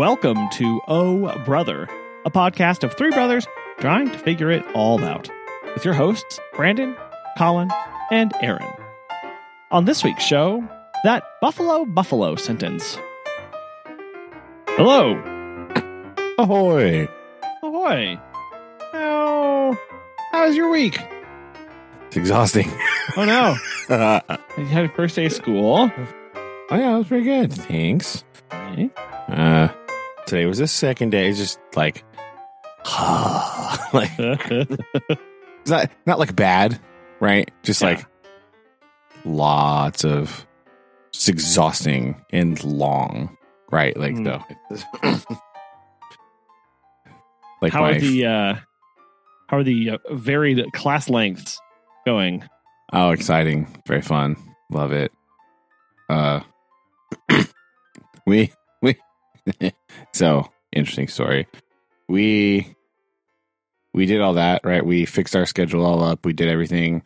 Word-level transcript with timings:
Welcome 0.00 0.48
to 0.52 0.80
Oh 0.88 1.38
Brother, 1.44 1.86
a 2.24 2.30
podcast 2.30 2.84
of 2.84 2.94
three 2.94 3.10
brothers 3.10 3.46
trying 3.80 4.10
to 4.10 4.16
figure 4.16 4.50
it 4.50 4.64
all 4.74 5.04
out. 5.04 5.28
With 5.74 5.84
your 5.84 5.92
hosts, 5.92 6.40
Brandon, 6.54 6.96
Collin, 7.36 7.68
and 8.10 8.32
Aaron. 8.40 8.72
On 9.70 9.84
this 9.84 10.02
week's 10.02 10.24
show, 10.24 10.66
that 11.04 11.22
Buffalo 11.42 11.84
Buffalo 11.84 12.34
sentence. 12.36 12.96
Hello. 14.68 15.16
Ahoy! 16.38 17.06
Ahoy. 17.62 18.18
How 18.92 19.78
how 20.32 20.46
was 20.46 20.56
your 20.56 20.70
week? 20.70 20.98
It's 22.06 22.16
exhausting. 22.16 22.70
Oh 23.18 23.26
no. 23.26 23.54
you 24.56 24.64
had 24.64 24.80
your 24.80 24.88
first 24.92 25.14
day 25.14 25.26
of 25.26 25.32
school. 25.34 25.90
Oh, 26.70 26.76
yeah, 26.76 26.94
it 26.94 26.98
was 26.98 27.08
pretty 27.08 27.24
good. 27.24 27.52
Thanks. 27.52 28.24
Okay. 28.50 28.88
Uh, 29.28 29.68
today 30.30 30.46
was 30.46 30.58
the 30.58 30.66
second 30.68 31.10
day. 31.10 31.28
It's 31.28 31.38
just 31.38 31.58
like, 31.74 32.04
like 33.92 34.10
it's 34.18 35.70
not 35.70 35.90
not 36.06 36.18
like 36.18 36.34
bad, 36.36 36.78
right? 37.20 37.50
Just 37.62 37.82
Yeah. 37.82 37.88
like 37.88 38.06
lots 39.24 40.04
of 40.04 40.46
it's 41.08 41.28
exhausting 41.28 42.24
and 42.32 42.62
long, 42.64 43.36
right? 43.70 43.96
Like 43.96 44.14
Mm. 44.14 44.20
no, 44.20 44.44
like 47.60 47.72
how 47.72 47.80
my 47.82 47.90
are 47.96 48.00
the 48.00 48.26
uh 48.26 48.54
how 49.48 49.56
are 49.58 49.64
the 49.64 49.90
uh, 49.90 49.98
varied 50.12 50.64
class 50.72 51.10
lengths 51.10 51.58
going? 52.06 52.44
Oh, 52.92 53.10
exciting. 53.10 53.66
Very 53.86 54.02
fun. 54.02 54.36
Love 54.70 54.92
it. 54.92 55.12
Uh 56.08 56.40
we 58.26 58.52
we 58.80 58.96
so 60.12 60.48
interesting 60.72 61.08
story. 61.08 61.46
We 62.08 62.74
we 63.94 64.06
did 64.06 64.20
all 64.20 64.34
that, 64.34 64.62
right? 64.64 64.84
We 64.84 65.04
fixed 65.06 65.34
our 65.36 65.46
schedule 65.46 65.84
all 65.84 66.02
up. 66.02 66.24
We 66.24 66.32
did 66.32 66.48
everything. 66.48 67.02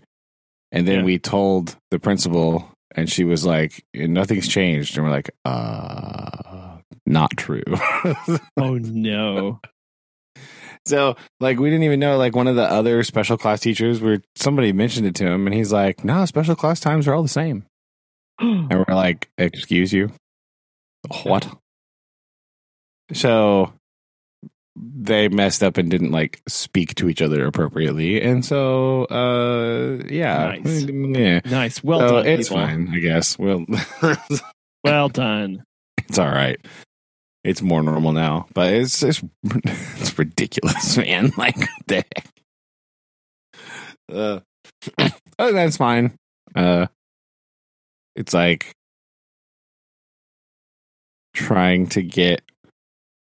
And 0.73 0.87
then 0.89 1.01
Yeah. 1.01 1.05
we 1.05 1.19
told 1.19 1.77
the 1.91 1.99
principal 1.99 2.71
and 2.97 3.11
she 3.11 3.25
was 3.25 3.45
like, 3.47 3.85
nothing's 3.95 4.49
changed. 4.49 4.97
And 4.97 5.07
we're 5.07 5.13
like, 5.13 5.31
uh 5.45 6.79
not 7.07 7.37
true. 7.37 7.63
Oh 8.57 8.75
no. 8.79 9.61
So, 10.87 11.17
like, 11.41 11.59
we 11.59 11.71
didn't 11.71 11.85
even 11.85 11.99
know. 12.01 12.19
Like, 12.19 12.37
one 12.37 12.47
of 12.47 12.57
the 12.57 12.71
other 12.71 13.03
special 13.05 13.39
class 13.39 13.61
teachers, 13.61 14.03
where 14.03 14.21
somebody 14.37 14.71
mentioned 14.73 15.07
it 15.07 15.15
to 15.15 15.27
him, 15.27 15.47
and 15.47 15.55
he's 15.55 15.73
like, 15.73 16.05
"No, 16.05 16.27
special 16.27 16.55
class 16.55 16.79
times 16.79 17.09
are 17.09 17.15
all 17.15 17.23
the 17.23 17.29
same." 17.29 17.65
And 18.39 18.71
we're 18.71 18.95
like, 18.95 19.31
"Excuse 19.39 19.95
you, 19.95 20.11
what?" 21.25 21.49
So 23.13 23.73
they 24.77 25.29
messed 25.29 25.63
up 25.63 25.77
and 25.77 25.91
didn't 25.91 26.11
like 26.11 26.43
speak 26.49 26.95
to 26.97 27.09
each 27.09 27.23
other 27.23 27.47
appropriately, 27.47 28.21
and 28.23 28.45
so, 28.45 29.05
uh, 29.05 30.03
yeah, 30.11 30.57
Nice. 30.65 30.83
yeah. 30.85 31.41
nice. 31.45 31.85
Well 31.85 32.01
So 32.01 32.09
done. 32.17 32.27
it's 32.27 32.49
people. 32.49 32.63
fine, 32.67 32.89
I 32.93 32.99
guess. 32.99 33.39
Well, 33.39 33.65
Well 34.85 35.09
done. 35.09 35.65
it's 36.09 36.19
all 36.19 36.29
right. 36.31 36.59
It's 37.45 37.61
more 37.63 37.83
normal 37.83 38.13
now, 38.13 38.47
but 38.55 38.73
it's 38.73 39.03
it's 39.03 39.23
it's 39.45 40.19
ridiculous, 40.19 40.97
man. 40.97 41.31
Like 41.37 41.57
the 41.87 41.97
heck. 42.17 42.27
Uh, 44.13 44.41
oh, 45.39 45.53
that's 45.53 45.77
fine. 45.77 46.17
Uh, 46.55 46.87
it's 48.17 48.33
like 48.35 48.73
trying 51.35 51.87
to 51.89 52.03
get. 52.03 52.43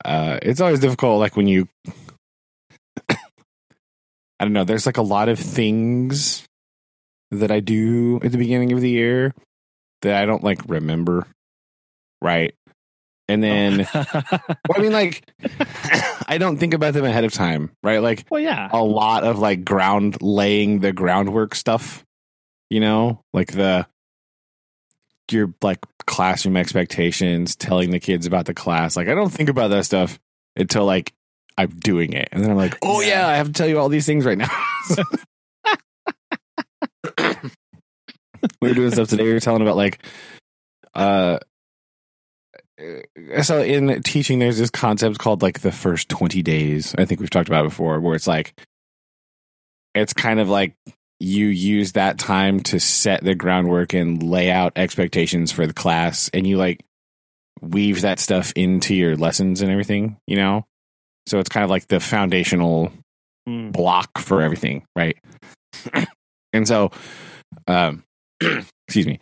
Uh, 0.05 0.39
it's 0.43 0.61
always 0.61 0.81
difficult, 0.81 1.21
like 1.21 1.37
when 1.37 1.49
you. 1.49 1.69
I 3.09 3.17
don't 4.45 4.53
know. 4.53 4.65
There's 4.65 4.87
like 4.87 4.99
a 4.99 5.03
lot 5.03 5.29
of 5.29 5.39
things 5.39 6.45
that 7.31 7.51
I 7.51 7.61
do 7.61 8.21
at 8.23 8.33
the 8.33 8.39
beginning 8.39 8.73
of 8.73 8.81
the 8.81 8.91
year 8.91 9.35
that 10.03 10.23
I 10.23 10.27
don't 10.27 10.45
like 10.45 10.61
remember, 10.69 11.27
right? 12.23 12.55
And 13.29 13.43
then 13.43 13.87
well, 13.93 14.07
I 14.75 14.79
mean, 14.79 14.93
like, 14.93 15.23
I 16.29 16.39
don't 16.39 16.57
think 16.57 16.73
about 16.73 16.95
them 16.95 17.05
ahead 17.05 17.25
of 17.25 17.33
time, 17.33 17.71
right? 17.83 17.99
Like, 17.99 18.25
well, 18.31 18.41
yeah. 18.41 18.69
a 18.73 18.83
lot 18.83 19.25
of 19.25 19.39
like 19.39 19.65
ground 19.65 20.23
laying 20.23 20.81
the 20.81 20.93
groundwork 20.93 21.55
stuff, 21.55 22.05
you 22.71 22.81
know, 22.81 23.21
like 23.35 23.53
the 23.53 23.87
your 25.33 25.53
like 25.63 25.79
classroom 26.07 26.57
expectations, 26.57 27.57
telling 27.57 27.91
the 27.91 28.01
kids 28.01 28.27
about 28.27 28.47
the 28.47 28.55
class. 28.55 28.97
Like, 28.97 29.09
I 29.09 29.15
don't 29.15 29.31
think 29.31 29.49
about 29.49 29.69
that 29.69 29.85
stuff 29.85 30.19
until 30.57 30.85
like 30.85 31.13
I'm 31.57 31.71
doing 31.71 32.13
it, 32.13 32.29
and 32.33 32.43
then 32.43 32.51
I'm 32.51 32.57
like, 32.57 32.77
oh 32.83 33.01
Yeah. 33.01 33.27
I 33.27 33.37
have 33.37 33.49
to 33.49 33.53
tell 33.53 33.69
you 33.69 33.79
all 33.79 33.89
these 33.89 34.07
things 34.07 34.25
right 34.25 34.39
now. 34.39 34.51
we 38.61 38.69
were 38.69 38.75
doing 38.75 38.91
stuff 38.91 39.09
today. 39.09 39.25
We 39.25 39.33
were 39.33 39.41
telling 39.41 39.63
about 39.63 39.77
like, 39.77 40.05
uh, 40.95 41.39
so 43.43 43.63
in 43.63 44.03
teaching, 44.03 44.39
there's 44.39 44.59
this 44.59 44.71
concept 44.71 45.19
called 45.19 45.43
like 45.43 45.61
the 45.61 45.73
first 45.73 46.09
20 46.09 46.43
days. 46.43 46.95
I 46.97 47.05
think 47.05 47.21
we've 47.21 47.31
talked 47.31 47.49
about 47.49 47.65
it 47.65 47.71
before, 47.71 48.01
where 48.01 48.15
it's 48.15 48.27
like, 48.29 48.55
it's 49.95 50.13
kind 50.13 50.39
of 50.39 50.49
like 50.49 50.75
you 51.21 51.47
use 51.47 51.93
that 51.93 52.19
time 52.19 52.61
to 52.61 52.79
set 52.79 53.25
the 53.25 53.35
groundwork 53.35 53.93
and 53.93 54.23
lay 54.23 54.51
out 54.51 54.73
expectations 54.77 55.51
for 55.53 55.67
the 55.67 55.75
class, 55.75 56.31
and 56.33 56.47
you 56.47 56.57
like 56.57 56.85
weave 57.61 58.03
that 58.03 58.21
stuff 58.21 58.53
into 58.55 58.95
your 58.95 59.17
lessons 59.17 59.61
and 59.63 59.71
everything, 59.71 60.17
you 60.27 60.37
know? 60.37 60.65
So 61.27 61.39
it's 61.41 61.49
kind 61.49 61.65
of 61.65 61.71
like 61.71 61.89
the 61.89 62.01
foundational 62.01 62.93
Mm. 63.49 63.73
block 63.73 64.19
for 64.19 64.43
everything, 64.43 64.85
right? 64.95 65.17
and 66.53 66.69
so, 66.69 66.91
um, 67.67 68.05
excuse 68.87 69.07
me. 69.07 69.21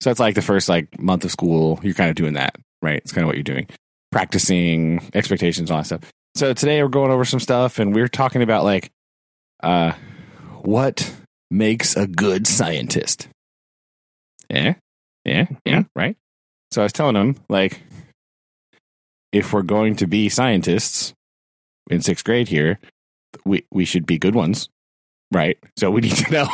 So 0.00 0.10
it's 0.10 0.20
like 0.20 0.34
the 0.34 0.40
first 0.40 0.68
like 0.70 0.98
month 0.98 1.26
of 1.26 1.30
school, 1.30 1.78
you're 1.82 1.92
kind 1.92 2.08
of 2.08 2.16
doing 2.16 2.34
that, 2.34 2.56
right? 2.80 2.96
It's 2.96 3.12
kind 3.12 3.24
of 3.24 3.26
what 3.26 3.36
you're 3.36 3.42
doing, 3.42 3.68
practicing 4.10 5.10
expectations, 5.12 5.70
all 5.70 5.78
that 5.78 5.84
stuff. 5.84 6.00
So 6.36 6.54
today 6.54 6.82
we're 6.82 6.88
going 6.88 7.10
over 7.10 7.26
some 7.26 7.40
stuff, 7.40 7.78
and 7.78 7.94
we're 7.94 8.08
talking 8.08 8.40
about 8.42 8.64
like, 8.64 8.90
uh, 9.62 9.92
what 10.62 11.12
makes 11.50 11.96
a 11.96 12.06
good 12.06 12.46
scientist? 12.46 13.28
Yeah, 14.50 14.74
yeah, 15.24 15.46
yeah, 15.64 15.84
right. 15.94 16.16
So 16.70 16.82
I 16.82 16.84
was 16.84 16.92
telling 16.92 17.16
him, 17.16 17.36
like, 17.48 17.80
if 19.32 19.52
we're 19.52 19.62
going 19.62 19.96
to 19.96 20.06
be 20.06 20.28
scientists 20.28 21.12
in 21.90 22.00
sixth 22.00 22.24
grade 22.24 22.48
here, 22.48 22.78
we 23.44 23.64
we 23.70 23.84
should 23.84 24.06
be 24.06 24.18
good 24.18 24.34
ones, 24.34 24.68
right? 25.32 25.58
So 25.78 25.90
we 25.90 26.00
need 26.00 26.16
to 26.16 26.32
know. 26.32 26.48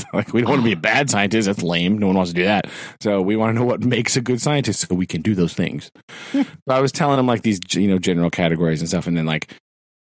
like 0.12 0.32
we 0.32 0.40
don't 0.40 0.50
want 0.50 0.60
to 0.60 0.66
be 0.66 0.72
a 0.72 0.76
bad 0.76 1.10
scientist. 1.10 1.46
That's 1.46 1.62
lame. 1.62 1.98
No 1.98 2.08
one 2.08 2.16
wants 2.16 2.32
to 2.32 2.36
do 2.36 2.44
that. 2.44 2.66
So 3.00 3.20
we 3.20 3.36
want 3.36 3.54
to 3.54 3.60
know 3.60 3.66
what 3.66 3.84
makes 3.84 4.16
a 4.16 4.20
good 4.20 4.40
scientist, 4.40 4.86
so 4.88 4.94
we 4.94 5.06
can 5.06 5.22
do 5.22 5.34
those 5.34 5.54
things. 5.54 5.90
Hmm. 6.32 6.42
so 6.42 6.74
I 6.74 6.80
was 6.80 6.92
telling 6.92 7.18
him 7.18 7.26
like 7.26 7.42
these 7.42 7.60
you 7.72 7.88
know 7.88 7.98
general 7.98 8.30
categories 8.30 8.80
and 8.80 8.88
stuff, 8.88 9.06
and 9.06 9.16
then 9.16 9.26
like 9.26 9.52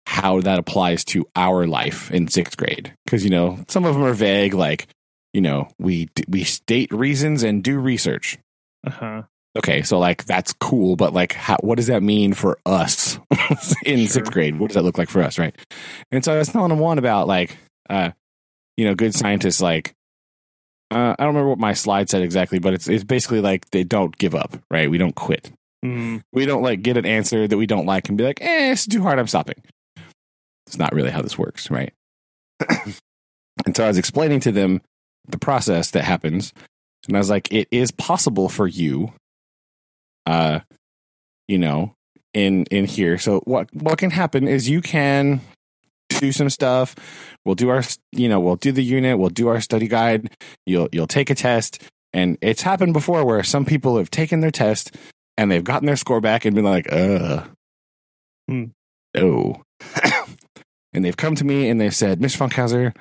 how 0.07 0.40
that 0.40 0.57
applies 0.57 1.03
to 1.03 1.28
our 1.35 1.68
life 1.68 2.09
in 2.12 2.29
sixth 2.29 2.56
grade 2.56 2.94
because 3.06 3.25
you 3.25 3.29
know 3.29 3.59
some 3.68 3.84
of 3.84 3.94
them 3.94 4.03
are 4.03 4.13
vague, 4.13 4.53
like 4.53 4.88
you 5.34 5.41
know 5.41 5.68
we 5.78 6.07
we 6.29 6.44
state 6.45 6.91
reasons 6.94 7.44
and 7.44 7.62
do 7.63 7.78
research. 7.78 8.38
Uh-huh. 8.85 9.23
Okay, 9.57 9.81
so 9.81 10.00
like 10.00 10.23
that's 10.23 10.53
cool, 10.53 10.95
but 10.95 11.13
like, 11.13 11.34
how, 11.34 11.57
what 11.62 11.75
does 11.75 11.88
that 11.88 12.01
mean 12.03 12.34
for 12.34 12.57
us 12.66 13.19
in 13.85 13.97
Sure. 14.00 14.07
sixth 14.07 14.31
grade? 14.31 14.57
What 14.59 14.68
does 14.69 14.75
that 14.75 14.84
look 14.84 14.97
like 14.97 15.09
for 15.09 15.22
us, 15.22 15.38
right? 15.38 15.53
And 16.12 16.24
so 16.24 16.34
I 16.34 16.38
was 16.38 16.47
telling 16.50 16.72
him 16.72 16.79
one 16.79 17.00
about 17.00 17.28
like, 17.28 17.57
uh, 17.89 18.12
you 18.78 18.85
know, 18.85 18.95
good 18.95 19.13
scientists. 19.16 19.59
Like, 19.59 19.94
uh, 20.91 21.16
I 21.18 21.24
don't 21.24 21.34
remember 21.35 21.50
what 21.50 21.59
my 21.59 21.74
slide 21.74 22.09
said 22.09 22.22
exactly, 22.22 22.59
but 22.59 22.74
it's 22.75 22.88
it's 22.88 23.03
basically 23.03 23.42
like 23.42 23.69
they 23.71 23.83
don't 23.83 24.18
give 24.18 24.36
up, 24.36 24.56
right? 24.71 24.89
We 24.89 24.98
don't 25.00 25.15
quit. 25.15 25.51
Mm. 25.83 26.21
We 26.31 26.45
don't 26.45 26.62
like 26.62 26.81
get 26.81 26.95
an 26.98 27.06
answer 27.06 27.48
that 27.48 27.57
we 27.57 27.65
don't 27.68 27.86
like 27.86 28.07
and 28.10 28.18
be 28.18 28.24
like, 28.24 28.42
eh, 28.42 28.71
it's 28.71 28.88
too 28.88 29.01
hard. 29.01 29.19
I'm 29.19 29.27
stopping. 29.27 29.62
It's 30.68 30.78
not 30.78 30.94
really 30.94 31.10
how 31.10 31.22
this 31.22 31.38
works, 31.38 31.72
right? 31.72 31.94
and 33.66 33.75
so 33.75 33.84
I 33.84 33.88
was 33.88 33.98
explaining 33.98 34.42
to 34.42 34.52
them 34.52 34.81
the 35.28 35.40
process 35.40 35.92
that 35.92 36.04
happens, 36.04 36.54
and 37.08 37.16
I 37.16 37.19
was 37.19 37.30
like, 37.30 37.52
it 37.52 37.68
is 37.72 37.92
possible 37.92 38.50
for 38.50 38.68
you, 38.68 39.14
uh, 40.25 40.60
you 41.48 41.58
know, 41.58 41.94
in 42.34 42.66
in 42.66 42.86
here. 42.86 43.18
So 43.18 43.40
what 43.46 43.74
what 43.74 43.98
can 43.98 44.12
happen 44.12 44.48
is 44.48 44.69
you 44.69 44.81
can 44.81 45.42
do 46.10 46.31
some 46.31 46.50
stuff. 46.50 46.96
We'll 47.46 47.56
do 47.56 47.70
our, 47.70 47.84
you 48.12 48.28
know, 48.30 48.40
we'll 48.40 48.56
do 48.56 48.72
the 48.72 48.84
unit. 48.84 49.18
We'll 49.18 49.30
do 49.30 49.48
our 49.48 49.62
study 49.62 49.88
guide. 49.88 50.36
You'll 50.66 50.90
you'll 50.92 51.08
take 51.08 51.30
a 51.30 51.36
test, 51.36 51.81
and 52.13 52.38
it's 52.42 52.62
happened 52.62 52.94
before 52.94 53.25
where 53.25 53.44
some 53.44 53.66
people 53.66 53.98
have 53.98 54.12
taken 54.12 54.42
their 54.42 54.52
test 54.52 54.96
and 55.38 55.52
they've 55.52 55.63
gotten 55.63 55.86
their 55.86 55.96
score 55.96 56.20
back 56.20 56.46
and 56.46 56.56
been 56.56 56.66
like, 56.66 56.92
uh, 56.92 57.44
Hmm. 58.48 58.66
no. 59.16 59.62
And 60.98 61.06
they've 61.06 61.16
come 61.16 61.36
to 61.36 61.46
me 61.46 61.70
and 61.70 61.80
they've 61.80 61.96
said, 61.96 62.20
Mr. 62.20 62.46
Funkhauser, 62.50 62.94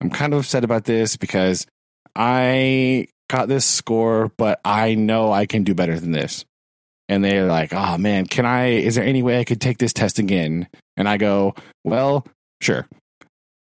I'm 0.00 0.10
kind 0.10 0.32
of 0.32 0.40
upset 0.40 0.62
about 0.62 0.84
this 0.84 1.16
because 1.16 1.66
I 2.14 3.08
got 3.28 3.48
this 3.48 3.66
score, 3.66 4.30
but 4.38 4.60
I 4.64 4.94
know 4.94 5.32
I 5.32 5.46
can 5.46 5.64
do 5.64 5.74
better 5.74 5.98
than 5.98 6.12
this. 6.12 6.44
and 7.08 7.24
they're 7.24 7.46
like, 7.46 7.72
"Oh 7.72 7.96
man, 7.96 8.26
can 8.26 8.44
I? 8.44 8.66
Is 8.66 8.94
there 8.94 9.04
any 9.04 9.22
way 9.22 9.40
I 9.40 9.44
could 9.44 9.60
take 9.62 9.78
this 9.78 9.94
test 9.94 10.18
again?" 10.18 10.68
And 10.96 11.08
I 11.08 11.16
go, 11.16 11.54
"Well, 11.82 12.26
sure." 12.60 12.86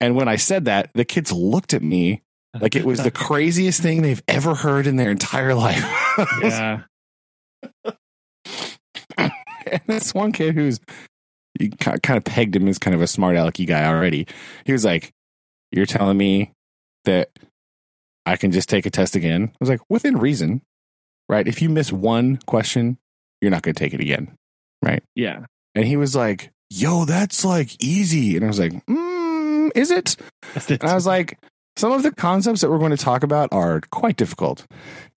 And 0.01 0.15
when 0.15 0.27
I 0.27 0.35
said 0.35 0.65
that, 0.65 0.91
the 0.93 1.05
kids 1.05 1.31
looked 1.31 1.73
at 1.73 1.81
me 1.81 2.21
like 2.59 2.75
it 2.75 2.83
was 2.85 3.01
the 3.01 3.11
craziest 3.27 3.81
thing 3.81 4.01
they've 4.01 4.21
ever 4.27 4.55
heard 4.55 4.87
in 4.87 4.97
their 4.97 5.09
entire 5.11 5.55
life. 5.55 5.83
yeah. 6.43 6.81
and 9.17 9.81
this 9.87 10.13
one 10.13 10.31
kid 10.31 10.55
who's 10.55 10.79
you 11.57 11.69
kind 11.69 12.17
of 12.17 12.23
pegged 12.23 12.55
him 12.55 12.67
as 12.67 12.77
kind 12.77 12.95
of 12.95 13.01
a 13.01 13.07
smart 13.07 13.35
alecky 13.35 13.65
guy 13.65 13.85
already. 13.85 14.27
He 14.65 14.71
was 14.71 14.85
like, 14.85 15.11
"You're 15.71 15.85
telling 15.85 16.17
me 16.17 16.51
that 17.05 17.29
I 18.25 18.35
can 18.35 18.51
just 18.51 18.69
take 18.69 18.85
a 18.85 18.89
test 18.89 19.15
again?" 19.15 19.51
I 19.53 19.57
was 19.59 19.69
like, 19.69 19.81
"Within 19.89 20.17
reason, 20.17 20.61
right? 21.27 21.47
If 21.47 21.61
you 21.61 21.69
miss 21.69 21.91
one 21.91 22.37
question, 22.45 22.97
you're 23.41 23.51
not 23.51 23.63
going 23.63 23.75
to 23.75 23.79
take 23.79 23.93
it 23.93 24.01
again, 24.01 24.35
right?" 24.83 25.03
Yeah. 25.15 25.45
And 25.75 25.85
he 25.85 25.97
was 25.97 26.15
like, 26.15 26.51
"Yo, 26.69 27.05
that's 27.05 27.43
like 27.43 27.81
easy," 27.83 28.35
and 28.35 28.45
I 28.45 28.47
was 28.47 28.59
like, 28.59 28.73
mm, 28.85 29.71
"Is 29.75 29.91
it?" 29.91 30.17
And 30.69 30.83
I 30.83 30.93
was 30.93 31.07
like, 31.07 31.39
"Some 31.77 31.91
of 31.91 32.03
the 32.03 32.11
concepts 32.11 32.61
that 32.61 32.69
we're 32.69 32.79
going 32.79 32.91
to 32.91 32.97
talk 32.97 33.23
about 33.23 33.49
are 33.51 33.81
quite 33.91 34.17
difficult," 34.17 34.65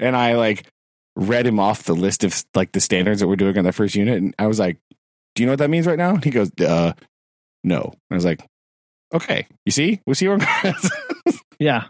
and 0.00 0.17
I 0.17 0.35
like 0.35 0.67
read 1.14 1.46
him 1.46 1.61
off 1.61 1.82
the 1.82 1.94
list 1.94 2.25
of 2.25 2.43
like 2.55 2.73
the 2.73 2.81
standards 2.81 3.20
that 3.20 3.28
we're 3.28 3.37
doing 3.37 3.58
on 3.58 3.64
the 3.64 3.73
first 3.73 3.94
unit, 3.94 4.17
and 4.17 4.35
I 4.38 4.46
was 4.46 4.58
like, 4.58 4.78
"Do 5.34 5.43
you 5.43 5.46
know 5.46 5.52
what 5.52 5.58
that 5.61 5.70
means 5.70 5.87
right 5.87 5.99
now?" 5.99 6.14
And 6.14 6.25
he 6.25 6.31
goes, 6.31 6.50
"Uh, 6.61 6.93
no." 7.64 7.81
And 7.82 7.94
I 8.11 8.14
was 8.14 8.25
like, 8.25 8.44
"Okay, 9.14 9.46
you 9.67 9.73
see, 9.73 10.00
we 10.06 10.14
see 10.14 10.29
where 10.29 10.38
I'm 10.40 10.62
going." 10.62 10.75
yeah. 11.58 11.84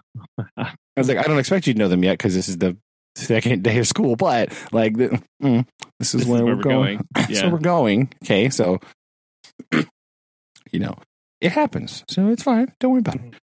I 0.56 0.74
was 0.96 1.08
like, 1.08 1.18
"I 1.18 1.22
don't 1.22 1.38
expect 1.38 1.66
you 1.66 1.72
to 1.74 1.78
know 1.78 1.88
them 1.88 2.04
yet 2.04 2.18
because 2.18 2.34
this 2.34 2.48
is 2.48 2.58
the 2.58 2.76
second 3.16 3.62
day 3.62 3.78
of 3.78 3.86
school, 3.86 4.16
but 4.16 4.52
like, 4.72 4.96
the, 4.96 5.22
mm, 5.42 5.66
this 5.98 6.14
is 6.14 6.22
This 6.22 6.28
where, 6.28 6.38
is 6.38 6.44
we're, 6.44 6.56
we're 6.56 6.62
going. 6.62 7.00
going. 7.14 7.34
so 7.34 7.48
we're 7.50 7.58
going. 7.58 8.12
Okay, 8.24 8.48
so 8.50 8.78
you 9.72 10.78
know, 10.80 10.94
it 11.40 11.52
happens, 11.52 12.04
so 12.08 12.28
it's 12.28 12.42
fine. 12.42 12.72
Don't 12.80 12.92
worry 12.92 13.00
about 13.00 13.16
it." 13.16 13.34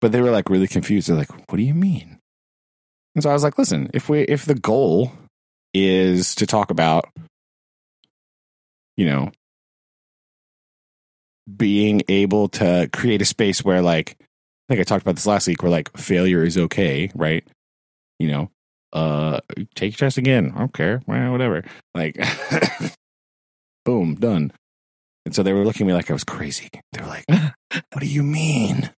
But 0.00 0.12
they 0.12 0.20
were 0.20 0.30
like 0.30 0.50
really 0.50 0.68
confused. 0.68 1.08
They're 1.08 1.16
like, 1.16 1.32
"What 1.50 1.56
do 1.56 1.62
you 1.62 1.74
mean?" 1.74 2.18
And 3.14 3.22
so 3.22 3.30
I 3.30 3.32
was 3.32 3.42
like, 3.42 3.56
"Listen, 3.58 3.90
if 3.94 4.08
we 4.08 4.20
if 4.22 4.44
the 4.44 4.54
goal 4.56 5.12
is 5.72 6.34
to 6.36 6.46
talk 6.46 6.70
about, 6.70 7.08
you 8.96 9.06
know, 9.06 9.30
being 11.56 12.02
able 12.08 12.48
to 12.48 12.88
create 12.92 13.20
a 13.22 13.24
space 13.26 13.64
where 13.64 13.82
like 13.82 14.16
I 14.20 14.24
think 14.74 14.80
I 14.80 14.84
talked 14.84 15.02
about 15.02 15.16
this 15.16 15.26
last 15.26 15.46
week 15.46 15.62
where 15.62 15.70
like 15.70 15.94
failure 15.96 16.42
is 16.44 16.56
okay, 16.56 17.10
right? 17.14 17.46
You 18.18 18.28
know, 18.28 18.50
uh 18.92 19.40
take 19.74 19.92
your 19.92 20.06
test 20.06 20.18
again. 20.18 20.52
I 20.54 20.58
don't 20.60 20.72
care. 20.72 21.02
Well, 21.06 21.32
whatever. 21.32 21.64
Like 21.94 22.16
boom, 23.84 24.14
done. 24.14 24.52
And 25.26 25.34
so 25.34 25.42
they 25.42 25.52
were 25.52 25.64
looking 25.64 25.86
at 25.86 25.88
me 25.88 25.94
like 25.94 26.10
I 26.10 26.14
was 26.14 26.24
crazy. 26.24 26.68
They 26.92 27.00
were 27.00 27.08
like, 27.08 27.24
What 27.28 28.00
do 28.00 28.06
you 28.06 28.22
mean? 28.22 28.90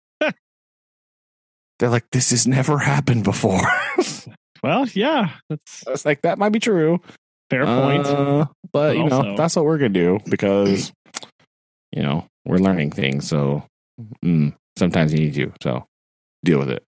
They're 1.78 1.90
like, 1.90 2.10
This 2.12 2.30
has 2.30 2.46
never 2.46 2.78
happened 2.78 3.24
before. 3.24 3.60
Well, 4.62 4.86
yeah. 4.94 5.28
That's 5.50 5.86
I 5.86 5.90
was 5.90 6.06
like, 6.06 6.22
that 6.22 6.38
might 6.38 6.48
be 6.48 6.58
true. 6.58 6.98
fair 7.50 7.66
point. 7.66 8.06
Uh, 8.06 8.46
but 8.72 8.72
But 8.72 8.96
you 8.96 9.04
know, 9.04 9.16
also- 9.16 9.36
that's 9.36 9.56
what 9.56 9.66
we're 9.66 9.76
gonna 9.76 9.90
do 9.90 10.20
because 10.24 10.90
you 11.92 12.02
know 12.02 12.26
we're 12.44 12.58
learning 12.58 12.90
things. 12.90 13.28
So 13.28 13.64
mm, 14.24 14.54
sometimes 14.76 15.12
you 15.12 15.20
need 15.20 15.34
to. 15.34 15.52
So 15.62 15.86
deal 16.44 16.58
with 16.58 16.70
it. 16.70 16.84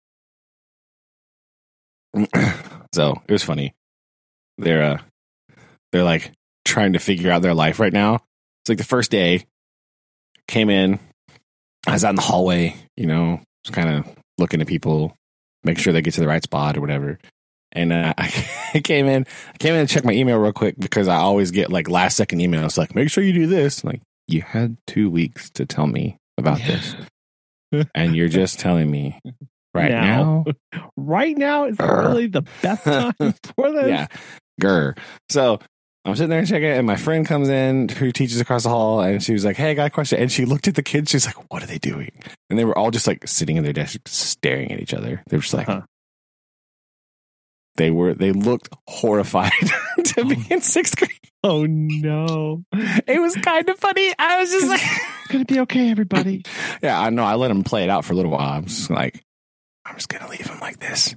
so 2.95 3.23
it 3.27 3.33
was 3.33 3.43
funny. 3.43 3.75
They're 4.59 4.83
uh, 4.83 4.99
they're 5.93 6.05
like 6.05 6.33
trying 6.65 6.95
to 6.95 6.99
figure 6.99 7.31
out 7.31 7.43
their 7.43 7.55
life 7.55 7.81
right 7.81 7.93
now. 7.93 8.17
It's 8.63 8.69
like 8.69 8.79
the 8.79 8.85
first 8.85 9.11
day 9.11 9.47
came 10.47 10.71
in. 10.71 10.99
I 11.87 11.93
was 11.93 12.05
out 12.05 12.11
in 12.11 12.17
the 12.17 12.23
hallway, 12.23 12.77
you 12.97 13.07
know, 13.07 13.41
just 13.65 13.75
kind 13.75 13.89
of 13.89 14.07
looking 14.39 14.61
at 14.61 14.69
people, 14.69 15.17
make 15.65 15.79
sure 15.79 15.93
they 15.93 16.03
get 16.03 16.15
to 16.15 16.21
the 16.21 16.29
right 16.29 16.43
spot 16.43 16.77
or 16.77 16.81
whatever. 16.81 17.19
And 17.73 17.93
uh, 17.93 18.15
I 18.19 18.81
came 18.85 19.07
in, 19.07 19.27
I 19.53 19.59
came 19.59 19.75
in 19.75 19.81
and 19.81 19.89
checked 19.89 20.07
my 20.07 20.13
email 20.13 20.39
real 20.39 20.53
quick 20.53 20.77
because 20.79 21.09
I 21.09 21.17
always 21.17 21.51
get 21.51 21.73
like 21.73 21.89
last 21.89 22.17
second 22.17 22.39
emails 22.39 22.79
like, 22.79 22.95
make 22.95 23.11
sure 23.11 23.25
you 23.25 23.33
do 23.33 23.47
this. 23.47 23.83
Like, 23.83 24.01
you 24.33 24.43
had 24.43 24.77
two 24.87 25.11
weeks 25.11 25.51
to 25.51 25.67
tell 25.67 25.87
me 25.87 26.17
about 26.39 26.59
this, 26.59 26.95
and 27.95 28.17
you're 28.17 28.29
just 28.29 28.59
telling 28.59 28.91
me 28.91 29.19
right 29.75 29.91
Now. 29.91 30.45
now. 30.73 30.83
right 30.97 31.37
now 31.37 31.65
is 31.67 31.77
Grr. 31.77 32.07
really 32.09 32.27
the 32.27 32.43
best 32.63 32.85
time 32.85 33.13
for 33.57 33.71
this. 33.73 33.89
yeah, 33.89 34.07
grr. 34.61 34.97
So 35.29 35.59
I'm 36.05 36.17
sitting 36.17 36.31
there 36.31 36.41
and 36.41 36.49
checking, 36.49 36.69
it, 36.69 36.79
and 36.79 36.87
my 36.87 36.97
friend 36.97 37.25
comes 37.25 37.49
in 37.49 37.89
who 37.89 38.11
teaches 38.11 38.41
across 38.41 38.65
the 38.65 38.69
hall, 38.71 39.01
and 39.01 39.23
she 39.23 39.33
was 39.33 39.45
like, 39.45 39.57
"Hey, 39.57 39.71
I 39.71 39.75
got 39.75 39.87
a 39.87 39.91
question." 39.91 40.19
And 40.21 40.33
she 40.33 40.45
looked 40.45 40.67
at 40.69 40.75
the 40.75 40.83
kids. 40.83 41.11
She's 41.11 41.27
like, 41.27 41.37
"What 41.53 41.63
are 41.63 41.67
they 41.67 41.79
doing?" 41.79 42.11
And 42.51 42.59
they 42.59 42.65
were 42.65 42.77
all 42.77 42.91
just 42.91 43.07
like 43.07 43.27
sitting 43.29 43.57
in 43.57 43.63
their 43.65 43.73
desk, 43.73 44.01
staring 44.07 44.73
at 44.73 44.81
each 44.81 44.95
other. 44.95 45.23
They 45.29 45.37
were 45.37 45.43
just 45.43 45.55
like, 45.55 45.67
Huh. 45.69 45.83
they 47.77 47.91
were. 47.91 48.15
They 48.15 48.33
looked 48.33 48.69
horrified 48.89 49.53
to 50.29 50.35
be 50.37 50.41
um, 50.41 50.47
in 50.51 50.61
sixth 50.63 50.97
grade. 50.97 51.11
Oh 51.45 51.67
no. 51.67 52.63
It 52.73 53.21
was 53.21 53.35
kind 53.37 53.69
of 53.69 53.79
funny. 53.79 54.13
I 54.19 54.39
was 54.41 54.51
just 54.51 54.69
like, 54.69 54.81
It's 54.83 55.33
gonna 55.33 55.45
be 55.45 55.61
okay, 55.61 55.91
everybody. 55.91 56.45
"Yeah, 56.83 57.01
I 57.01 57.11
know." 57.11 57.25
I 57.25 57.35
let 57.35 57.51
him 57.51 57.65
play 57.65 57.85
it 57.85 57.91
out 57.91 58.05
for 58.05 58.13
a 58.13 58.17
little 58.17 58.31
while. 58.31 58.49
I'm 58.59 58.67
just 58.67 58.91
like, 58.91 59.23
I'm 59.85 59.95
just 59.97 60.09
gonna 60.09 60.29
leave 60.29 60.47
him 60.47 60.61
like 60.61 60.79
this 60.79 61.15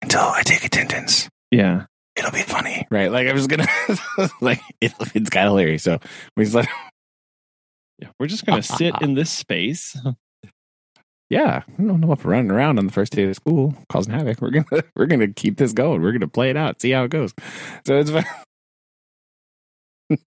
until 0.00 0.20
I 0.22 0.42
take 0.42 0.64
attendance. 0.64 1.28
Yeah. 1.50 1.84
it'll 2.16 2.30
be 2.32 2.42
funny, 2.42 2.86
right? 2.90 3.10
Like 3.12 3.28
I'm 3.28 3.36
just 3.36 3.48
gonna 3.50 3.66
like 4.40 4.60
it, 4.80 4.92
it's 5.14 5.30
kind 5.30 5.46
of 5.46 5.52
hilarious. 5.52 5.82
So 5.82 5.98
we 6.36 6.44
just 6.44 6.54
like, 6.56 6.68
Yeah. 7.98 8.08
We're 8.18 8.26
just 8.26 8.46
gonna 8.46 8.62
sit 8.62 8.94
in 9.02 9.14
this 9.14 9.30
space. 9.30 9.96
yeah, 11.32 11.62
I 11.66 11.82
don't 11.82 12.02
know 12.02 12.12
if 12.12 12.26
running 12.26 12.50
around 12.50 12.78
on 12.78 12.84
the 12.84 12.92
first 12.92 13.14
day 13.14 13.24
of 13.24 13.34
school 13.34 13.74
causing 13.88 14.12
havoc. 14.12 14.42
We're 14.42 14.50
gonna 14.50 14.82
we're 14.96 15.06
gonna 15.06 15.28
keep 15.28 15.56
this 15.56 15.72
going. 15.72 16.02
We're 16.02 16.12
gonna 16.12 16.28
play 16.28 16.50
it 16.50 16.58
out, 16.58 16.82
see 16.82 16.90
how 16.90 17.04
it 17.04 17.10
goes. 17.10 17.32
So 17.86 17.98
it's 17.98 18.10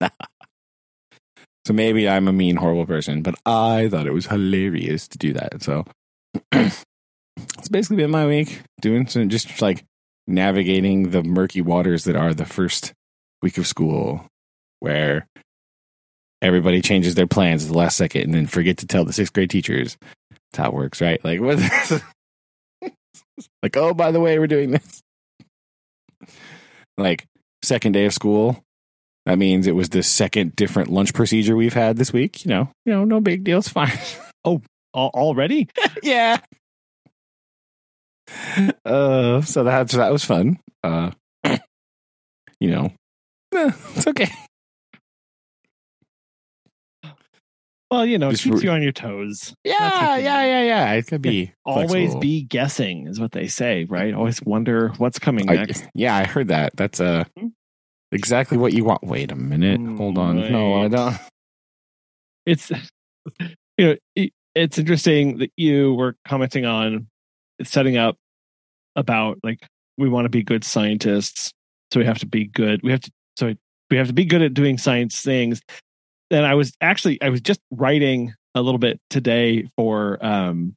so 1.66 1.74
maybe 1.74 2.10
I'm 2.10 2.28
a 2.28 2.34
mean, 2.34 2.56
horrible 2.56 2.88
person, 2.88 3.22
but 3.22 3.36
I 3.46 3.88
thought 3.88 4.08
it 4.08 4.14
was 4.14 4.26
hilarious 4.26 5.08
to 5.10 5.20
do 5.20 5.34
that. 5.34 5.62
So 5.62 5.86
it's 6.52 6.84
basically 7.70 7.98
been 7.98 8.10
my 8.10 8.26
week 8.26 8.64
doing 8.82 9.06
some 9.06 9.30
just 9.30 9.62
like 9.62 9.86
navigating 10.26 11.12
the 11.12 11.22
murky 11.22 11.62
waters 11.62 12.06
that 12.06 12.16
are 12.16 12.34
the 12.34 12.48
first 12.48 12.94
week 13.44 13.60
of 13.60 13.68
school 13.68 14.26
where 14.80 15.28
everybody 16.42 16.82
changes 16.82 17.14
their 17.14 17.28
plans 17.28 17.64
at 17.64 17.72
the 17.72 17.78
last 17.78 17.96
second 17.96 18.24
and 18.24 18.34
then 18.34 18.48
forget 18.48 18.78
to 18.78 18.88
tell 18.88 19.06
the 19.06 19.14
sixth 19.14 19.34
grade 19.34 19.52
teachers 19.52 19.98
that's 20.56 20.64
how 20.64 20.70
it 20.70 20.74
works 20.74 21.02
right 21.02 21.24
like 21.24 21.42
what 21.42 21.60
like 23.64 23.78
oh 23.78 23.94
by 23.94 24.12
the 24.12 24.20
way 24.20 24.40
we're 24.40 24.48
doing 24.48 24.72
this 24.72 25.02
like 26.98 27.26
second 27.64 27.92
day 27.92 28.06
of 28.06 28.14
school 28.14 28.64
that 29.26 29.38
means 29.38 29.68
it 29.68 29.76
was 29.76 29.90
the 29.90 30.04
second 30.04 30.56
different 30.56 30.90
lunch 30.90 31.14
procedure 31.14 31.56
we've 31.56 31.74
had 31.74 31.98
this 31.98 32.14
week 32.14 32.46
you 32.46 32.50
know 32.50 32.70
you 32.86 32.94
know 32.94 33.04
no 33.04 33.20
big 33.20 33.44
deal 33.44 33.60
it's 33.60 33.70
fine 33.70 33.92
oh, 34.46 34.62
already? 34.96 35.68
yeah. 36.04 36.38
Uh, 38.84 39.42
so 39.42 39.64
that 39.66 39.90
that 39.90 40.12
was 40.12 40.26
fun. 40.26 40.58
Uh, 40.84 41.12
you 42.60 42.72
know, 42.72 42.92
eh, 43.54 43.72
it's 43.96 44.08
okay. 44.08 44.30
Well, 47.96 48.06
you 48.06 48.18
know, 48.18 48.30
it 48.30 48.40
keeps 48.40 48.62
you 48.62 48.72
on 48.72 48.84
your 48.84 48.92
toes. 48.92 49.54
Yeah, 49.64 50.18
yeah, 50.18 50.44
yeah, 50.44 50.64
yeah. 50.64 50.92
It 50.94 51.08
could 51.08 51.22
be 51.22 51.54
Always 51.66 52.14
be 52.16 52.44
guessing 52.44 53.08
is 53.08 53.22
what 53.22 53.32
they 53.32 53.48
say, 53.48 53.86
right? 53.86 54.14
Always 54.14 54.42
wonder 54.42 54.90
what's 54.98 55.18
coming 55.18 55.50
I- 55.50 55.56
next. 55.56 55.86
yeah, 55.94 56.14
I 56.14 56.26
heard 56.26 56.50
that. 56.50 56.76
That's 56.76 57.00
uh 57.00 57.24
Hmm? 57.40 57.48
exactly 58.12 58.58
what 58.58 58.74
you 58.74 58.84
want. 58.84 59.02
Wait 59.04 59.32
a 59.32 59.36
minute. 59.36 59.80
Mm, 59.80 59.96
Hold 59.98 60.18
on. 60.18 60.52
No, 60.52 60.84
I 60.84 60.88
don't. 60.90 61.16
It's 62.46 62.70
you 63.40 63.88
know, 63.88 63.96
it, 64.18 64.34
it's 64.56 64.78
interesting 64.78 65.38
that 65.38 65.52
you 65.56 65.94
were 65.94 66.18
commenting 66.28 66.66
on 66.66 67.08
setting 67.64 67.96
up 67.96 68.18
about 68.98 69.40
like 69.42 69.66
we 69.98 70.10
want 70.10 70.26
to 70.26 70.30
be 70.30 70.44
good 70.44 70.66
scientists, 70.66 71.54
so 71.94 72.02
we 72.02 72.06
have 72.06 72.20
to 72.20 72.28
be 72.28 72.44
good. 72.46 72.82
We 72.84 72.92
have 72.92 73.00
to 73.02 73.12
so 73.38 73.54
we 73.90 73.96
have 73.98 74.08
to 74.08 74.14
be 74.14 74.26
good 74.26 74.42
at 74.42 74.54
doing 74.54 74.78
science 74.78 75.22
things. 75.22 75.62
And 76.32 76.46
I 76.46 76.56
was 76.56 76.74
actually 76.82 77.22
I 77.22 77.30
was 77.30 77.42
just 77.42 77.60
writing 77.72 78.34
a 78.56 78.62
little 78.62 78.80
bit 78.80 79.00
today 79.10 79.68
for 79.76 80.24
um 80.26 80.76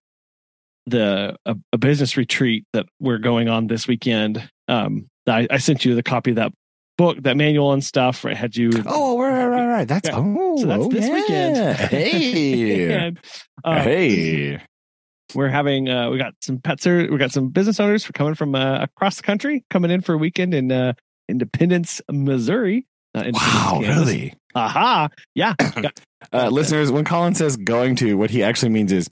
the 0.87 1.37
a, 1.47 1.57
a 1.73 1.79
business 1.79 2.17
retreat 2.17 2.65
that 2.73 2.87
we're 3.01 3.19
going 3.19 3.49
on 3.49 3.67
this 3.67 3.87
weekend. 3.87 4.49
Um 4.69 5.09
I, 5.27 5.47
I 5.51 5.59
sent 5.59 5.85
you 5.85 5.95
the 5.95 6.03
copy 6.03 6.31
of 6.31 6.37
that 6.37 6.53
book, 6.97 7.19
that 7.23 7.37
manual 7.37 7.73
and 7.73 7.85
stuff. 7.85 8.25
Right, 8.25 8.37
had 8.37 8.57
you 8.57 8.71
Oh, 8.87 9.21
right, 9.21 9.47
right, 9.47 9.67
right. 9.67 9.89
That's 9.89 10.09
Yeah. 10.09 10.17
oh, 10.17 10.57
so 10.57 10.67
that's 10.67 10.85
oh, 10.85 10.89
this 10.89 11.07
yeah. 11.07 11.15
weekend. 11.15 11.77
Hey, 11.79 12.93
And, 13.07 13.19
uh, 13.65 13.83
hey. 13.83 14.61
we're 15.35 15.49
having 15.49 15.89
uh 15.89 16.11
we 16.11 16.19
got 16.19 16.35
some 16.41 16.59
pets 16.59 16.87
we 16.87 17.17
got 17.19 17.33
some 17.33 17.49
business 17.49 17.79
owners 17.81 18.05
for 18.05 18.13
coming 18.13 18.35
from 18.35 18.55
uh, 18.55 18.81
across 18.83 19.17
the 19.17 19.23
country 19.23 19.65
coming 19.71 19.91
in 19.91 20.01
for 20.01 20.15
a 20.15 20.19
weekend 20.19 20.55
in 20.55 20.73
uh 20.73 20.95
independence 21.29 22.01
missouri 22.11 22.87
Uh, 23.27 23.31
Wow, 23.35 23.79
really? 23.81 24.35
Aha! 24.55 25.09
Yeah, 25.35 25.55
Uh, 26.33 26.49
listeners, 26.49 26.91
when 26.91 27.05
Collin 27.05 27.35
says 27.35 27.57
going 27.57 27.95
to, 27.97 28.15
what 28.17 28.31
he 28.31 28.43
actually 28.43 28.71
means 28.71 28.91
is 28.93 29.09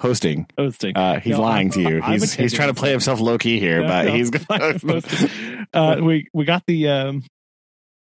hosting. 0.00 0.46
hosting. 0.58 0.96
Uh, 0.96 1.20
he's 1.20 1.32
No, 1.36 1.40
lying 1.42 1.70
to 1.70 1.80
you. 1.80 2.00
I'm 2.02 2.12
He's 2.20 2.34
he's 2.34 2.52
trying 2.52 2.68
to 2.68 2.74
play 2.74 2.90
himself 2.90 3.20
low 3.20 3.38
key 3.38 3.60
here, 3.60 3.80
No, 3.82 3.88
but 3.88 4.04
no, 4.06 4.12
he's 4.12 4.30
I'm 4.50 5.68
uh, 5.72 5.96
we 6.02 6.26
we 6.34 6.44
got 6.44 6.64
the 6.66 6.88
um, 6.88 7.24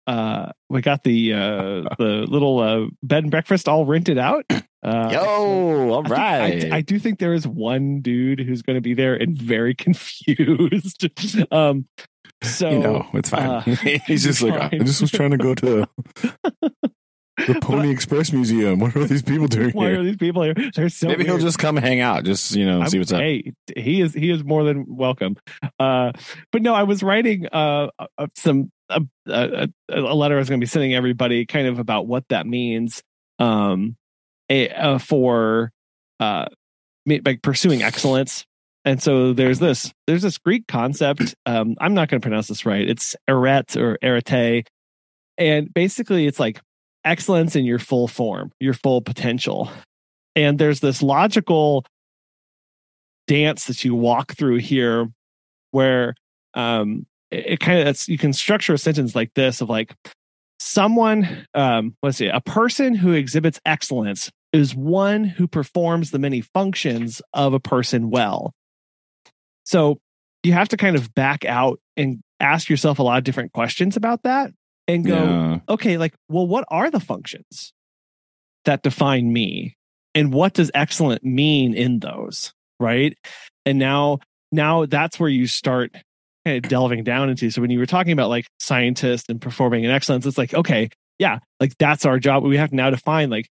uh, 0.07 0.53
we 0.69 0.83
got 0.83 1.03
the 1.05 1.33
uh, 1.33 1.95
the 1.99 2.27
little 2.29 2.59
uh, 2.61 2.87
bed 3.03 3.25
and 3.25 3.31
breakfast 3.31 3.69
all 3.69 3.87
rented 3.87 4.19
out. 4.19 4.45
Uh, 4.83 5.09
Yo, 5.11 5.91
all 5.91 6.13
I 6.13 6.61
think- 6.61 6.73
I, 6.73 6.77
I 6.77 6.81
do 6.83 6.99
think 6.99 7.19
there 7.19 7.35
is 7.35 7.47
one 7.49 8.01
dude 8.01 8.41
who's 8.41 8.63
going 8.63 8.77
to 8.77 8.81
be 8.83 8.95
there 8.95 9.15
and 9.15 9.37
very 9.37 9.75
confused. 10.39 11.09
um, 11.51 11.87
so 12.43 12.71
you 12.71 12.79
know, 12.79 13.07
it's 13.15 13.29
fine. 13.31 13.47
uh, 13.49 13.61
he's 14.07 14.25
just 14.25 14.43
like, 14.43 14.73
I 14.73 14.79
just 14.79 15.01
was 15.01 15.11
trying 15.11 15.31
to 15.33 15.37
go 15.37 15.55
to 15.57 15.89
the 17.47 17.59
Pony 17.61 17.91
Express 17.91 18.33
Museum. 18.33 18.79
What 18.81 18.97
are 18.97 19.05
these 19.05 19.23
people 19.23 19.47
doing 19.47 19.71
why 19.71 19.89
here? 19.91 20.01
are 20.01 20.05
these 20.05 20.17
people 20.17 20.43
here? 20.43 20.55
They're 20.75 20.89
so 20.89 21.09
Maybe 21.09 21.25
he'll 21.25 21.39
just 21.39 21.59
come 21.59 21.77
hang 21.77 22.01
out, 22.01 22.25
just 22.25 22.55
you 22.55 22.67
know, 22.67 22.81
I'm- 22.81 22.89
see 22.89 22.99
what's 22.99 23.13
up. 23.13 23.21
Hey, 23.21 23.53
he 23.77 24.01
is 24.01 24.13
he 24.15 24.31
is 24.31 24.45
more 24.45 24.65
than 24.65 24.85
welcome. 24.89 25.37
Uh, 25.79 26.13
but 26.53 26.63
no, 26.63 26.75
I 26.75 26.83
was 26.85 27.03
writing 27.03 27.47
uh, 27.53 27.89
uh, 27.99 28.27
some 28.37 28.71
uh, 28.91 29.01
a, 29.27 29.69
a, 29.89 30.01
a 30.01 30.15
letter 30.15 30.37
I 30.37 30.39
was 30.39 30.49
going 30.49 30.61
to 30.61 30.65
be 30.65 30.69
sending 30.69 30.95
everybody, 30.95 31.47
kind 31.47 31.67
of 31.67 31.79
about 31.79 32.07
what 32.07 32.25
that 32.29 32.47
means 32.47 33.03
um, 33.39 33.97
a, 34.49 34.69
uh, 34.71 34.99
for 34.99 35.71
uh, 36.21 36.47
me- 37.07 37.21
like 37.25 37.43
pursuing 37.43 37.83
excellence. 37.83 38.45
And 38.89 39.03
so 39.03 39.35
there's 39.35 39.59
this 39.59 39.93
there's 40.07 40.23
this 40.23 40.39
Greek 40.39 40.67
concept. 40.67 41.35
Um, 41.45 41.75
I'm 41.79 41.93
not 41.93 42.09
going 42.09 42.23
to 42.23 42.25
pronounce 42.25 42.49
this 42.49 42.65
right. 42.65 42.89
It's 42.89 43.15
eret 43.29 43.77
or 43.77 43.99
arete, 44.03 44.67
and 45.37 45.75
basically 45.75 46.27
it's 46.27 46.41
like 46.41 46.59
excellence 47.05 47.55
in 47.55 47.67
your 47.67 47.79
full 47.79 48.09
form, 48.09 48.51
your 48.61 48.73
full 48.73 49.03
potential. 49.03 49.71
And 50.35 50.59
there's 50.59 50.81
this 50.81 51.03
logical 51.03 51.85
dance 53.27 53.67
that 53.67 53.85
you 53.85 53.95
walk 53.95 54.33
through 54.33 54.57
here 54.57 55.09
where 55.73 56.15
um 56.55 57.05
it, 57.31 57.45
it 57.47 57.61
kind 57.61 57.87
of 57.87 58.09
you 58.09 58.17
can 58.17 58.33
structure 58.33 58.73
a 58.73 58.79
sentence 58.79 59.15
like 59.15 59.35
this 59.35 59.61
of 59.61 59.69
like 59.69 59.93
someone 60.61 61.47
um 61.53 61.95
let's 62.03 62.17
see 62.17 62.29
a 62.29 62.41
person 62.41 62.95
who 62.95 63.13
exhibits 63.13 63.61
excellence 63.67 64.31
is 64.55 64.75
one 64.75 65.25
who 65.25 65.47
performs 65.47 66.11
the 66.11 66.19
many 66.19 66.41
functions 66.41 67.21
of 67.35 67.53
a 67.53 67.61
person 67.61 68.09
well 68.09 68.55
so 69.69 69.99
you 70.43 70.55
have 70.55 70.69
to 70.69 70.79
kind 70.79 70.97
of 70.97 71.13
back 71.15 71.45
out 71.45 71.79
and 71.95 72.23
ask 72.41 72.71
yourself 72.71 72.99
a 72.99 73.03
lot 73.03 73.19
of 73.19 73.25
different 73.25 73.53
questions 73.53 73.97
about 73.97 74.23
that 74.23 74.51
and 74.87 75.05
go 75.05 75.23
Yeah. 75.23 75.59
okay, 75.69 75.99
like, 75.99 76.15
well, 76.31 76.47
what 76.47 76.65
are 76.69 76.91
the 76.91 77.01
functions 77.01 77.75
that 78.65 78.83
define 78.83 79.31
me? 79.31 79.77
And 80.15 80.33
what 80.33 80.55
does 80.55 80.71
excellent 80.73 81.23
mean 81.23 81.75
in 81.75 81.99
those? 81.99 82.55
Right. 82.81 83.15
And 83.67 83.79
now, 83.79 84.21
now 84.51 84.87
that's 84.87 85.21
where 85.21 85.29
you 85.29 85.47
start 85.47 85.93
kind 86.47 86.65
of 86.65 86.71
delving 86.71 87.05
down 87.05 87.29
into. 87.29 87.51
So 87.51 87.61
when 87.61 87.71
you 87.71 87.79
were 87.79 87.85
talking 87.85 88.13
about 88.13 88.31
like 88.31 88.47
scientists 88.59 89.29
and 89.29 89.39
performing 89.39 89.85
in 89.85 89.91
excellence, 89.91 90.25
it's 90.25 90.39
like, 90.39 90.55
okay, 90.55 90.89
yeah, 91.19 91.41
like 91.61 91.77
that's 91.79 92.07
our 92.07 92.19
job. 92.19 92.43
We 92.43 92.57
have 92.57 92.71
to 92.71 92.77
now 92.77 92.89
define 92.89 93.29
like, 93.29 93.51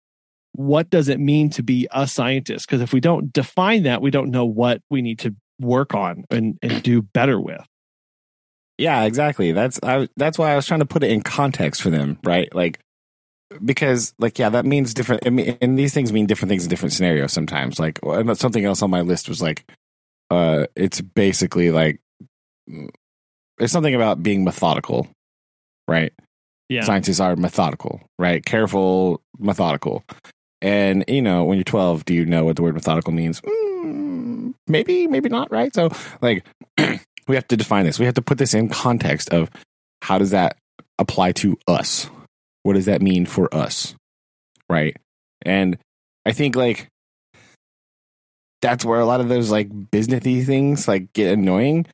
what 0.55 0.90
does 0.90 1.09
it 1.09 1.21
mean 1.21 1.50
to 1.50 1.62
be 1.62 1.87
a 1.93 2.09
scientist? 2.09 2.67
Because 2.67 2.81
if 2.81 2.93
we 2.93 2.99
don't 2.99 3.33
define 3.33 3.85
that, 3.85 4.02
we 4.02 4.11
don't 4.11 4.33
know 4.33 4.45
what 4.45 4.83
we 4.90 5.02
need 5.02 5.21
to 5.21 5.37
work 5.61 5.95
on 5.95 6.25
and, 6.31 6.59
and 6.62 6.83
do 6.83 7.02
better 7.02 7.40
with. 7.40 7.64
Yeah, 8.79 9.05
exactly. 9.05 9.52
That's 9.52 9.79
I, 9.83 10.09
that's 10.17 10.38
why 10.38 10.52
I 10.52 10.57
was 10.57 10.67
trying 10.67 10.81
to 10.81 10.87
put 10.87 11.05
it 11.05 11.11
in 11.11 11.21
context 11.21 11.83
for 11.83 11.90
them, 11.90 12.19
right? 12.25 12.52
Like 12.55 12.81
because 13.64 14.14
like 14.19 14.38
yeah, 14.38 14.49
that 14.49 14.64
means 14.64 14.95
different. 14.95 15.26
I 15.26 15.31
mean, 15.31 15.59
and 15.61 15.79
these 15.79 15.93
things 15.93 16.12
mean 16.12 16.26
different 16.26 16.50
things 16.50 16.64
in 16.64 16.71
different 16.71 16.93
scenarios. 16.93 17.33
Sometimes, 17.33 17.79
like 17.79 17.99
something 18.35 18.64
else 18.64 18.81
on 18.81 18.90
my 18.90 19.02
list 19.02 19.29
was 19.29 19.43
like, 19.43 19.71
uh, 20.31 20.67
it's 20.76 21.00
basically 21.00 21.71
like 21.71 22.00
it's 23.59 23.73
something 23.73 23.95
about 23.95 24.23
being 24.23 24.45
methodical, 24.45 25.09
right? 25.88 26.12
Yeah. 26.69 26.85
Scientists 26.85 27.21
are 27.21 27.35
methodical, 27.37 28.00
right? 28.19 28.45
Careful, 28.45 29.21
methodical. 29.38 30.05
And 30.62 31.05
you 31.09 31.23
know, 31.23 31.45
when 31.45 31.59
you're 31.59 31.64
12, 31.64 32.05
do 32.05 32.14
you 32.14 32.25
know 32.25 32.45
what 32.45 32.57
the 32.57 32.62
word 32.62 32.75
methodical 32.75 33.12
means? 33.12 33.40
Mm, 33.40 34.29
maybe, 34.70 35.06
maybe 35.06 35.28
not, 35.28 35.50
right? 35.50 35.74
So, 35.74 35.90
like, 36.20 36.44
we 37.28 37.34
have 37.34 37.48
to 37.48 37.56
define 37.56 37.84
this. 37.84 37.98
We 37.98 38.04
have 38.06 38.14
to 38.14 38.22
put 38.22 38.38
this 38.38 38.54
in 38.54 38.68
context 38.68 39.30
of 39.30 39.50
how 40.02 40.18
does 40.18 40.30
that 40.30 40.56
apply 40.98 41.32
to 41.32 41.58
us? 41.66 42.08
What 42.62 42.74
does 42.74 42.86
that 42.86 43.02
mean 43.02 43.26
for 43.26 43.52
us? 43.54 43.94
Right? 44.68 44.96
And 45.42 45.78
I 46.26 46.32
think 46.32 46.56
like 46.56 46.86
that's 48.62 48.84
where 48.84 49.00
a 49.00 49.06
lot 49.06 49.20
of 49.20 49.28
those 49.28 49.50
like 49.50 49.68
businessy 49.70 50.44
things 50.44 50.86
like 50.86 51.12
get 51.12 51.32
annoying, 51.32 51.86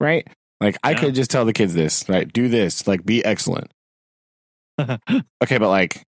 right? 0.00 0.26
Like 0.60 0.78
I 0.82 0.92
Yeah. 0.92 1.00
could 1.00 1.14
just 1.14 1.30
tell 1.30 1.44
the 1.44 1.52
kids 1.52 1.74
this, 1.74 2.08
right? 2.08 2.30
Do 2.32 2.48
this, 2.48 2.86
like 2.86 3.04
be 3.04 3.24
excellent. 3.24 3.70
Okay, 5.42 5.58
but 5.58 5.68
like 5.68 6.02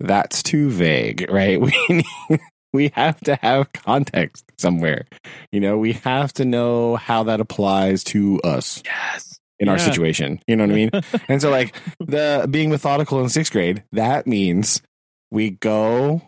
that's 0.00 0.42
too 0.42 0.68
vague, 0.70 1.26
right? 1.30 1.60
We 1.60 1.72
need, 1.88 2.40
we 2.72 2.90
have 2.94 3.20
to 3.20 3.36
have 3.36 3.72
context 3.72 4.44
somewhere. 4.58 5.06
You 5.50 5.60
know, 5.60 5.78
we 5.78 5.92
have 5.92 6.32
to 6.34 6.44
know 6.44 6.96
how 6.96 7.24
that 7.24 7.40
applies 7.40 8.04
to 8.04 8.40
us 8.42 8.82
yes. 8.84 9.38
in 9.58 9.68
our 9.68 9.78
situation. 9.78 10.40
You 10.46 10.56
know 10.56 10.64
what 10.64 10.72
I 10.72 10.74
mean? 10.74 10.90
and 11.28 11.40
so 11.40 11.50
like 11.50 11.74
the 12.00 12.46
being 12.50 12.70
methodical 12.70 13.20
in 13.20 13.26
6th 13.26 13.50
grade, 13.52 13.84
that 13.92 14.26
means 14.26 14.82
we 15.30 15.50
go 15.50 16.22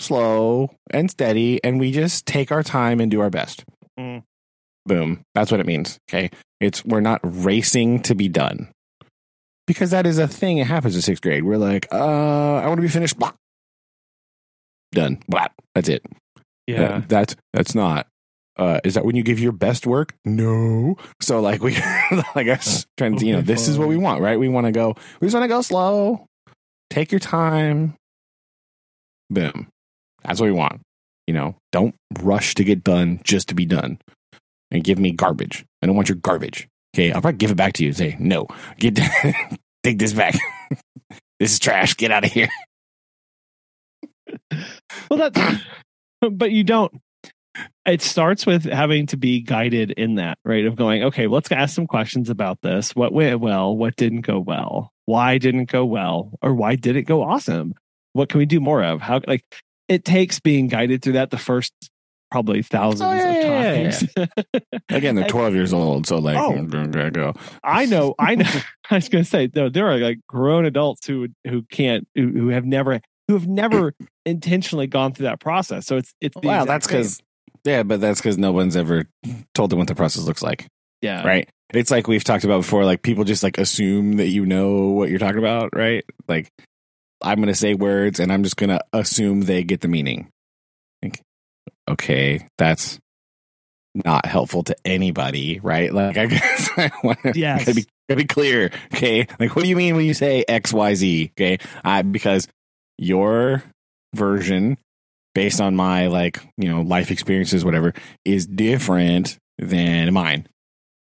slow 0.00 0.70
and 0.90 1.10
steady 1.10 1.62
and 1.62 1.78
we 1.78 1.92
just 1.92 2.26
take 2.26 2.50
our 2.50 2.62
time 2.62 3.00
and 3.00 3.10
do 3.10 3.20
our 3.20 3.30
best. 3.30 3.64
Mm. 3.98 4.22
Boom. 4.86 5.22
That's 5.34 5.50
what 5.50 5.60
it 5.60 5.66
means. 5.66 5.98
Okay. 6.10 6.30
It's 6.60 6.84
we're 6.84 7.00
not 7.00 7.20
racing 7.22 8.00
to 8.02 8.14
be 8.14 8.28
done. 8.28 8.68
Because 9.66 9.90
that 9.90 10.04
is 10.04 10.18
a 10.18 10.26
thing 10.26 10.58
It 10.58 10.66
happens 10.66 10.96
in 10.96 11.02
sixth 11.02 11.22
grade. 11.22 11.44
We're 11.44 11.56
like, 11.56 11.86
uh, 11.92 12.56
I 12.56 12.66
want 12.66 12.78
to 12.78 12.82
be 12.82 12.88
finished. 12.88 13.18
Blah. 13.18 13.32
Done. 14.92 15.18
Blah. 15.28 15.46
That's 15.74 15.88
it. 15.88 16.02
Yeah. 16.66 16.88
That- 17.00 17.08
that's 17.08 17.36
that's 17.52 17.74
not. 17.74 18.06
Uh, 18.56 18.78
is 18.84 18.94
that 18.94 19.04
when 19.06 19.16
you 19.16 19.22
give 19.22 19.38
your 19.38 19.52
best 19.52 19.86
work? 19.86 20.14
No. 20.26 20.96
So 21.22 21.40
like 21.40 21.62
we, 21.62 21.76
like 22.34 22.48
us 22.48 22.84
trying 22.98 23.16
to, 23.16 23.24
you 23.24 23.32
know, 23.32 23.40
this 23.40 23.68
is 23.68 23.78
what 23.78 23.88
we 23.88 23.96
want, 23.96 24.20
right? 24.20 24.38
We 24.38 24.48
want 24.48 24.66
to 24.66 24.72
go. 24.72 24.96
We 25.20 25.26
just 25.26 25.34
want 25.34 25.44
to 25.44 25.48
go 25.48 25.62
slow. 25.62 26.26
Take 26.90 27.10
your 27.10 27.20
time. 27.20 27.94
Boom. 29.30 29.68
That's 30.24 30.40
what 30.40 30.46
we 30.46 30.52
want. 30.52 30.80
You 31.26 31.34
know, 31.34 31.54
don't 31.72 31.94
rush 32.20 32.54
to 32.56 32.64
get 32.64 32.84
done 32.84 33.20
just 33.24 33.48
to 33.48 33.54
be 33.54 33.64
done. 33.64 33.98
And 34.70 34.84
give 34.84 34.98
me 34.98 35.12
garbage. 35.12 35.64
I 35.82 35.86
don't 35.86 35.96
want 35.96 36.08
your 36.08 36.16
garbage. 36.16 36.68
Okay, 36.94 37.12
I'll 37.12 37.20
probably 37.22 37.38
give 37.38 37.50
it 37.52 37.56
back 37.56 37.72
to 37.74 37.82
you 37.84 37.90
and 37.90 37.96
say, 37.96 38.16
no, 38.18 38.46
get 38.78 38.96
take 39.84 39.98
this 39.98 40.12
back. 40.12 40.34
this 41.40 41.52
is 41.52 41.58
trash. 41.60 41.94
Get 41.94 42.10
out 42.10 42.24
of 42.24 42.32
here. 42.32 42.48
Well, 45.10 45.30
that's, 45.30 45.62
but 46.30 46.50
you 46.50 46.64
don't. 46.64 46.92
It 47.84 48.00
starts 48.00 48.46
with 48.46 48.64
having 48.64 49.06
to 49.08 49.16
be 49.16 49.40
guided 49.40 49.90
in 49.92 50.14
that, 50.16 50.38
right? 50.44 50.64
Of 50.64 50.76
going, 50.76 51.02
okay, 51.04 51.26
let's 51.26 51.50
ask 51.50 51.74
some 51.74 51.86
questions 51.86 52.30
about 52.30 52.60
this. 52.62 52.94
What 52.94 53.12
went 53.12 53.40
well? 53.40 53.76
What 53.76 53.96
didn't 53.96 54.20
go 54.22 54.38
well? 54.38 54.92
Why 55.06 55.38
didn't 55.38 55.70
go 55.70 55.84
well? 55.84 56.32
Or 56.42 56.54
why 56.54 56.76
did 56.76 56.96
it 56.96 57.02
go 57.02 57.22
awesome? 57.22 57.74
What 58.12 58.28
can 58.28 58.38
we 58.38 58.46
do 58.46 58.60
more 58.60 58.82
of? 58.84 59.00
How, 59.00 59.20
like, 59.26 59.44
it 59.88 60.04
takes 60.04 60.38
being 60.38 60.68
guided 60.68 61.02
through 61.02 61.14
that 61.14 61.30
the 61.30 61.38
first 61.38 61.72
probably 62.30 62.62
thousands 62.62 63.10
Oh, 63.10 63.12
yeah, 63.12 63.30
of 63.30 63.44
yeah, 63.44 63.72
yeah, 63.72 63.90
times. 63.90 64.32
Again, 64.88 65.16
they're 65.16 65.26
12 65.26 65.54
years 65.54 65.72
old. 65.72 66.06
So, 66.06 66.18
like, 66.18 66.36
Oh. 66.38 66.62
go. 67.10 67.34
I 67.64 67.86
know, 67.86 68.14
I 68.18 68.36
know. 68.36 68.48
I 68.90 68.94
was 68.96 69.08
going 69.08 69.24
to 69.24 69.28
say, 69.30 69.48
though, 69.48 69.68
there 69.68 69.88
are 69.88 69.98
like 69.98 70.18
grown 70.28 70.64
adults 70.64 71.06
who 71.06 71.28
who 71.46 71.62
can't, 71.70 72.06
who, 72.14 72.28
who 72.28 72.48
have 72.48 72.64
never, 72.64 73.00
who 73.30 73.38
have 73.38 73.46
never 73.46 73.94
intentionally 74.26 74.88
gone 74.88 75.12
through 75.12 75.26
that 75.26 75.38
process. 75.38 75.86
So 75.86 75.96
it's 75.96 76.12
it's 76.20 76.36
Wow, 76.42 76.64
that's 76.64 76.86
because, 76.86 77.22
yeah, 77.62 77.84
but 77.84 78.00
that's 78.00 78.20
because 78.20 78.36
no 78.38 78.50
one's 78.50 78.76
ever 78.76 79.06
told 79.54 79.70
them 79.70 79.78
what 79.78 79.86
the 79.86 79.94
process 79.94 80.24
looks 80.24 80.42
like, 80.42 80.66
yeah, 81.00 81.24
right? 81.24 81.48
It's 81.72 81.92
like 81.92 82.08
we've 82.08 82.24
talked 82.24 82.42
about 82.42 82.58
before. 82.62 82.84
Like 82.84 83.02
people 83.02 83.22
just 83.22 83.44
like 83.44 83.56
assume 83.58 84.16
that 84.16 84.26
you 84.26 84.44
know 84.46 84.88
what 84.88 85.10
you're 85.10 85.20
talking 85.20 85.38
about, 85.38 85.70
right? 85.76 86.04
Like 86.26 86.48
I'm 87.22 87.36
going 87.36 87.46
to 87.46 87.54
say 87.54 87.74
words 87.74 88.18
and 88.18 88.32
I'm 88.32 88.42
just 88.42 88.56
going 88.56 88.70
to 88.70 88.80
assume 88.92 89.42
they 89.42 89.62
get 89.62 89.80
the 89.80 89.86
meaning. 89.88 90.28
Like, 91.00 91.20
okay, 91.88 92.48
that's 92.58 92.98
not 93.94 94.26
helpful 94.26 94.64
to 94.64 94.76
anybody, 94.84 95.60
right? 95.60 95.94
Like 95.94 96.16
I 96.18 96.26
guess 96.26 96.70
I 96.76 96.90
want 97.04 97.22
to 97.22 97.38
Yes. 97.38 97.72
be, 97.72 97.86
be 98.08 98.24
clear. 98.24 98.72
Okay, 98.92 99.28
like 99.38 99.54
what 99.54 99.62
do 99.62 99.68
you 99.68 99.76
mean 99.76 99.94
when 99.94 100.04
you 100.04 100.14
say 100.14 100.44
X 100.48 100.72
Y 100.72 100.94
Z? 100.94 101.30
Okay, 101.36 101.58
I 101.84 102.02
because 102.02 102.48
your 103.00 103.62
version 104.14 104.76
based 105.34 105.60
on 105.60 105.74
my 105.74 106.06
like 106.08 106.40
you 106.56 106.68
know 106.68 106.82
life 106.82 107.10
experiences 107.10 107.64
whatever 107.64 107.94
is 108.24 108.46
different 108.46 109.38
than 109.58 110.12
mine 110.12 110.46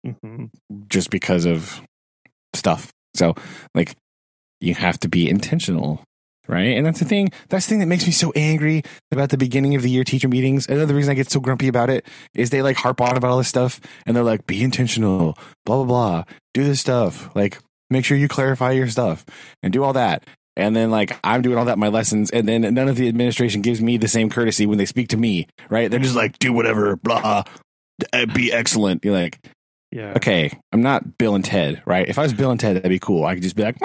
Mhm. 0.05 0.49
just 0.89 1.09
because 1.09 1.45
of 1.45 1.81
stuff 2.55 2.91
So, 3.15 3.35
like, 3.75 3.95
you 4.59 4.73
have 4.73 4.99
to 5.01 5.07
be 5.07 5.29
intentional, 5.29 6.03
right? 6.47 6.75
And 6.75 6.83
that's 6.85 6.97
the 6.99 7.05
thing. 7.05 7.29
That's 7.49 7.65
the 7.65 7.69
thing 7.69 7.79
that 7.79 7.85
makes 7.85 8.07
me 8.07 8.11
so 8.11 8.31
angry 8.35 8.81
about 9.11 9.29
the 9.29 9.37
beginning 9.37 9.75
of 9.75 9.83
the 9.83 9.89
year 9.91 10.03
teacher 10.03 10.27
meetings. 10.27 10.67
Another 10.67 10.95
reason 10.95 11.11
I 11.11 11.13
get 11.15 11.29
so 11.29 11.39
grumpy 11.39 11.67
about 11.67 11.91
it 11.91 12.07
is 12.33 12.49
they 12.49 12.63
like 12.63 12.77
harp 12.77 12.99
on 13.01 13.15
about 13.15 13.29
all 13.29 13.37
this 13.37 13.47
stuff 13.49 13.79
and 14.07 14.15
they're 14.15 14.23
like, 14.23 14.47
be 14.47 14.63
intentional, 14.63 15.37
blah, 15.65 15.75
blah, 15.77 15.85
blah, 15.85 16.23
do 16.55 16.63
this 16.63 16.79
stuff. 16.79 17.29
Like, 17.35 17.59
make 17.91 18.03
sure 18.03 18.17
you 18.17 18.27
clarify 18.27 18.71
your 18.71 18.87
stuff 18.89 19.25
and 19.61 19.71
do 19.71 19.83
all 19.83 19.93
that. 19.93 20.23
And 20.55 20.75
then 20.75 20.91
like 20.91 21.17
I'm 21.23 21.41
doing 21.41 21.57
all 21.57 21.65
that 21.65 21.73
in 21.73 21.79
my 21.79 21.87
lessons, 21.87 22.29
and 22.29 22.47
then 22.47 22.61
none 22.73 22.87
of 22.87 22.95
the 22.95 23.07
administration 23.07 23.61
gives 23.61 23.81
me 23.81 23.97
the 23.97 24.07
same 24.07 24.29
courtesy 24.29 24.65
when 24.65 24.77
they 24.77 24.85
speak 24.85 25.09
to 25.09 25.17
me, 25.17 25.47
right? 25.69 25.89
They're 25.89 25.99
just 25.99 26.15
like, 26.15 26.37
do 26.39 26.53
whatever, 26.53 26.95
blah, 26.95 27.43
be 28.33 28.51
excellent. 28.53 29.03
You're 29.03 29.15
like, 29.15 29.39
Yeah. 29.91 30.13
okay, 30.17 30.51
I'm 30.71 30.81
not 30.81 31.17
Bill 31.17 31.35
and 31.35 31.43
Ted, 31.43 31.81
right? 31.85 32.07
If 32.07 32.19
I 32.19 32.23
was 32.23 32.33
Bill 32.33 32.51
and 32.51 32.59
Ted, 32.59 32.75
that'd 32.75 32.89
be 32.89 32.99
cool. 32.99 33.25
I 33.25 33.33
could 33.33 33.43
just 33.43 33.55
be 33.55 33.63
like, 33.63 33.77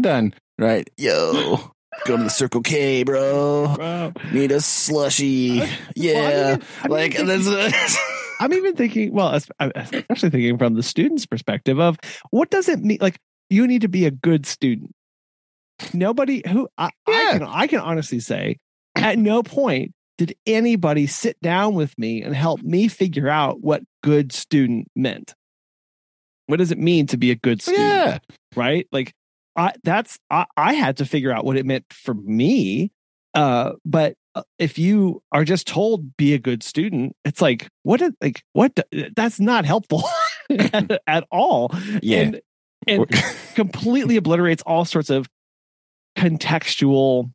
done, 0.00 0.34
right? 0.58 0.88
Yo, 0.96 1.70
go 2.04 2.16
to 2.16 2.22
the 2.24 2.30
Circle 2.30 2.62
K, 2.62 3.04
bro. 3.04 3.76
Wow. 3.78 4.12
Need 4.32 4.50
a 4.52 4.60
slushy, 4.60 5.58
Well, 5.60 5.68
yeah. 5.94 6.56
I 6.56 6.56
mean, 6.56 6.62
I 6.82 6.88
mean, 6.88 6.90
like 6.90 7.14
thinking- 7.16 7.98
I'm 8.40 8.52
even 8.54 8.74
thinking, 8.74 9.12
well, 9.12 9.38
I'm 9.60 9.70
especially 9.76 10.30
thinking 10.30 10.58
from 10.58 10.74
the 10.74 10.82
student's 10.82 11.26
perspective 11.26 11.78
of 11.78 11.96
what 12.30 12.50
does 12.50 12.68
it 12.68 12.80
mean? 12.80 12.98
Like, 13.00 13.16
you 13.50 13.68
need 13.68 13.82
to 13.82 13.88
be 13.88 14.04
a 14.06 14.10
good 14.10 14.46
student. 14.46 14.90
Nobody 15.94 16.42
who 16.48 16.68
I, 16.78 16.90
I 17.06 17.28
can 17.32 17.42
I 17.42 17.66
can 17.66 17.80
honestly 17.80 18.20
say, 18.20 18.58
at 18.96 19.18
no 19.18 19.42
point 19.42 19.92
did 20.18 20.34
anybody 20.46 21.06
sit 21.06 21.40
down 21.40 21.74
with 21.74 21.96
me 21.98 22.22
and 22.22 22.34
help 22.34 22.60
me 22.62 22.88
figure 22.88 23.28
out 23.28 23.60
what 23.60 23.82
good 24.02 24.32
student 24.32 24.88
meant. 24.94 25.34
What 26.46 26.58
does 26.58 26.70
it 26.70 26.78
mean 26.78 27.06
to 27.08 27.16
be 27.16 27.30
a 27.30 27.36
good 27.36 27.62
student? 27.62 27.82
yeah. 27.82 28.18
right 28.54 28.86
like 28.92 29.12
i 29.56 29.72
that's 29.84 30.18
i, 30.30 30.44
I 30.56 30.74
had 30.74 30.98
to 30.98 31.06
figure 31.06 31.32
out 31.32 31.44
what 31.44 31.56
it 31.56 31.64
meant 31.64 31.84
for 31.90 32.12
me 32.14 32.90
uh 33.34 33.72
but 33.84 34.14
uh, 34.34 34.42
if 34.58 34.78
you 34.78 35.22
are 35.32 35.44
just 35.44 35.66
told 35.66 36.16
be 36.18 36.34
a 36.34 36.38
good 36.38 36.62
student 36.62 37.16
it's 37.24 37.40
like 37.40 37.68
what 37.82 38.02
like 38.20 38.42
what 38.52 38.74
the- 38.74 39.10
that's 39.16 39.40
not 39.40 39.64
helpful 39.64 40.02
at, 40.50 41.00
at 41.06 41.24
all 41.30 41.70
Yeah. 42.02 42.18
and, 42.20 42.40
and 42.86 43.06
completely 43.54 44.16
obliterates 44.18 44.62
all 44.66 44.84
sorts 44.84 45.08
of 45.10 45.26
contextual 46.16 47.32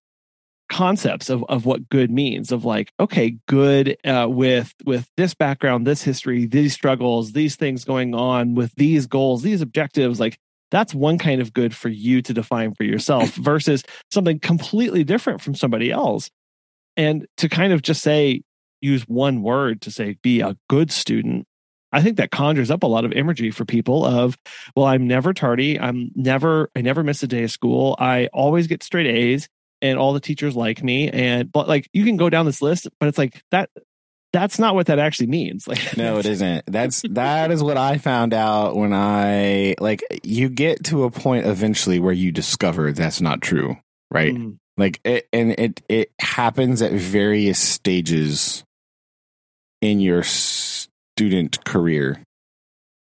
concepts 0.69 1.29
of, 1.29 1.45
of 1.47 1.65
what 1.65 1.87
good 1.87 2.11
means 2.11 2.51
of 2.51 2.65
like 2.65 2.91
okay 2.99 3.37
good 3.47 3.97
uh, 4.03 4.27
with 4.29 4.73
with 4.85 5.09
this 5.15 5.33
background 5.33 5.87
this 5.87 6.03
history 6.03 6.45
these 6.45 6.73
struggles 6.73 7.31
these 7.31 7.55
things 7.55 7.85
going 7.85 8.13
on 8.13 8.53
with 8.53 8.75
these 8.75 9.07
goals 9.07 9.43
these 9.43 9.61
objectives 9.61 10.19
like 10.19 10.37
that's 10.71 10.93
one 10.93 11.17
kind 11.17 11.41
of 11.41 11.53
good 11.53 11.75
for 11.75 11.89
you 11.89 12.21
to 12.21 12.33
define 12.33 12.73
for 12.75 12.83
yourself 12.83 13.29
versus 13.35 13.83
something 14.11 14.39
completely 14.39 15.03
different 15.03 15.41
from 15.41 15.55
somebody 15.55 15.91
else. 15.91 16.29
And 16.95 17.27
to 17.37 17.47
kind 17.47 17.73
of 17.73 17.81
just 17.81 18.01
say 18.01 18.41
use 18.81 19.03
one 19.03 19.43
word 19.43 19.81
to 19.81 19.91
say 19.91 20.17
be 20.21 20.41
a 20.41 20.57
good 20.69 20.91
student 20.91 21.47
i 21.91 22.01
think 22.01 22.17
that 22.17 22.31
conjures 22.31 22.71
up 22.71 22.83
a 22.83 22.87
lot 22.87 23.05
of 23.05 23.11
imagery 23.13 23.51
for 23.51 23.65
people 23.65 24.05
of 24.05 24.37
well 24.75 24.85
i'm 24.85 25.07
never 25.07 25.33
tardy. 25.33 25.79
I'm 25.79 26.11
never 26.15 26.69
i 26.75 26.81
never 26.81 27.03
miss 27.03 27.23
a 27.23 27.27
day 27.27 27.43
of 27.43 27.51
school. 27.51 27.95
I 27.99 28.27
always 28.33 28.67
get 28.67 28.83
straight 28.83 29.07
a's 29.07 29.47
and 29.81 29.99
all 29.99 30.13
the 30.13 30.19
teachers 30.19 30.55
like 30.55 30.83
me. 30.83 31.09
And 31.09 31.51
but 31.51 31.67
like 31.67 31.89
you 31.93 32.03
can 32.03 32.17
go 32.17 32.29
down 32.29 32.45
this 32.45 32.61
list 32.61 32.87
but 32.99 33.07
it's 33.09 33.17
like 33.17 33.41
that 33.51 33.69
that's 34.33 34.59
not 34.59 34.75
what 34.75 34.87
that 34.87 34.99
actually 34.99 35.27
means. 35.27 35.67
Like 35.67 35.95
No, 35.97 36.17
it 36.19 36.25
isn't. 36.25 36.65
That's 36.67 37.01
that 37.11 37.51
is 37.51 37.63
what 37.63 37.77
I 37.77 37.97
found 37.97 38.33
out 38.33 38.75
when 38.75 38.93
I 38.93 39.75
like 39.79 40.03
you 40.23 40.49
get 40.49 40.83
to 40.85 41.03
a 41.05 41.11
point 41.11 41.45
eventually 41.45 41.99
where 41.99 42.13
you 42.13 42.31
discover 42.31 42.91
that's 42.91 43.21
not 43.21 43.41
true, 43.41 43.77
right? 44.11 44.33
Mm, 44.33 44.57
Like 44.77 44.99
it, 45.03 45.27
and 45.31 45.51
it 45.51 45.81
it 45.87 46.11
happens 46.19 46.81
at 46.81 46.91
various 46.91 47.59
stages 47.59 48.63
in 49.81 49.99
your 49.99 50.23
student 51.17 51.65
career, 51.65 52.21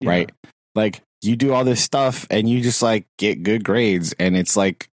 yeah. 0.01 0.11
right? 0.11 0.33
Like 0.75 1.01
you 1.23 1.37
do 1.37 1.53
all 1.53 1.65
this 1.65 1.81
stuff 1.81 2.27
and 2.29 2.49
you 2.49 2.61
just 2.61 2.83
like 2.83 3.07
get 3.19 3.45
good 3.45 3.63
grades 3.63 4.13
and 4.19 4.37
it's 4.37 4.57
like 4.57 4.89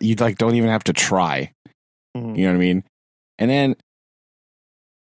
you 0.00 0.14
like 0.16 0.36
don't 0.36 0.54
even 0.54 0.68
have 0.68 0.84
to 0.84 0.92
try. 0.92 1.52
Mhm. 2.14 2.36
You 2.36 2.44
know 2.44 2.50
what 2.50 2.56
I 2.56 2.58
mean? 2.58 2.84
And 3.38 3.50
then 3.50 3.76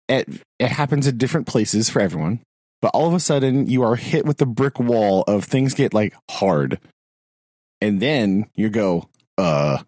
it 0.08 0.41
it 0.60 0.69
happens 0.69 1.08
at 1.08 1.17
different 1.17 1.45
places 1.45 1.89
for 1.89 2.02
everyone. 2.02 2.39
But 2.82 2.91
all 2.93 3.08
of 3.08 3.13
a 3.13 3.19
sudden 3.19 3.67
you 3.67 3.84
are 3.84 3.97
hit 3.97 4.26
with 4.26 4.38
the 4.38 4.45
brick 4.45 4.80
wall 4.80 5.26
of 5.28 5.43
things 5.43 5.73
get 5.73 5.93
like 5.93 6.15
hard. 6.32 6.80
And 7.82 8.00
then 8.00 8.50
you 8.56 8.69
go, 8.69 9.10
uh 9.38 9.80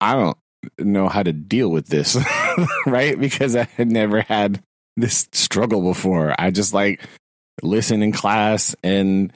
I 0.00 0.12
don't 0.14 0.38
know 0.78 1.08
how 1.08 1.24
to 1.24 1.32
deal 1.32 1.68
with 1.68 1.88
this. 1.88 2.16
right? 2.86 3.18
Because 3.18 3.56
I 3.56 3.64
had 3.64 3.90
never 3.90 4.20
had 4.20 4.62
this 4.96 5.28
struggle 5.32 5.82
before. 5.82 6.34
I 6.38 6.50
just 6.50 6.72
like 6.74 7.00
listen 7.62 8.02
in 8.02 8.12
class 8.12 8.74
and 8.82 9.32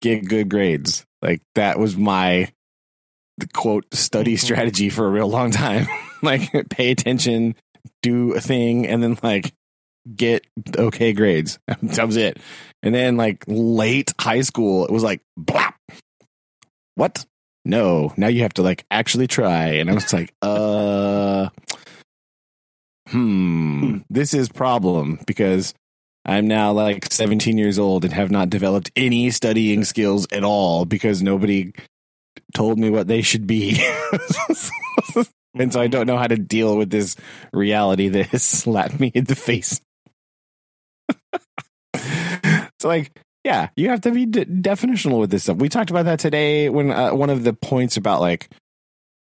get 0.00 0.28
good 0.28 0.48
grades. 0.48 1.04
Like 1.22 1.42
that 1.54 1.78
was 1.78 1.96
my 1.96 2.50
quote 3.52 3.86
study 3.94 4.34
Mhm. 4.34 4.40
strategy 4.40 4.90
for 4.90 5.06
a 5.06 5.10
real 5.10 5.28
long 5.28 5.50
time. 5.50 5.86
like 6.22 6.50
pay 6.70 6.90
attention, 6.90 7.54
do 8.02 8.32
a 8.34 8.40
thing, 8.40 8.86
and 8.86 9.02
then 9.02 9.18
like 9.22 9.52
get 10.14 10.46
okay 10.76 11.12
grades. 11.12 11.58
that 11.82 12.06
was 12.06 12.16
it. 12.16 12.38
And 12.82 12.94
then 12.94 13.16
like 13.16 13.44
late 13.46 14.12
high 14.20 14.40
school, 14.42 14.84
it 14.84 14.90
was 14.92 15.02
like 15.02 15.20
blap. 15.38 15.74
What? 16.94 17.24
No, 17.64 18.12
now 18.16 18.28
you 18.28 18.42
have 18.42 18.54
to 18.54 18.62
like 18.62 18.84
actually 18.90 19.26
try. 19.26 19.66
And 19.74 19.90
I 19.90 19.94
was 19.94 20.12
like, 20.12 20.32
uh 20.42 20.46
hmm, 23.10 23.80
Hmm. 23.80 23.98
this 24.10 24.34
is 24.34 24.48
problem 24.48 25.18
because 25.26 25.74
I'm 26.24 26.46
now 26.46 26.72
like 26.72 27.10
17 27.12 27.56
years 27.56 27.78
old 27.78 28.04
and 28.04 28.12
have 28.12 28.30
not 28.30 28.50
developed 28.50 28.90
any 28.96 29.30
studying 29.30 29.84
skills 29.84 30.26
at 30.30 30.44
all 30.44 30.84
because 30.84 31.22
nobody 31.22 31.72
told 32.54 32.78
me 32.78 32.90
what 32.90 33.06
they 33.06 33.22
should 33.22 33.46
be. 33.46 33.82
and 35.54 35.72
so 35.72 35.80
I 35.80 35.86
don't 35.86 36.06
know 36.06 36.18
how 36.18 36.26
to 36.26 36.36
deal 36.36 36.76
with 36.76 36.90
this 36.90 37.16
reality 37.52 38.08
that 38.08 38.26
has 38.26 38.44
slapped 38.44 39.00
me 39.00 39.10
in 39.14 39.24
the 39.24 39.34
face. 39.34 39.80
it's 41.94 42.84
like, 42.84 43.18
yeah, 43.44 43.68
you 43.76 43.88
have 43.88 44.02
to 44.02 44.10
be 44.10 44.26
de- 44.26 44.44
definitional 44.44 45.20
with 45.20 45.30
this 45.30 45.44
stuff. 45.44 45.56
We 45.56 45.68
talked 45.68 45.90
about 45.90 46.04
that 46.04 46.18
today 46.18 46.68
when 46.68 46.90
uh, 46.90 47.14
one 47.14 47.30
of 47.30 47.44
the 47.44 47.54
points 47.54 47.96
about 47.96 48.20
like 48.20 48.50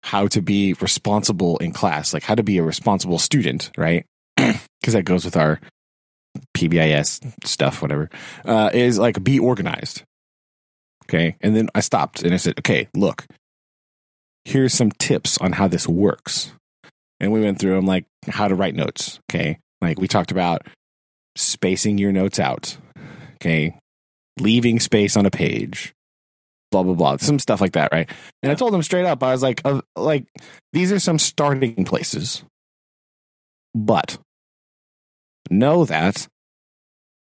how 0.05 0.27
to 0.27 0.39
be 0.39 0.73
responsible 0.73 1.57
in 1.57 1.71
class, 1.71 2.13
like 2.13 2.21
how 2.21 2.35
to 2.35 2.43
be 2.43 2.59
a 2.59 2.63
responsible 2.63 3.17
student, 3.17 3.71
right? 3.75 4.05
Because 4.79 4.93
that 4.93 5.03
goes 5.03 5.25
with 5.25 5.35
our 5.35 5.59
PBIS 6.55 7.33
stuff, 7.43 7.81
whatever, 7.81 8.07
uh, 8.45 8.69
is 8.71 8.99
like 8.99 9.23
be 9.23 9.39
organized. 9.39 10.03
Okay. 11.05 11.35
And 11.41 11.55
then 11.55 11.69
I 11.73 11.79
stopped 11.79 12.21
and 12.21 12.35
I 12.35 12.37
said, 12.37 12.59
okay, 12.59 12.87
look, 12.93 13.25
here's 14.43 14.75
some 14.75 14.91
tips 14.91 15.39
on 15.39 15.53
how 15.53 15.67
this 15.67 15.87
works. 15.87 16.51
And 17.19 17.31
we 17.31 17.41
went 17.41 17.57
through 17.57 17.73
them 17.73 17.87
like 17.87 18.05
how 18.27 18.47
to 18.47 18.53
write 18.53 18.75
notes. 18.75 19.19
Okay. 19.31 19.57
Like 19.81 19.99
we 19.99 20.07
talked 20.07 20.29
about 20.29 20.67
spacing 21.35 21.97
your 21.97 22.11
notes 22.11 22.39
out. 22.39 22.77
Okay. 23.35 23.75
Leaving 24.39 24.79
space 24.79 25.17
on 25.17 25.25
a 25.25 25.31
page. 25.31 25.95
Blah 26.75 26.83
blah 26.83 26.93
blah. 26.93 27.15
Some 27.15 27.39
stuff 27.39 27.61
like 27.61 27.71
that, 27.71 27.93
right? 27.93 28.09
And 28.43 28.51
I 28.51 28.55
told 28.55 28.73
them 28.73 28.83
straight 28.83 29.05
up, 29.05 29.23
I 29.23 29.31
was 29.31 29.41
like, 29.41 29.61
uh, 29.63 29.79
like 29.95 30.27
these 30.73 30.91
are 30.91 30.99
some 30.99 31.17
starting 31.17 31.85
places, 31.85 32.43
but 33.73 34.17
know 35.49 35.85
that 35.85 36.27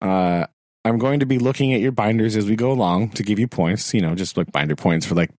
uh, 0.02 0.46
I'm 0.84 0.98
going 0.98 1.20
to 1.20 1.26
be 1.26 1.38
looking 1.38 1.72
at 1.72 1.80
your 1.80 1.92
binders 1.92 2.34
as 2.34 2.48
we 2.48 2.56
go 2.56 2.72
along 2.72 3.10
to 3.10 3.22
give 3.22 3.38
you 3.38 3.46
points. 3.46 3.94
You 3.94 4.00
know, 4.00 4.16
just 4.16 4.36
like 4.36 4.50
binder 4.50 4.74
points 4.74 5.06
for 5.06 5.14
like 5.14 5.30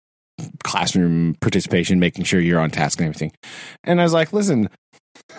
classroom 0.63 1.35
participation, 1.41 1.99
making 1.99 2.23
sure 2.23 2.39
you're 2.39 2.61
on 2.61 2.71
task 2.71 3.01
and 3.01 3.07
everything. 3.07 3.33
And 3.83 3.99
I 3.99 4.03
was 4.03 4.13
like, 4.13 4.31
listen, 4.31 4.69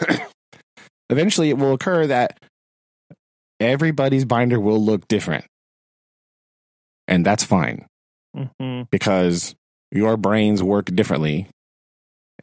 eventually 1.08 1.48
it 1.48 1.56
will 1.56 1.72
occur 1.72 2.08
that 2.08 2.38
everybody's 3.58 4.26
binder 4.26 4.60
will 4.60 4.84
look 4.84 5.08
different. 5.08 5.46
And 7.08 7.24
that's 7.24 7.42
fine 7.42 7.86
Mhm. 8.36 8.88
because 8.90 9.54
your 9.90 10.16
brains 10.16 10.62
work 10.62 10.86
differently 10.86 11.48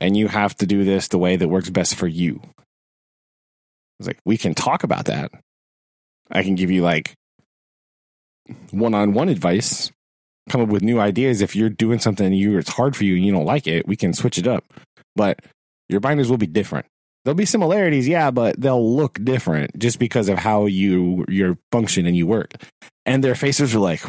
and 0.01 0.17
you 0.17 0.27
have 0.27 0.55
to 0.57 0.65
do 0.67 0.83
this 0.83 1.07
the 1.07 1.17
way 1.17 1.35
that 1.37 1.47
works 1.47 1.69
best 1.69 1.95
for 1.95 2.07
you. 2.07 2.41
I 2.43 3.99
was 3.99 4.07
like, 4.07 4.19
we 4.25 4.37
can 4.37 4.53
talk 4.53 4.83
about 4.83 5.05
that. 5.05 5.31
I 6.29 6.43
can 6.43 6.55
give 6.55 6.69
you 6.69 6.81
like 6.81 7.13
one 8.71 8.93
on 8.93 9.13
one 9.13 9.29
advice, 9.29 9.91
come 10.49 10.61
up 10.61 10.69
with 10.69 10.83
new 10.83 10.99
ideas. 10.99 11.41
If 11.41 11.55
you're 11.55 11.69
doing 11.69 11.99
something 11.99 12.31
you 12.33 12.57
it's 12.57 12.69
hard 12.69 12.95
for 12.95 13.03
you 13.05 13.15
and 13.15 13.25
you 13.25 13.31
don't 13.31 13.45
like 13.45 13.65
it, 13.67 13.87
we 13.87 13.95
can 13.95 14.13
switch 14.13 14.37
it 14.37 14.47
up. 14.47 14.65
But 15.15 15.39
your 15.89 15.99
binders 15.99 16.29
will 16.29 16.37
be 16.37 16.47
different. 16.47 16.85
There'll 17.23 17.35
be 17.35 17.45
similarities, 17.45 18.07
yeah, 18.07 18.29
but 18.31 18.59
they'll 18.59 18.95
look 18.95 19.19
different 19.23 19.79
just 19.79 19.99
because 19.99 20.29
of 20.29 20.37
how 20.37 20.65
you 20.65 21.25
your 21.27 21.57
function 21.71 22.05
and 22.05 22.15
you 22.15 22.27
work. 22.27 22.53
And 23.05 23.23
their 23.23 23.35
faces 23.35 23.73
are 23.73 23.79
like, 23.79 24.01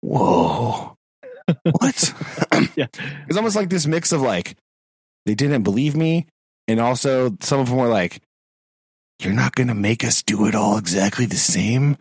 whoa, 0.00 0.96
what? 1.62 2.14
Yeah. 2.76 2.86
It's 3.28 3.36
almost 3.36 3.54
like 3.56 3.68
this 3.70 3.86
mix 3.86 4.12
of 4.12 4.20
like 4.20 4.56
they 5.26 5.34
didn't 5.34 5.62
believe 5.62 5.96
me, 5.96 6.26
and 6.66 6.80
also 6.80 7.36
some 7.40 7.60
of 7.60 7.68
them 7.68 7.76
were 7.78 7.88
like, 7.88 8.20
"You're 9.22 9.32
not 9.32 9.54
gonna 9.54 9.74
make 9.74 10.04
us 10.04 10.22
do 10.22 10.46
it 10.46 10.54
all 10.54 10.76
exactly 10.78 11.26
the 11.26 11.36
same." 11.36 11.96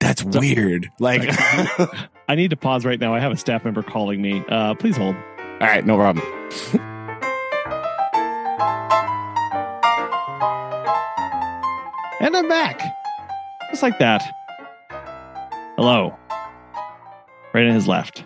That's 0.00 0.22
So- 0.22 0.40
weird. 0.40 0.88
Like, 0.98 1.22
I 2.28 2.34
need 2.34 2.50
to 2.50 2.56
pause 2.56 2.84
right 2.84 2.98
now. 2.98 3.14
I 3.14 3.20
have 3.20 3.32
a 3.32 3.36
staff 3.36 3.64
member 3.64 3.82
calling 3.82 4.20
me. 4.20 4.42
Uh, 4.48 4.74
please 4.74 4.96
hold. 4.96 5.14
all 5.16 5.58
right, 5.60 5.84
no 5.86 5.96
problem. 5.96 6.26
And 12.20 12.36
I'm 12.36 12.48
back. 12.48 12.80
Just 13.70 13.82
like 13.82 13.98
that. 13.98 14.22
Hello. 15.76 16.16
Brandon 17.52 17.74
his 17.74 17.88
left. 17.88 18.24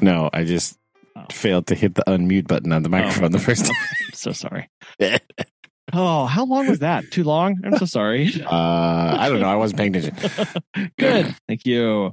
No, 0.00 0.30
I 0.32 0.44
just 0.44 0.76
Oh. 1.16 1.24
failed 1.32 1.66
to 1.66 1.74
hit 1.74 1.96
the 1.96 2.04
unmute 2.06 2.46
button 2.46 2.72
on 2.72 2.84
the 2.84 2.88
microphone 2.88 3.32
the 3.32 3.40
first 3.40 3.66
time. 3.66 3.74
I'm 4.08 4.14
so 4.14 4.30
sorry. 4.32 4.68
uh, 5.02 5.18
Oh, 5.92 6.26
how 6.26 6.44
long 6.44 6.68
was 6.68 6.78
that? 6.78 7.10
Too 7.10 7.24
long? 7.24 7.58
I'm 7.64 7.76
so 7.76 7.84
sorry. 7.84 8.30
Uh, 8.48 9.16
I 9.18 9.28
don't 9.28 9.40
know. 9.40 9.48
I 9.48 9.56
wasn't 9.56 9.80
paying 9.80 9.96
attention. 9.96 10.46
Good. 10.98 11.34
Thank 11.48 11.66
you. 11.66 12.12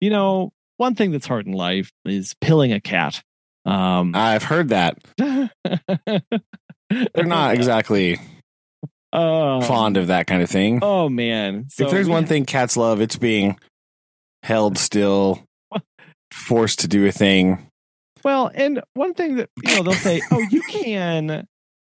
You 0.00 0.10
know, 0.10 0.52
one 0.78 0.96
thing 0.96 1.12
that's 1.12 1.28
hard 1.28 1.46
in 1.46 1.52
life 1.52 1.92
is 2.04 2.34
pilling 2.40 2.72
a 2.72 2.80
cat. 2.80 3.22
Um, 3.64 4.16
I've 4.16 4.42
heard 4.42 4.70
that 4.70 4.98
they're 5.16 5.48
not 7.24 7.54
exactly 7.54 8.18
Oh, 9.12 9.60
fond 9.60 9.96
of 9.96 10.08
that 10.08 10.26
kind 10.26 10.42
of 10.42 10.50
thing. 10.50 10.80
Oh 10.82 11.08
man! 11.08 11.66
So 11.70 11.84
if 11.84 11.92
there's 11.92 12.08
we- 12.08 12.12
one 12.12 12.26
thing 12.26 12.46
cats 12.46 12.76
love, 12.76 13.00
it's 13.00 13.14
being 13.16 13.60
held 14.44 14.76
still, 14.76 15.42
forced 16.30 16.80
to 16.80 16.88
do 16.88 17.06
a 17.06 17.12
thing. 17.12 17.66
well, 18.22 18.50
and 18.54 18.82
one 18.92 19.14
thing 19.14 19.36
that 19.36 19.48
you 19.62 19.74
know 19.74 19.82
they'll 19.82 19.94
say, 19.94 20.20
oh, 20.30 20.44
you 20.50 20.62
can, 20.68 21.46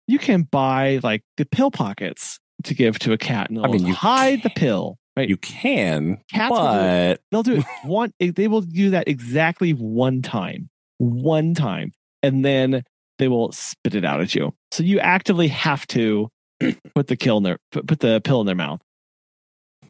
you 0.07 0.17
can 0.17 0.43
buy 0.43 0.99
like 1.03 1.21
the 1.37 1.45
pill 1.45 1.69
pockets 1.69 2.39
to 2.63 2.73
give 2.73 2.97
to 2.99 3.11
a 3.11 3.17
cat, 3.17 3.49
and 3.49 3.57
they'll 3.57 3.65
I 3.65 3.69
mean, 3.69 3.85
you 3.85 3.93
hide 3.93 4.41
the 4.41 4.49
pill. 4.49 4.97
Right? 5.17 5.29
You 5.29 5.37
can, 5.37 6.17
Cats 6.29 6.51
will 6.51 6.73
do 6.73 7.21
they'll 7.31 7.43
do 7.43 7.55
it 7.57 7.65
one. 7.85 8.11
Eh, 8.19 8.31
they 8.35 8.47
will 8.47 8.61
do 8.61 8.89
that 8.91 9.07
exactly 9.07 9.71
one 9.71 10.21
time, 10.21 10.69
one 10.97 11.53
time, 11.53 11.91
and 12.23 12.43
then 12.43 12.83
they 13.17 13.27
will 13.27 13.51
spit 13.51 13.95
it 13.95 14.03
out 14.03 14.19
at 14.21 14.35
you. 14.35 14.53
So 14.71 14.83
you 14.83 14.99
actively 14.99 15.47
have 15.49 15.87
to 15.87 16.29
put 16.95 17.07
the 17.07 17.15
kill 17.15 17.37
in 17.37 17.43
their 17.43 17.57
put 17.71 17.99
the 17.99 18.21
pill 18.21 18.41
in 18.41 18.45
their 18.45 18.55
mouth. 18.55 18.81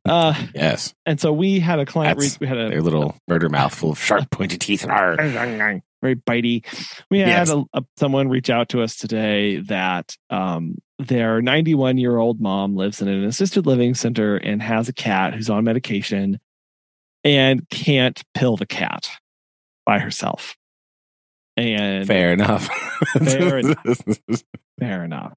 Uh, 0.06 0.34
yes, 0.54 0.94
and 1.06 1.20
so 1.20 1.34
we 1.34 1.60
had 1.60 1.80
a 1.80 1.86
client. 1.86 2.20
That's 2.20 2.40
we 2.40 2.48
had 2.48 2.58
a 2.58 2.70
their 2.70 2.82
little 2.82 3.16
murder 3.28 3.50
mouth 3.50 3.74
full 3.74 3.92
of 3.92 4.00
sharp, 4.00 4.30
pointed 4.30 4.62
teeth. 4.62 4.84
And 4.84 4.92
very 6.02 6.16
bitey. 6.16 6.64
We 7.10 7.20
had 7.20 7.28
Yes. 7.30 7.50
a, 7.50 7.64
a, 7.74 7.84
someone 7.98 8.30
reach 8.30 8.52
out 8.52 8.70
to 8.70 8.84
us 8.84 8.96
today 8.96 9.58
that 9.62 10.16
um, 10.30 10.78
their 11.00 11.42
91 11.42 11.98
year 11.98 12.18
old 12.18 12.40
mom 12.40 12.76
lives 12.76 13.02
in 13.02 13.08
an 13.08 13.24
assisted 13.24 13.66
living 13.66 13.96
center 13.96 14.36
and 14.38 14.62
has 14.62 14.88
a 14.88 14.94
cat 14.94 15.34
who's 15.34 15.50
on 15.50 15.64
medication 15.64 16.40
and 17.24 17.68
can't 17.70 18.22
pill 18.36 18.56
the 18.56 18.68
cat 18.68 19.10
by 19.86 19.98
herself. 19.98 20.56
And 21.58 22.06
Fair 22.06 22.34
enough. 22.34 22.68
Fair 23.24 23.74
fair 24.80 25.04
enough. 25.04 25.34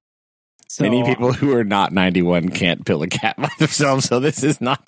So, 0.69 0.83
Many 0.83 1.03
people 1.03 1.33
who 1.33 1.55
are 1.55 1.63
not 1.63 1.91
91 1.91 2.49
can't 2.49 2.85
pill 2.85 3.01
a 3.01 3.07
cat 3.07 3.35
by 3.41 3.49
themselves, 3.57 4.05
so 4.05 4.19
this 4.19 4.43
is 4.43 4.61
not. 4.61 4.87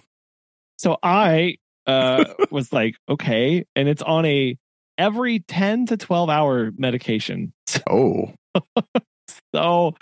so 0.77 0.97
I 1.01 1.57
uh, 1.87 2.25
was 2.51 2.71
like, 2.71 2.95
okay, 3.09 3.65
and 3.75 3.89
it's 3.89 4.03
on 4.03 4.25
a 4.25 4.57
every 4.97 5.39
10 5.39 5.87
to 5.87 5.97
12 5.97 6.29
hour 6.29 6.71
medication. 6.77 7.53
Oh, 7.89 8.33
So 9.53 9.95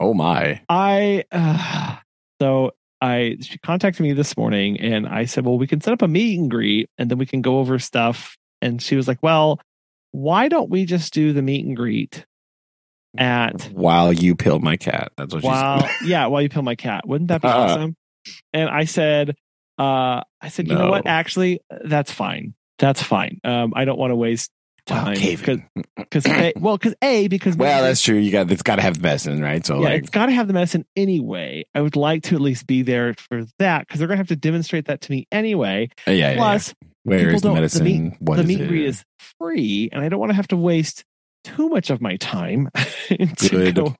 oh 0.00 0.14
my. 0.14 0.62
I 0.68 1.24
uh, 1.32 1.96
so 2.40 2.70
I 3.00 3.36
she 3.40 3.58
contacted 3.58 4.00
me 4.02 4.12
this 4.14 4.36
morning 4.36 4.80
and 4.80 5.06
I 5.06 5.24
said, 5.26 5.44
"Well, 5.44 5.58
we 5.58 5.66
can 5.66 5.80
set 5.80 5.92
up 5.92 6.02
a 6.02 6.08
meet 6.08 6.38
and 6.38 6.50
greet 6.50 6.88
and 6.98 7.10
then 7.10 7.18
we 7.18 7.26
can 7.26 7.42
go 7.42 7.58
over 7.58 7.78
stuff." 7.78 8.36
And 8.62 8.80
she 8.80 8.96
was 8.96 9.06
like, 9.06 9.18
"Well, 9.22 9.60
why 10.12 10.48
don't 10.48 10.70
we 10.70 10.84
just 10.86 11.12
do 11.12 11.32
the 11.32 11.42
meet 11.42 11.64
and 11.66 11.76
greet 11.76 12.24
at 13.18 13.62
While 13.72 14.12
you 14.12 14.34
pill 14.36 14.58
my 14.58 14.76
cat. 14.76 15.12
That's 15.16 15.34
what 15.34 15.42
while 15.42 15.80
she 15.80 15.86
said. 15.86 15.96
yeah, 16.08 16.26
while 16.26 16.42
you 16.42 16.48
pill 16.48 16.62
my 16.62 16.74
cat. 16.74 17.06
Wouldn't 17.06 17.28
that 17.28 17.42
be 17.42 17.48
Uh, 17.48 17.56
awesome?" 17.56 17.96
And 18.52 18.68
I 18.68 18.84
said, 18.84 19.36
uh 19.78 20.22
I 20.40 20.48
said, 20.48 20.68
"You 20.68 20.74
know 20.74 20.90
what? 20.90 21.06
Actually, 21.06 21.60
that's 21.84 22.10
fine. 22.12 22.54
That's 22.78 23.02
fine. 23.02 23.40
Um 23.44 23.72
I 23.76 23.84
don't 23.84 23.98
want 23.98 24.10
to 24.10 24.16
waste 24.16 24.50
time 24.86 25.16
caving. 25.16 25.68
because 25.96 26.24
well, 26.56 26.76
because 26.78 26.94
a 27.02 27.26
because 27.28 27.56
Well, 27.56 27.82
that's 27.82 28.02
true. 28.02 28.16
You 28.16 28.30
got 28.30 28.50
it's 28.50 28.62
got 28.62 28.76
to 28.76 28.82
have 28.82 28.94
the 28.94 29.00
medicine, 29.02 29.40
right? 29.42 29.64
So 29.66 29.80
yeah, 29.80 29.88
like, 29.88 30.02
it's 30.02 30.10
got 30.10 30.26
to 30.26 30.32
have 30.32 30.46
the 30.46 30.52
medicine 30.52 30.86
anyway. 30.94 31.64
I 31.74 31.80
would 31.80 31.96
like 31.96 32.22
to 32.24 32.36
at 32.36 32.40
least 32.40 32.66
be 32.68 32.82
there 32.82 33.14
for 33.28 33.44
that 33.58 33.86
because 33.86 33.98
they're 33.98 34.06
going 34.08 34.16
to 34.18 34.20
have 34.20 34.28
to 34.28 34.36
demonstrate 34.36 34.86
that 34.86 35.00
to 35.02 35.10
me 35.10 35.26
anyway. 35.32 35.88
yeah, 36.06 36.12
yeah, 36.12 36.30
yeah. 36.30 36.36
Plus, 36.36 36.74
Where 37.02 37.18
people 37.18 37.34
is 37.34 37.42
the 37.42 37.48
don't- 37.48 37.54
the 37.54 37.60
medicine? 37.60 37.84
meat- 37.84 38.12
What 38.20 38.36
the 38.36 38.44
meet 38.44 38.60
and 38.60 38.70
is 38.78 39.04
free, 39.40 39.88
and 39.92 40.04
I 40.04 40.08
don't 40.08 40.20
want 40.20 40.30
to 40.30 40.36
have 40.36 40.48
to 40.48 40.56
waste 40.56 41.04
too 41.54 41.68
much 41.68 41.90
of 41.90 42.00
my 42.00 42.16
time 42.16 42.68
Good 43.48 43.74
go 43.76 43.94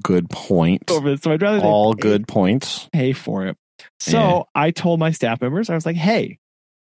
good 0.00 0.30
point. 0.30 0.84
over 0.90 1.10
this. 1.10 1.20
So 1.22 1.32
I'd 1.32 1.42
rather 1.42 1.60
All 1.60 1.94
pay- 1.94 2.00
good 2.00 2.28
points. 2.28 2.88
pay 2.92 3.12
for 3.12 3.46
it. 3.46 3.56
So 4.00 4.18
Yeah. 4.18 4.42
I 4.54 4.70
told 4.70 5.00
my 5.00 5.10
staff 5.10 5.40
members, 5.40 5.68
I 5.70 5.74
was 5.74 5.84
like, 5.84 5.96
hey, 5.96 6.38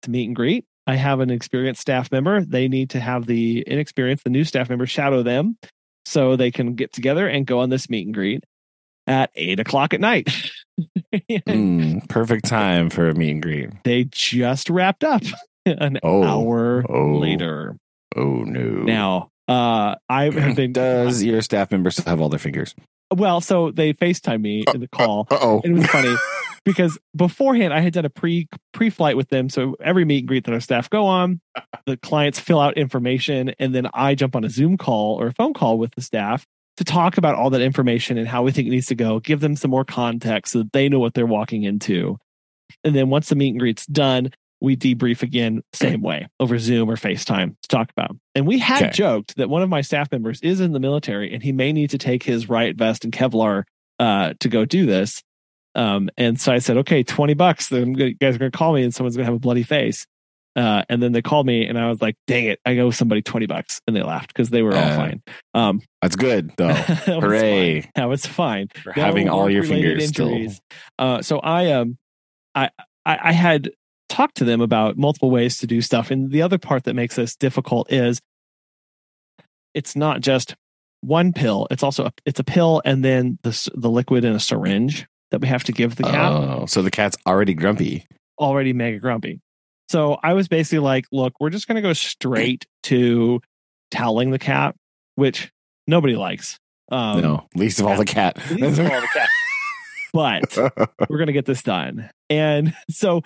to 0.03 0.09
meet 0.09 0.25
and 0.25 0.35
greet, 0.35 0.65
I 0.87 0.95
have 0.95 1.19
an 1.19 1.29
experienced 1.29 1.81
staff 1.81 2.11
member. 2.11 2.41
They 2.43 2.67
need 2.69 2.91
to 2.91 2.99
have 2.99 3.25
the 3.25 3.63
inexperienced, 3.67 4.23
the 4.23 4.29
new 4.29 4.43
staff 4.45 4.69
member 4.69 4.85
shadow 4.85 5.21
them 5.23 5.57
so 6.05 6.35
they 6.37 6.51
can 6.51 6.75
get 6.75 6.93
together 6.93 7.27
and 7.27 7.45
go 7.45 7.59
on 7.59 7.69
this 7.69 7.89
meet 7.89 8.05
and 8.05 8.13
greet 8.15 8.43
at 9.05 9.29
eight 9.35 9.59
o'clock 9.59 9.93
at 9.93 9.99
night. 10.01 10.29
Mm, 11.47 12.07
perfect 12.07 12.45
time 12.45 12.89
for 12.91 13.09
a 13.09 13.13
meet 13.15 13.31
and 13.31 13.41
greet. 13.41 13.69
they 13.83 14.03
just 14.11 14.69
wrapped 14.69 15.03
up 15.03 15.23
an 15.65 15.97
Oh. 16.03 16.23
hour 16.23 16.85
Oh. 16.87 17.17
later. 17.17 17.77
Oh 18.15 18.43
no. 18.43 18.83
Now, 18.83 19.29
uh, 19.47 19.95
I 20.09 20.29
have 20.29 20.55
been 20.57 20.73
Does 20.73 21.23
your 21.23 21.41
staff 21.41 21.71
member 21.71 21.91
still 21.91 22.05
have 22.05 22.21
all 22.21 22.29
their 22.29 22.39
fingers? 22.39 22.75
well. 23.15 23.41
So 23.41 23.71
they 23.71 23.93
Facetime 23.93 24.41
me 24.41 24.65
in 24.73 24.81
the 24.81 24.87
call. 24.87 25.27
Uh 25.31 25.37
oh. 25.41 25.61
It 25.63 25.71
was 25.71 25.87
funny 25.87 26.15
because 26.65 26.97
beforehand 27.15 27.73
I 27.73 27.79
had 27.79 27.93
done 27.93 28.05
a 28.05 28.09
pre 28.09 28.47
pre 28.73 28.89
flight 28.89 29.15
with 29.15 29.29
them. 29.29 29.49
So 29.49 29.75
every 29.81 30.05
meet 30.05 30.19
and 30.19 30.27
greet 30.27 30.45
that 30.45 30.53
our 30.53 30.59
staff 30.59 30.89
go 30.89 31.05
on, 31.05 31.39
the 31.85 31.97
clients 31.97 32.39
fill 32.39 32.59
out 32.59 32.77
information, 32.77 33.53
and 33.59 33.73
then 33.73 33.87
I 33.93 34.15
jump 34.15 34.35
on 34.35 34.43
a 34.43 34.49
Zoom 34.49 34.77
call 34.77 35.19
or 35.19 35.27
a 35.27 35.33
phone 35.33 35.53
call 35.53 35.77
with 35.77 35.95
the 35.95 36.01
staff 36.01 36.45
to 36.77 36.83
talk 36.83 37.17
about 37.17 37.35
all 37.35 37.49
that 37.49 37.61
information 37.61 38.17
and 38.17 38.27
how 38.27 38.43
we 38.43 38.51
think 38.51 38.67
it 38.67 38.71
needs 38.71 38.87
to 38.87 38.95
go. 38.95 39.19
Give 39.19 39.39
them 39.39 39.55
some 39.55 39.71
more 39.71 39.85
context 39.85 40.53
so 40.53 40.59
that 40.59 40.73
they 40.73 40.89
know 40.89 40.99
what 40.99 41.13
they're 41.13 41.25
walking 41.25 41.63
into. 41.63 42.17
And 42.83 42.95
then 42.95 43.09
once 43.09 43.29
the 43.29 43.35
meet 43.35 43.51
and 43.51 43.59
greet's 43.59 43.85
done, 43.87 44.31
we 44.61 44.75
debrief 44.75 45.21
again, 45.21 45.61
same 45.73 46.01
way 46.01 46.27
over 46.39 46.57
Zoom 46.57 46.89
or 46.89 46.95
FaceTime 46.95 47.55
to 47.61 47.67
talk 47.67 47.91
about. 47.91 48.15
And 48.35 48.47
we 48.47 48.57
had 48.57 48.83
Okay. 48.83 48.91
joked 48.91 49.35
that 49.37 49.49
one 49.49 49.61
of 49.61 49.69
my 49.69 49.81
staff 49.81 50.11
members 50.11 50.41
is 50.41 50.59
in 50.59 50.71
the 50.73 50.79
military 50.79 51.33
and 51.33 51.43
he 51.43 51.51
may 51.51 51.71
need 51.71 51.91
to 51.91 51.97
take 51.97 52.23
his 52.23 52.49
riot 52.49 52.75
vest 52.75 53.03
and 53.03 53.13
Kevlar 53.13 53.63
uh, 53.99 54.33
to 54.39 54.49
go 54.49 54.65
do 54.65 54.85
this. 54.85 55.21
Um, 55.75 56.09
and 56.17 56.39
so 56.41 56.51
I 56.51 56.57
said, 56.59 56.77
okay, 56.77 57.03
20 57.03 57.35
bucks. 57.35 57.69
Then 57.69 57.93
you 57.95 58.15
guys 58.15 58.35
are 58.35 58.39
going 58.39 58.51
to 58.51 58.57
call 58.57 58.73
me 58.73 58.83
and 58.83 58.93
someone's 58.93 59.15
going 59.15 59.25
to 59.25 59.31
have 59.31 59.35
a 59.35 59.39
bloody 59.39 59.61
face. 59.63 60.07
Uh, 60.55 60.83
and 60.89 61.03
then 61.03 61.11
they 61.11 61.21
called 61.21 61.45
me 61.45 61.67
and 61.67 61.77
I 61.77 61.87
was 61.87 62.01
like, 62.01 62.15
dang 62.25 62.45
it, 62.45 62.59
I 62.65 62.79
owe 62.79 62.89
somebody 62.89 63.21
20 63.21 63.45
bucks. 63.45 63.79
And 63.85 63.95
they 63.95 64.01
laughed 64.01 64.29
because 64.29 64.49
they 64.49 64.63
were 64.63 64.75
all 64.75 64.83
Uh, 64.85 64.95
fine. 64.95 65.21
Um, 65.53 65.81
That's 66.01 66.15
good 66.15 66.51
though. 66.57 66.69
that 66.69 67.19
Hooray 67.21 67.81
fine. 67.81 67.91
That 67.93 68.05
was 68.09 68.25
fine. 68.25 68.69
having 68.95 69.29
all 69.29 69.51
your 69.51 69.61
fingers 69.63 70.07
still. 70.07 70.47
Uh, 70.97 71.21
so 71.21 71.37
I 71.37 71.73
um 71.73 71.99
I, 72.55 72.71
I 73.05 73.19
I 73.25 73.31
had 73.33 73.69
talked 74.09 74.35
to 74.37 74.45
them 74.45 74.61
about 74.61 74.97
multiple 74.97 75.29
ways 75.31 75.57
to 75.59 75.67
do 75.67 75.81
stuff, 75.81 76.11
and 76.11 76.31
the 76.31 76.41
other 76.41 76.57
part 76.57 76.83
that 76.85 76.93
makes 76.93 77.15
this 77.15 77.35
difficult 77.35 77.91
is 77.91 78.19
it's 79.73 79.95
not 79.95 80.21
just 80.21 80.55
one 81.01 81.33
pill. 81.33 81.67
It's 81.71 81.83
also 81.83 82.05
a, 82.05 82.11
it's 82.25 82.39
a 82.39 82.43
pill 82.43 82.81
and 82.85 83.03
then 83.05 83.37
the 83.43 83.69
the 83.75 83.89
liquid 83.89 84.25
in 84.25 84.33
a 84.33 84.39
syringe 84.39 85.05
that 85.31 85.41
we 85.41 85.47
have 85.47 85.63
to 85.65 85.71
give 85.71 85.95
the 85.95 86.03
cat 86.03 86.31
Oh, 86.31 86.65
so 86.67 86.81
the 86.81 86.89
cat's 86.91 87.17
already 87.27 87.53
grumpy. 87.53 88.05
already 88.39 88.73
mega 88.73 88.97
grumpy. 88.99 89.39
So 89.89 90.17
I 90.23 90.33
was 90.33 90.47
basically 90.47 90.79
like, 90.79 91.05
look, 91.11 91.33
we're 91.39 91.49
just 91.49 91.67
going 91.67 91.75
to 91.75 91.81
go 91.81 91.93
straight 91.93 92.65
to 92.83 93.41
toweling 93.91 94.31
the 94.31 94.39
cat, 94.39 94.75
which 95.15 95.51
nobody 95.85 96.15
likes. 96.15 96.57
Um, 96.91 97.21
no, 97.21 97.47
least 97.55 97.79
of 97.79 97.85
all 97.87 97.97
the 97.97 98.05
cat. 98.05 98.37
least 98.51 98.79
of 98.79 98.89
all 98.91 99.01
the 99.01 99.07
cat. 99.13 99.29
But 100.13 100.57
we're 101.09 101.17
going 101.17 101.27
to 101.27 101.33
get 101.33 101.45
this 101.45 101.61
done. 101.61 102.09
And 102.29 102.73
so 102.89 103.21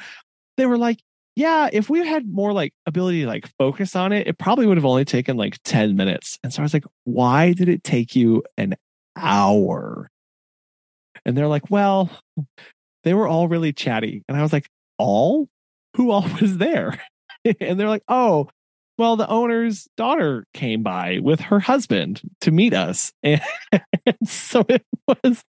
they 0.61 0.67
were 0.67 0.77
like, 0.77 1.01
yeah, 1.35 1.69
if 1.73 1.89
we 1.89 2.05
had 2.05 2.31
more 2.31 2.53
like 2.53 2.71
ability 2.85 3.21
to 3.21 3.27
like 3.27 3.49
focus 3.57 3.95
on 3.95 4.11
it, 4.11 4.27
it 4.27 4.37
probably 4.37 4.67
would 4.67 4.77
have 4.77 4.85
only 4.85 5.05
taken 5.05 5.37
like 5.37 5.57
10 5.63 5.95
minutes. 5.95 6.37
And 6.43 6.53
so 6.53 6.61
I 6.61 6.63
was 6.63 6.73
like, 6.73 6.85
why 7.03 7.53
did 7.53 7.67
it 7.67 7.83
take 7.83 8.15
you 8.15 8.43
an 8.57 8.75
hour? 9.15 10.11
And 11.25 11.35
they're 11.35 11.47
like, 11.47 11.71
well, 11.71 12.11
they 13.03 13.15
were 13.15 13.27
all 13.27 13.47
really 13.47 13.73
chatty. 13.73 14.23
And 14.27 14.37
I 14.37 14.43
was 14.43 14.53
like, 14.53 14.69
all? 14.99 15.47
Who 15.95 16.11
all 16.11 16.27
was 16.41 16.59
there? 16.59 17.01
and 17.59 17.79
they're 17.79 17.89
like, 17.89 18.03
oh, 18.07 18.47
well, 18.97 19.15
the 19.15 19.27
owner's 19.27 19.87
daughter 19.97 20.45
came 20.53 20.83
by 20.83 21.19
with 21.21 21.39
her 21.39 21.59
husband 21.59 22.21
to 22.41 22.51
meet 22.51 22.73
us. 22.73 23.13
And, 23.23 23.41
and 24.05 24.17
so 24.27 24.65
it 24.69 24.85
was 25.07 25.43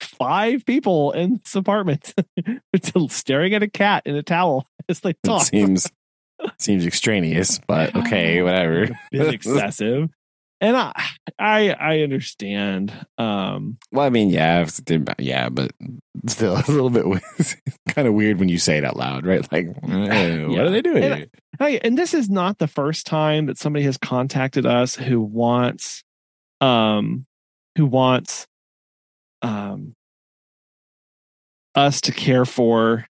five 0.00 0.66
people 0.66 1.12
in 1.12 1.40
this 1.42 1.54
apartment 1.54 2.14
staring 3.08 3.54
at 3.54 3.62
a 3.62 3.68
cat 3.68 4.02
in 4.06 4.14
a 4.16 4.22
towel 4.22 4.66
as 4.88 5.00
they 5.00 5.10
It 5.10 5.22
talk. 5.24 5.42
seems 5.46 5.90
seems 6.58 6.86
extraneous, 6.86 7.58
but 7.66 7.96
okay, 7.96 8.42
whatever. 8.42 8.88
Bit 9.10 9.34
excessive. 9.34 10.08
And 10.60 10.76
I, 10.76 10.92
I, 11.38 11.70
I 11.70 12.00
understand. 12.00 12.92
Um, 13.16 13.78
Well, 13.92 14.04
I 14.04 14.10
mean, 14.10 14.30
yeah, 14.30 14.66
yeah, 15.18 15.48
but 15.50 15.70
still 16.26 16.54
a 16.68 16.70
little 16.70 16.90
bit 16.90 17.04
kind 17.88 18.08
of 18.08 18.14
weird 18.14 18.38
when 18.40 18.48
you 18.48 18.58
say 18.58 18.76
it 18.78 18.84
out 18.84 18.96
loud, 18.96 19.24
right? 19.24 19.40
Like, 19.52 19.66
eh, 19.88 20.44
what 20.44 20.52
Yeah. 20.52 20.62
are 20.62 20.70
they 20.70 20.82
doing? 20.82 21.04
And- 21.04 21.28
and 21.60 21.98
this 21.98 22.14
is 22.14 22.28
not 22.30 22.58
the 22.58 22.68
first 22.68 23.06
time 23.06 23.46
that 23.46 23.58
somebody 23.58 23.84
has 23.84 23.96
contacted 23.98 24.64
us 24.66 24.94
who 24.94 25.20
wants, 25.20 26.02
um, 26.60 27.26
who 27.76 27.86
wants, 27.86 28.46
um, 29.42 29.94
us 31.74 32.00
to 32.02 32.12
care 32.12 32.44
for 32.44 33.06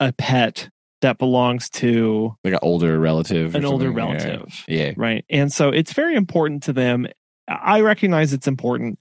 a 0.00 0.12
pet 0.12 0.68
that 1.02 1.18
belongs 1.18 1.68
to 1.70 2.34
like 2.44 2.54
an 2.54 2.58
older 2.62 2.98
relative, 2.98 3.54
an 3.54 3.64
older 3.64 3.86
something, 3.86 3.98
yeah. 3.98 4.12
relative, 4.26 4.64
Yeah, 4.68 4.92
right? 4.96 5.24
And 5.28 5.52
so 5.52 5.68
it's 5.68 5.92
very 5.92 6.14
important 6.14 6.64
to 6.64 6.72
them. 6.72 7.06
I 7.48 7.80
recognize 7.82 8.32
it's 8.32 8.48
important 8.48 8.98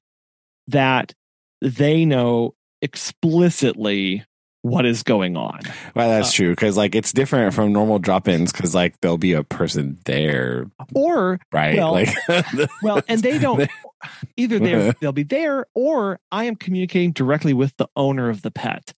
that 0.67 1.13
they 1.62 2.05
know 2.05 2.53
explicitly 2.81 4.23
what 4.62 4.86
is 4.86 5.03
going 5.03 5.38
on. 5.38 5.60
well, 5.95 6.10
that's 6.10 6.29
Uh, 6.29 6.34
true 6.34 6.49
because 6.51 6.75
like 6.75 6.95
it's 6.95 7.13
different 7.13 7.53
from 7.53 7.71
normal 7.71 7.99
drop-ins 7.99 8.51
because 8.51 8.73
like 8.73 8.99
there'll 9.01 9.17
be 9.17 9.34
a 9.34 9.43
person 9.43 9.99
there, 10.05 10.65
Or 10.95 11.39
right? 11.53 11.77
Well, 11.77 11.91
like, 11.91 12.10
Well, 12.81 13.01
and 13.08 13.21
they 13.21 13.38
don't 13.38 13.69
either 14.38 14.58
they 14.60 14.91
they'll 15.01 15.12
be 15.12 15.23
there 15.23 15.67
or 15.75 16.19
I 16.31 16.45
am 16.45 16.55
communicating 16.55 17.12
directly 17.12 17.53
with 17.53 17.77
the 17.77 17.88
owner 17.95 18.29
of 18.29 18.41
the 18.41 18.49
pet. 18.51 18.93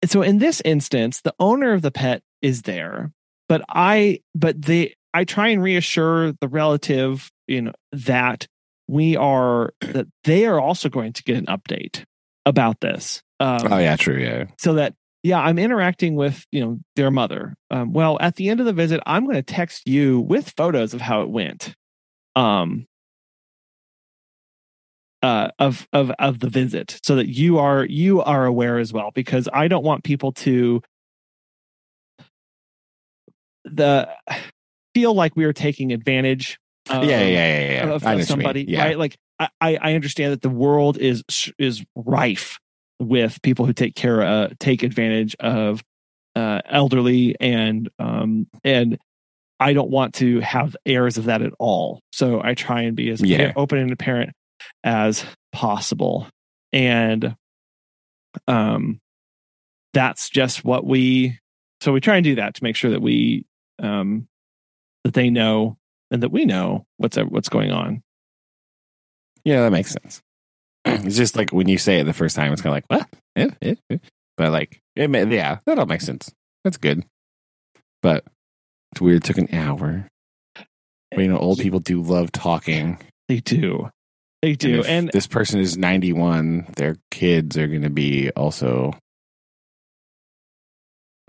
And 0.00 0.10
so 0.10 0.22
in 0.22 0.38
this 0.38 0.62
instance, 0.64 1.20
the 1.20 1.34
owner 1.38 1.72
of 1.74 1.82
the 1.82 1.90
pet 1.92 2.22
is 2.42 2.62
there, 2.62 3.12
but 3.48 3.62
I 3.68 4.20
but 4.34 4.60
they 4.60 4.94
I 5.14 5.24
try 5.24 5.48
and 5.48 5.62
reassure 5.62 6.32
the 6.32 6.48
relative, 6.48 7.30
you 7.46 7.62
know, 7.62 7.72
that 7.92 8.46
we 8.88 9.16
are 9.16 9.72
that 9.80 10.06
they 10.24 10.46
are 10.46 10.60
also 10.60 10.88
going 10.88 11.12
to 11.14 11.22
get 11.22 11.36
an 11.36 11.46
update 11.46 12.04
about 12.44 12.80
this. 12.80 13.22
Um, 13.40 13.72
oh 13.72 13.78
yeah, 13.78 13.96
true, 13.96 14.18
yeah. 14.18 14.44
so 14.58 14.74
that 14.74 14.94
yeah 15.22 15.40
i'm 15.40 15.58
interacting 15.58 16.14
with 16.14 16.44
you 16.50 16.64
know 16.64 16.78
their 16.96 17.10
mother 17.10 17.54
um, 17.70 17.92
well 17.92 18.18
at 18.20 18.36
the 18.36 18.48
end 18.48 18.60
of 18.60 18.66
the 18.66 18.72
visit 18.72 19.00
i'm 19.06 19.24
going 19.24 19.36
to 19.36 19.42
text 19.42 19.86
you 19.86 20.20
with 20.20 20.52
photos 20.56 20.94
of 20.94 21.00
how 21.00 21.22
it 21.22 21.30
went 21.30 21.74
um 22.36 22.86
uh 25.22 25.48
of 25.58 25.86
of 25.92 26.10
of 26.18 26.40
the 26.40 26.48
visit 26.48 26.98
so 27.04 27.16
that 27.16 27.28
you 27.28 27.58
are 27.58 27.84
you 27.84 28.20
are 28.22 28.44
aware 28.44 28.78
as 28.78 28.92
well 28.92 29.10
because 29.14 29.48
i 29.52 29.68
don't 29.68 29.84
want 29.84 30.04
people 30.04 30.32
to 30.32 30.80
the 33.64 34.08
feel 34.94 35.14
like 35.14 35.34
we 35.36 35.44
are 35.44 35.52
taking 35.54 35.92
advantage 35.92 36.58
of, 36.90 37.04
yeah, 37.04 37.20
yeah, 37.22 37.26
yeah, 37.26 37.72
yeah. 37.72 37.82
of, 37.84 37.90
of 37.90 38.02
know 38.02 38.10
what 38.10 38.18
you 38.18 38.24
somebody. 38.24 38.64
Yeah, 38.68 38.84
right 38.84 38.98
like 38.98 39.16
I, 39.38 39.48
I 39.60 39.76
I 39.80 39.94
understand 39.94 40.32
that 40.32 40.42
the 40.42 40.50
world 40.50 40.98
is 40.98 41.22
is 41.58 41.84
rife 41.94 42.58
with 43.00 43.40
people 43.42 43.66
who 43.66 43.72
take 43.72 43.94
care 43.94 44.22
uh 44.22 44.48
take 44.60 44.82
advantage 44.82 45.34
of 45.40 45.82
uh 46.36 46.60
elderly 46.68 47.34
and 47.40 47.88
um 47.98 48.46
and 48.62 48.96
i 49.58 49.72
don't 49.72 49.90
want 49.90 50.14
to 50.14 50.38
have 50.40 50.76
airs 50.86 51.18
of 51.18 51.24
that 51.24 51.42
at 51.42 51.52
all 51.58 52.00
so 52.12 52.40
i 52.44 52.54
try 52.54 52.82
and 52.82 52.94
be 52.94 53.10
as 53.10 53.20
Yeah. 53.20 53.52
open 53.56 53.78
and 53.78 53.90
apparent 53.90 54.30
as 54.84 55.24
possible 55.52 56.28
and 56.72 57.34
um 58.46 59.00
that's 59.92 60.30
just 60.30 60.64
what 60.64 60.86
we 60.86 61.38
so 61.80 61.92
we 61.92 62.00
try 62.00 62.16
and 62.16 62.24
do 62.24 62.36
that 62.36 62.54
to 62.54 62.62
make 62.62 62.76
sure 62.76 62.92
that 62.92 63.02
we 63.02 63.44
um 63.82 64.26
that 65.04 65.14
they 65.14 65.28
know 65.30 65.76
and 66.10 66.22
that 66.22 66.30
we 66.30 66.44
know 66.44 66.86
what's 66.96 67.16
what's 67.16 67.48
going 67.50 67.70
on 67.72 68.02
yeah, 69.44 69.62
that 69.62 69.72
makes 69.72 69.90
sense. 69.90 70.22
It's 70.84 71.16
just 71.16 71.36
like 71.36 71.50
when 71.50 71.68
you 71.68 71.78
say 71.78 71.98
it 71.98 72.04
the 72.04 72.12
first 72.12 72.36
time, 72.36 72.52
it's 72.52 72.62
kind 72.62 72.76
of 72.76 72.84
like 72.90 73.08
what, 73.36 73.98
but 74.36 74.52
like, 74.52 74.80
it 74.94 75.10
may, 75.10 75.24
yeah, 75.26 75.58
that 75.66 75.78
all 75.80 75.86
makes 75.86 76.04
sense. 76.06 76.30
That's 76.64 76.76
good. 76.76 77.04
But 78.02 78.24
it's 78.92 79.00
weird. 79.00 79.16
It 79.18 79.24
took 79.24 79.38
an 79.38 79.52
hour. 79.52 80.06
But 81.10 81.18
you 81.20 81.28
know, 81.28 81.38
old 81.38 81.58
people 81.58 81.80
do 81.80 82.00
love 82.02 82.30
talking. 82.32 82.98
They 83.28 83.40
do. 83.40 83.90
They 84.42 84.50
And 84.50 84.58
do. 84.58 84.80
if 84.80 84.88
And, 84.88 85.10
this 85.12 85.26
person 85.26 85.60
is 85.60 85.76
91, 85.76 86.66
their 86.76 86.96
kids 87.10 87.56
are 87.58 87.66
going 87.68 87.82
to 87.82 87.90
be 87.90 88.30
also 88.30 88.94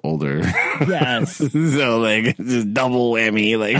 older. 0.03 0.39
Yes. 0.87 1.35
so, 1.51 1.99
like, 1.99 2.37
just 2.37 2.73
double 2.73 3.11
whammy. 3.11 3.57
Like, 3.57 3.77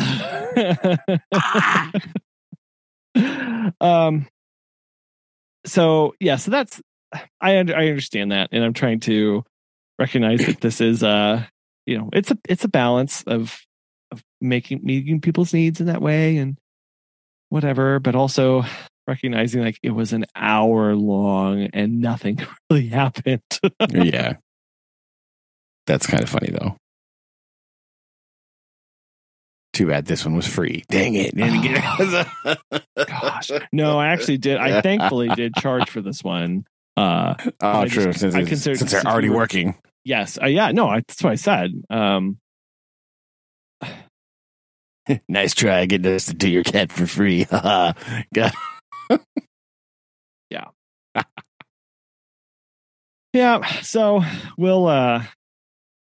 um 3.82 4.28
so 5.66 6.14
yeah, 6.20 6.36
so 6.36 6.52
that's 6.52 6.82
I 7.40 7.58
under, 7.58 7.76
I 7.76 7.88
understand 7.88 8.32
that 8.32 8.50
and 8.52 8.64
I'm 8.64 8.74
trying 8.74 9.00
to 9.02 9.44
recognize 10.00 10.46
that 10.46 10.62
this 10.62 10.82
is 10.82 11.04
uh 11.04 11.44
you 11.86 11.98
know, 11.98 12.10
it's 12.14 12.32
a 12.32 12.38
it's 12.48 12.64
a 12.64 12.70
balance 12.70 13.24
of 13.24 13.60
of 14.12 14.24
making 14.42 14.82
meeting 14.84 15.22
people's 15.22 15.54
needs 15.54 15.80
in 15.80 15.88
that 15.88 16.02
way 16.02 16.38
and 16.38 16.58
whatever, 17.50 18.00
but 18.00 18.16
also 18.16 18.64
recognizing 19.08 19.62
like 19.62 19.78
it 19.84 19.92
was 19.92 20.14
an 20.14 20.26
hour 20.36 20.96
long 20.96 21.68
and 21.74 22.00
nothing 22.00 22.40
really 22.70 22.88
happened. 22.88 23.42
yeah. 23.90 24.36
That's 25.88 26.08
kind 26.08 26.24
of 26.24 26.30
funny, 26.30 26.50
though. 26.52 26.76
Too 29.74 29.88
bad 29.88 30.06
this 30.06 30.24
one 30.24 30.36
was 30.36 30.46
free. 30.48 30.84
Dang 30.90 31.16
it. 31.16 31.36
Get 31.36 31.84
it. 32.46 32.88
Gosh. 33.08 33.50
No, 33.72 33.98
I 33.98 34.08
actually 34.10 34.38
did. 34.38 34.58
I 34.58 34.82
thankfully 34.82 35.30
did 35.30 35.56
charge 35.56 35.90
for 35.90 36.00
this 36.02 36.24
one. 36.24 36.66
Uh 36.96 37.34
Oh, 37.60 37.86
true. 37.88 38.06
just- 38.06 38.20
since 38.20 38.36
I 38.36 38.40
it's- 38.42 38.50
consider- 38.50 38.78
since 38.78 38.92
they're 38.92 39.02
already 39.08 39.30
working. 39.32 39.76
yes. 40.06 40.38
Uh, 40.40 40.46
yeah, 40.46 40.72
no, 40.72 40.88
I, 40.90 40.98
that's 41.08 41.24
what 41.24 41.32
I 41.32 41.36
said. 41.36 41.72
Um 41.90 42.38
nice 45.28 45.56
try 45.56 45.86
getting 45.88 46.14
us 46.14 46.28
to 46.28 46.36
do 46.36 46.48
your 46.50 46.64
cat 46.64 46.92
for 46.92 47.08
free. 47.08 47.48
yeah. 47.52 48.54
yeah, 53.34 53.66
so 53.82 54.22
we'll 54.56 54.86
uh 54.86 55.24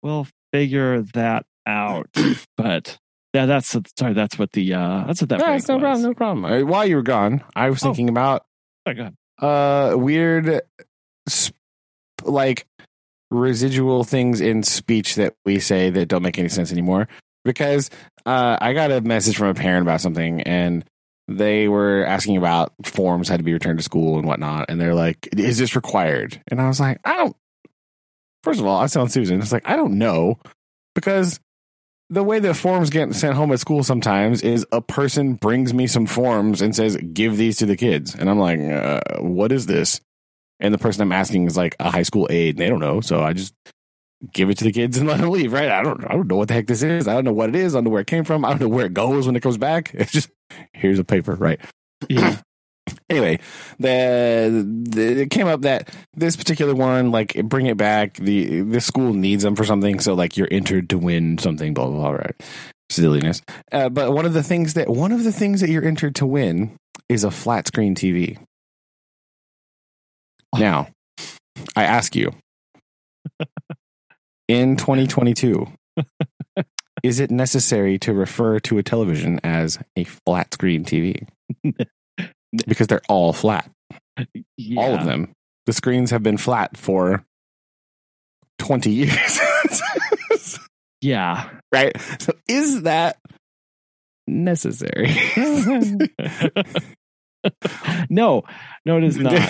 we'll 0.03 0.27
figure 0.53 1.01
that 1.13 1.45
out. 1.67 2.07
but 2.57 2.97
yeah, 3.33 3.45
that's 3.45 3.75
sorry, 3.97 4.13
that's 4.13 4.39
what 4.39 4.51
the 4.53 4.73
uh 4.73 5.03
that's 5.05 5.21
what 5.21 5.29
that 5.29 5.39
No, 5.39 5.53
it's 5.53 5.67
no 5.67 5.75
was. 5.77 5.81
problem. 5.81 6.01
No 6.03 6.13
problem. 6.13 6.45
Uh, 6.45 6.65
While 6.65 6.85
you 6.85 6.95
were 6.95 7.01
gone, 7.03 7.43
I 7.55 7.69
was 7.69 7.81
Oh. 7.83 7.87
thinking 7.87 8.09
about 8.09 8.45
Oh, 8.85 8.93
go 8.93 9.01
ahead. 9.01 9.15
uh 9.41 9.95
weird 9.97 10.61
sp- 11.29 11.55
like 12.23 12.65
residual 13.31 14.03
things 14.03 14.41
in 14.41 14.63
speech 14.63 15.15
that 15.15 15.35
we 15.45 15.59
say 15.59 15.89
that 15.91 16.07
don't 16.07 16.23
make 16.23 16.39
any 16.39 16.49
sense 16.49 16.71
anymore 16.71 17.07
because 17.45 17.89
uh 18.25 18.57
i 18.59 18.73
got 18.73 18.91
a 18.91 19.01
message 19.01 19.37
from 19.37 19.47
a 19.49 19.53
parent 19.53 19.83
about 19.83 20.01
something 20.01 20.41
and 20.41 20.83
they 21.27 21.67
were 21.67 22.03
asking 22.05 22.37
about 22.37 22.73
forms 22.83 23.29
had 23.29 23.37
to 23.37 23.43
be 23.43 23.53
returned 23.53 23.77
to 23.77 23.83
school 23.85 24.17
and 24.17 24.27
whatnot 24.27 24.65
and 24.67 24.81
they're 24.81 24.95
like 24.95 25.29
is 25.37 25.59
this 25.59 25.75
required 25.75 26.41
and 26.47 26.59
i 26.59 26.67
was 26.67 26.79
like 26.79 26.99
i 27.05 27.15
don't 27.17 27.35
first 28.43 28.59
of 28.59 28.65
all 28.65 28.79
i 28.79 28.87
telling 28.87 29.09
susan 29.09 29.41
it's 29.41 29.51
like 29.51 29.67
i 29.67 29.75
don't 29.75 29.97
know 29.97 30.37
because 30.95 31.39
the 32.09 32.23
way 32.23 32.39
that 32.39 32.55
forms 32.55 32.89
get 32.89 33.13
sent 33.13 33.35
home 33.35 33.51
at 33.51 33.59
school 33.59 33.83
sometimes 33.83 34.41
is 34.41 34.65
a 34.71 34.81
person 34.81 35.35
brings 35.35 35.73
me 35.73 35.85
some 35.85 36.07
forms 36.07 36.61
and 36.61 36.75
says, 36.75 36.97
give 37.13 37.37
these 37.37 37.57
to 37.57 37.65
the 37.65 37.77
kids. 37.77 38.15
And 38.15 38.29
I'm 38.29 38.39
like, 38.39 38.59
uh, 38.59 39.01
what 39.19 39.51
is 39.51 39.67
this? 39.67 40.01
And 40.59 40.73
the 40.73 40.79
person 40.79 41.03
I'm 41.03 41.11
asking 41.11 41.45
is 41.45 41.55
like 41.55 41.75
a 41.79 41.91
high 41.91 42.03
school 42.03 42.27
aide 42.31 42.55
and 42.55 42.59
they 42.59 42.69
don't 42.69 42.79
know. 42.79 42.99
So 43.01 43.21
I 43.21 43.33
just 43.33 43.53
give 44.33 44.49
it 44.49 44.57
to 44.57 44.63
the 44.63 44.71
kids 44.71 44.97
and 44.97 45.07
let 45.07 45.19
them 45.19 45.29
leave, 45.29 45.53
right? 45.53 45.69
I 45.69 45.83
don't, 45.83 46.03
I 46.03 46.13
don't 46.13 46.27
know 46.27 46.35
what 46.35 46.47
the 46.47 46.55
heck 46.55 46.67
this 46.67 46.81
is. 46.81 47.07
I 47.07 47.13
don't 47.13 47.25
know 47.25 47.33
what 47.33 47.49
it 47.49 47.55
is. 47.55 47.75
I 47.75 47.77
don't 47.77 47.85
know 47.85 47.91
where 47.91 48.01
it 48.01 48.07
came 48.07 48.23
from. 48.23 48.43
I 48.43 48.49
don't 48.49 48.61
know 48.61 48.69
where 48.69 48.87
it 48.87 48.93
goes 48.93 49.27
when 49.27 49.35
it 49.35 49.41
comes 49.41 49.57
back. 49.57 49.93
It's 49.99 50.11
just, 50.11 50.29
here's 50.73 50.99
a 50.99 51.03
paper, 51.03 51.35
right? 51.35 51.59
Yeah. 52.07 52.37
Anyway, 53.09 53.39
the, 53.79 54.65
the 54.89 55.21
it 55.21 55.31
came 55.31 55.47
up 55.47 55.61
that 55.61 55.93
this 56.15 56.35
particular 56.35 56.75
one, 56.75 57.11
like 57.11 57.33
bring 57.45 57.65
it 57.65 57.77
back. 57.77 58.15
The 58.15 58.61
the 58.61 58.81
school 58.81 59.13
needs 59.13 59.43
them 59.43 59.55
for 59.55 59.65
something, 59.65 59.99
so 59.99 60.13
like 60.13 60.37
you're 60.37 60.47
entered 60.51 60.89
to 60.89 60.97
win 60.97 61.37
something. 61.37 61.73
Blah 61.73 61.87
blah 61.87 61.97
blah. 61.97 62.11
Right, 62.11 62.35
silliness. 62.89 63.41
Uh, 63.71 63.89
but 63.89 64.13
one 64.13 64.25
of 64.25 64.33
the 64.33 64.43
things 64.43 64.73
that 64.73 64.89
one 64.89 65.11
of 65.11 65.23
the 65.23 65.31
things 65.31 65.61
that 65.61 65.69
you're 65.69 65.85
entered 65.85 66.15
to 66.15 66.25
win 66.25 66.75
is 67.07 67.23
a 67.23 67.31
flat 67.31 67.67
screen 67.67 67.95
TV. 67.95 68.37
Now, 70.57 70.87
I 71.75 71.83
ask 71.83 72.15
you, 72.15 72.33
in 74.47 74.77
2022, 74.77 75.67
is 77.03 77.19
it 77.19 77.29
necessary 77.29 77.99
to 77.99 78.13
refer 78.13 78.59
to 78.61 78.79
a 78.79 78.83
television 78.83 79.39
as 79.43 79.77
a 79.95 80.05
flat 80.05 80.51
screen 80.55 80.83
TV? 80.83 81.27
Because 82.67 82.87
they're 82.87 83.01
all 83.09 83.33
flat. 83.33 83.69
Yeah. 84.57 84.81
All 84.81 84.95
of 84.95 85.05
them. 85.05 85.31
The 85.65 85.73
screens 85.73 86.11
have 86.11 86.23
been 86.23 86.37
flat 86.37 86.75
for 86.77 87.23
20 88.59 88.89
years. 88.91 89.39
Yeah. 91.01 91.49
right? 91.71 91.95
So 92.19 92.33
is 92.47 92.81
that 92.83 93.17
necessary? 94.27 95.15
no, 98.09 98.43
no, 98.85 98.97
it 98.97 99.03
is 99.03 99.17
not. 99.19 99.49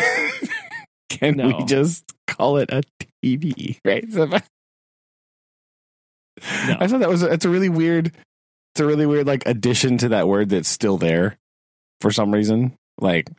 Can 1.10 1.38
No. 1.38 1.48
we 1.48 1.64
just 1.66 2.06
call 2.28 2.58
it 2.58 2.70
a 2.72 2.84
TV? 3.24 3.78
Right? 3.84 4.06
So 4.12 4.24
I, 4.32 4.42
No. 6.68 6.78
I 6.80 6.88
thought 6.88 7.00
that 7.00 7.10
was 7.10 7.24
it's 7.24 7.46
a 7.46 7.50
really 7.50 7.70
weird 7.70 8.08
it's 8.74 8.80
a 8.80 8.86
really 8.86 9.06
weird 9.06 9.26
like 9.28 9.44
addition 9.46 9.98
to 10.00 10.10
that 10.10 10.28
word 10.28 10.50
that's 10.50 10.70
still 10.70 10.98
there 10.98 11.38
for 12.02 12.12
some 12.12 12.32
reason. 12.32 12.76
Like 13.00 13.30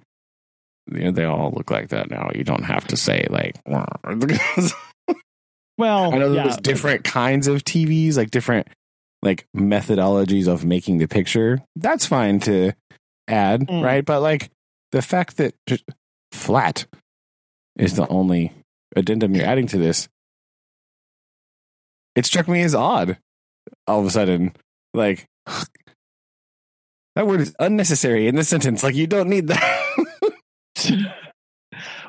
you 0.90 1.05
know, 1.05 1.11
they 1.12 1.25
all 1.25 1.53
look 1.57 1.70
like 1.70 1.88
that 1.90 2.11
now. 2.11 2.31
You 2.35 2.42
don't 2.44 2.64
have 2.64 2.87
to 2.88 2.96
say 2.96 3.27
like 3.31 3.57
Well, 5.79 6.12
I 6.14 6.18
know 6.18 6.33
yeah, 6.33 6.42
there's 6.44 6.57
different 6.59 7.05
kinds 7.05 7.46
of 7.46 7.64
TVs, 7.64 8.16
like 8.16 8.31
different 8.31 8.68
like 9.23 9.46
methodologies 9.57 10.46
of 10.49 10.64
making 10.64 10.99
the 10.99 11.07
picture. 11.09 11.62
That's 11.77 12.07
fine 12.07 12.40
to 12.40 12.73
add, 13.29 13.66
Mm. 13.66 13.83
right? 13.83 14.05
But 14.05 14.20
like 14.20 14.51
the 14.92 15.03
fact 15.03 15.37
that 15.38 15.55
flat 16.33 16.87
is 17.79 17.96
the 17.96 18.07
only 18.09 18.53
addendum 18.96 19.35
you're 19.35 19.46
adding 19.46 19.66
to 19.68 19.79
this, 19.79 20.09
it 22.14 22.27
struck 22.27 22.49
me 22.49 22.62
as 22.62 22.75
odd. 22.75 23.16
All 23.87 24.01
of 24.01 24.07
a 24.07 24.11
sudden, 24.11 24.53
like 24.94 25.27
that 27.21 27.27
word 27.27 27.43
is 27.43 27.55
unnecessary 27.59 28.29
in 28.29 28.35
this 28.35 28.49
sentence. 28.49 28.83
Like 28.83 28.95
you 28.95 29.07
don't 29.07 29.29
need 29.29 29.49
that. 29.49 29.85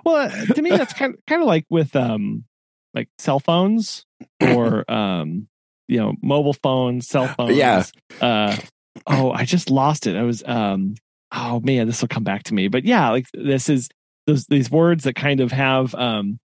well, 0.06 0.30
to 0.30 0.62
me, 0.62 0.70
that's 0.70 0.94
kind 0.94 1.16
of, 1.16 1.20
kind 1.28 1.42
of 1.42 1.48
like 1.50 1.66
with 1.70 1.94
um, 1.98 2.46
like 2.94 3.10
cell 3.20 3.42
phones 3.42 4.06
or 4.40 4.90
um, 4.90 5.50
you 5.90 5.98
know, 5.98 6.14
mobile 6.24 6.54
phones, 6.54 7.10
cell 7.10 7.28
phones. 7.28 7.58
Yeah. 7.58 7.84
Uh, 8.22 8.56
oh, 9.06 9.32
I 9.32 9.44
just 9.44 9.70
lost 9.70 10.08
it. 10.08 10.16
I 10.16 10.24
was 10.24 10.44
um, 10.46 10.96
oh 11.34 11.60
man, 11.60 11.88
this 11.88 12.00
will 12.00 12.08
come 12.08 12.24
back 12.24 12.44
to 12.44 12.54
me. 12.54 12.70
But 12.70 12.86
yeah, 12.86 13.10
like 13.10 13.28
this 13.34 13.68
is 13.68 13.90
those 14.28 14.46
these 14.46 14.72
words 14.72 15.04
that 15.04 15.16
kind 15.16 15.42
of 15.42 15.52
have 15.52 15.94
um 15.94 16.40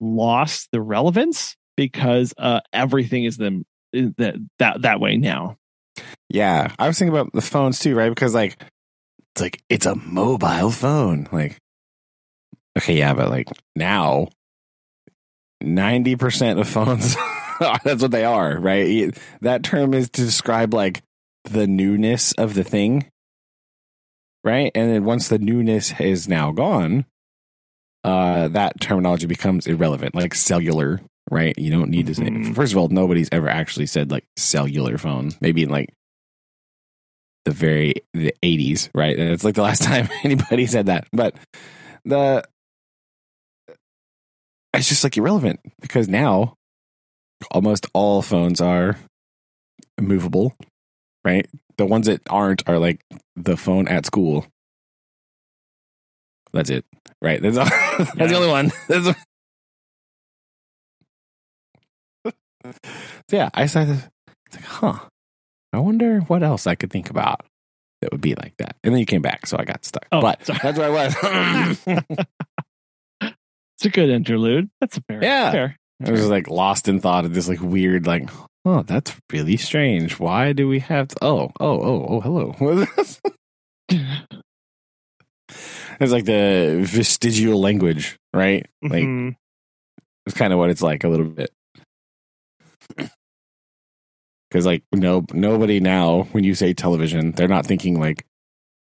lost 0.00 0.68
the 0.70 0.82
relevance 0.82 1.56
because 1.78 2.34
uh 2.36 2.60
everything 2.74 3.24
is 3.24 3.38
them 3.38 3.64
that 3.94 4.34
that 4.58 4.82
that 4.82 5.00
way 5.00 5.16
now. 5.16 5.56
Yeah, 6.28 6.72
I 6.78 6.86
was 6.86 6.98
thinking 6.98 7.16
about 7.16 7.32
the 7.32 7.40
phones 7.42 7.78
too, 7.78 7.94
right? 7.94 8.08
Because 8.08 8.34
like 8.34 8.60
it's 9.34 9.40
like 9.42 9.62
it's 9.68 9.86
a 9.86 9.94
mobile 9.94 10.70
phone. 10.70 11.28
Like 11.32 11.58
okay, 12.78 12.98
yeah, 12.98 13.14
but 13.14 13.30
like 13.30 13.48
now 13.76 14.28
ninety 15.60 16.16
percent 16.16 16.58
of 16.58 16.68
phones 16.68 17.16
that's 17.84 18.02
what 18.02 18.10
they 18.10 18.24
are, 18.24 18.58
right? 18.58 19.16
That 19.42 19.62
term 19.62 19.92
is 19.94 20.08
to 20.10 20.22
describe 20.24 20.72
like 20.74 21.02
the 21.44 21.66
newness 21.66 22.32
of 22.32 22.54
the 22.54 22.64
thing. 22.64 23.06
Right? 24.42 24.72
And 24.74 24.90
then 24.90 25.04
once 25.04 25.28
the 25.28 25.38
newness 25.38 25.92
is 26.00 26.26
now 26.28 26.50
gone, 26.52 27.04
uh 28.04 28.48
that 28.48 28.80
terminology 28.80 29.26
becomes 29.26 29.66
irrelevant, 29.66 30.14
like 30.14 30.34
cellular, 30.34 31.00
right? 31.30 31.54
You 31.58 31.70
don't 31.70 31.90
need 31.90 32.06
to 32.06 32.14
say 32.14 32.24
Mhm. 32.24 32.54
first 32.54 32.72
of 32.72 32.78
all, 32.78 32.88
nobody's 32.88 33.28
ever 33.32 33.48
actually 33.50 33.86
said 33.86 34.10
like 34.10 34.24
cellular 34.36 34.96
phone. 34.96 35.32
Maybe 35.42 35.62
in 35.62 35.68
like 35.68 35.90
the 37.44 37.50
very 37.52 37.94
the 38.14 38.34
80s, 38.42 38.90
right? 38.94 39.18
And 39.18 39.30
it's 39.30 39.44
like 39.44 39.54
the 39.54 39.62
last 39.62 39.82
time 39.84 40.08
anybody 40.24 40.66
said 40.66 40.86
that. 40.86 41.06
But 41.12 41.34
the 42.04 42.44
it's 44.72 44.88
just 44.88 45.04
like 45.04 45.16
irrelevant 45.16 45.60
because 45.80 46.08
now 46.08 46.54
almost 47.50 47.86
all 47.92 48.22
phones 48.22 48.60
are 48.60 48.96
movable, 50.00 50.54
right? 51.24 51.48
The 51.76 51.86
ones 51.86 52.06
that 52.06 52.20
aren't 52.28 52.68
are 52.68 52.78
like 52.78 53.00
the 53.36 53.56
phone 53.56 53.88
at 53.88 54.06
school. 54.06 54.46
That's 56.52 56.70
it, 56.70 56.84
right? 57.22 57.40
That's, 57.40 57.56
all, 57.56 57.64
that's 58.14 58.14
the 58.16 58.34
only 58.34 58.48
one. 58.48 58.72
That's 58.88 59.16
so 62.22 63.36
yeah, 63.36 63.48
I 63.54 63.66
started. 63.66 64.02
It's 64.46 64.56
like, 64.56 64.64
huh? 64.64 64.98
I 65.72 65.78
wonder 65.78 66.20
what 66.20 66.42
else 66.42 66.66
I 66.66 66.74
could 66.74 66.90
think 66.90 67.10
about 67.10 67.42
that 68.00 68.10
would 68.12 68.20
be 68.20 68.34
like 68.34 68.54
that. 68.58 68.76
And 68.82 68.92
then 68.94 68.98
you 69.00 69.06
came 69.06 69.22
back, 69.22 69.46
so 69.46 69.56
I 69.58 69.64
got 69.64 69.84
stuck. 69.84 70.06
Oh, 70.10 70.20
but 70.20 70.44
sorry. 70.46 70.58
that's 70.62 70.78
where 70.78 70.90
I 70.90 71.74
was. 72.06 72.06
It's 73.82 73.86
a 73.86 73.88
good 73.88 74.10
interlude. 74.10 74.68
That's 74.82 74.98
a 74.98 75.00
fair. 75.08 75.22
Yeah. 75.24 75.50
Fair. 75.52 75.76
I 76.04 76.10
was 76.10 76.28
like 76.28 76.48
lost 76.48 76.86
in 76.86 77.00
thought 77.00 77.24
of 77.24 77.32
this 77.32 77.48
like 77.48 77.62
weird 77.62 78.06
like 78.06 78.28
oh 78.66 78.82
that's 78.82 79.16
really 79.32 79.56
strange. 79.56 80.18
Why 80.18 80.52
do 80.52 80.68
we 80.68 80.80
have 80.80 81.08
to, 81.08 81.16
oh 81.22 81.50
oh 81.60 81.80
oh 81.80 82.06
oh 82.08 82.20
hello. 82.20 82.86
it's 85.98 86.12
like 86.12 86.24
the 86.26 86.80
vestigial 86.84 87.58
language, 87.60 88.18
right? 88.34 88.66
Like 88.82 89.04
Mhm. 89.04 89.36
it's 90.26 90.36
kind 90.36 90.52
of 90.52 90.58
what 90.58 90.68
it's 90.70 90.82
like 90.82 91.04
a 91.04 91.08
little 91.08 91.26
bit. 91.26 91.50
Because 94.50 94.66
like 94.66 94.82
no 94.92 95.24
nobody 95.32 95.78
now 95.78 96.24
when 96.32 96.44
you 96.44 96.54
say 96.54 96.74
television, 96.74 97.32
they're 97.32 97.48
not 97.48 97.66
thinking 97.66 98.00
like 98.00 98.26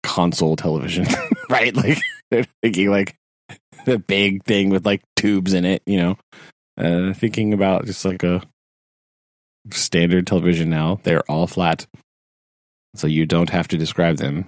console 0.03 0.55
television, 0.55 1.05
right? 1.49 1.75
Like 1.75 1.99
they're 2.31 2.45
thinking 2.61 2.89
like 2.89 3.15
the 3.85 3.99
big 3.99 4.43
thing 4.45 4.69
with 4.69 4.85
like 4.85 5.01
tubes 5.15 5.53
in 5.53 5.65
it, 5.65 5.83
you 5.85 5.97
know. 5.97 6.17
Uh, 6.77 7.11
thinking 7.13 7.53
about 7.53 7.85
just 7.85 8.05
like 8.05 8.23
a 8.23 8.41
standard 9.71 10.27
television 10.27 10.69
now, 10.69 10.99
they're 11.03 11.29
all 11.29 11.47
flat, 11.47 11.87
so 12.95 13.07
you 13.07 13.25
don't 13.25 13.49
have 13.49 13.67
to 13.67 13.77
describe 13.77 14.17
them 14.17 14.45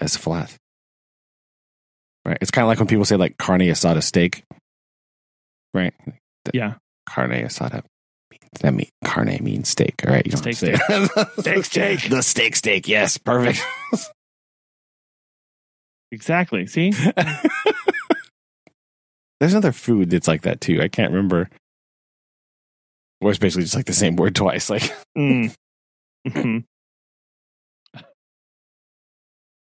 as 0.00 0.16
flat. 0.16 0.54
Right? 2.24 2.38
It's 2.40 2.50
kind 2.50 2.64
of 2.64 2.68
like 2.68 2.78
when 2.78 2.88
people 2.88 3.04
say 3.04 3.16
like 3.16 3.38
carne 3.38 3.60
asada 3.60 4.02
steak, 4.02 4.44
right? 5.72 5.94
Yeah. 6.52 6.74
carne 7.08 7.42
asada. 7.44 7.82
That 8.60 8.72
mean 8.74 8.88
carne 9.04 9.38
means 9.42 9.68
steak. 9.68 9.94
All 10.06 10.12
right, 10.12 10.24
you 10.26 10.32
don't 10.32 10.54
Steak, 10.54 10.78
have 10.78 11.10
Steak, 11.38 11.64
steak. 11.64 12.08
the 12.08 12.22
steak 12.22 12.56
steak. 12.56 12.88
Yes, 12.88 13.18
perfect. 13.18 13.60
Exactly. 16.12 16.66
See? 16.66 16.92
There's 19.40 19.52
another 19.52 19.72
food 19.72 20.10
that's 20.10 20.28
like 20.28 20.42
that 20.42 20.60
too. 20.62 20.80
I 20.80 20.88
can't 20.88 21.12
remember. 21.12 21.50
Or 23.20 23.30
it's 23.30 23.38
basically 23.38 23.64
just 23.64 23.74
like 23.76 23.86
the 23.86 23.92
same 23.92 24.16
word 24.16 24.34
twice. 24.34 24.70
Like, 24.70 24.82
Mm. 25.18 25.54
Mhm. 26.28 26.64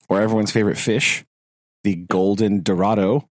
or 0.09 0.21
everyone's 0.21 0.51
favorite 0.51 0.77
fish, 0.77 1.23
the 1.83 1.95
golden 1.95 2.61
dorado. 2.63 3.27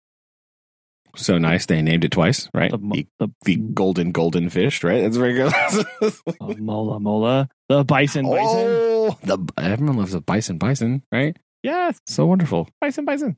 So 1.16 1.38
nice, 1.38 1.66
they 1.66 1.83
named 1.83 2.05
it 2.05 2.12
twice, 2.12 2.49
right? 2.55 2.70
The, 2.70 2.79
The, 2.79 3.07
the, 3.18 3.29
the 3.44 3.57
golden 3.57 4.12
golden 4.12 4.49
fish, 4.51 4.83
right? 4.85 5.03
That's 5.03 5.16
very 5.16 5.35
good. 5.35 5.53
the 5.53 6.35
uh, 6.40 6.55
mola 6.59 7.01
mola. 7.01 7.49
The 7.68 7.85
bison 7.85 8.27
oh, 8.27 8.31
bison. 8.31 8.66
oh, 8.66 9.18
the 9.23 9.53
everyone 9.62 9.96
loves 9.96 10.14
a 10.14 10.20
bison 10.20 10.59
bison, 10.59 11.03
right? 11.12 11.37
Yes. 11.62 12.01
So 12.07 12.27
wonderful. 12.27 12.68
Bison 12.81 13.05
bison. 13.05 13.37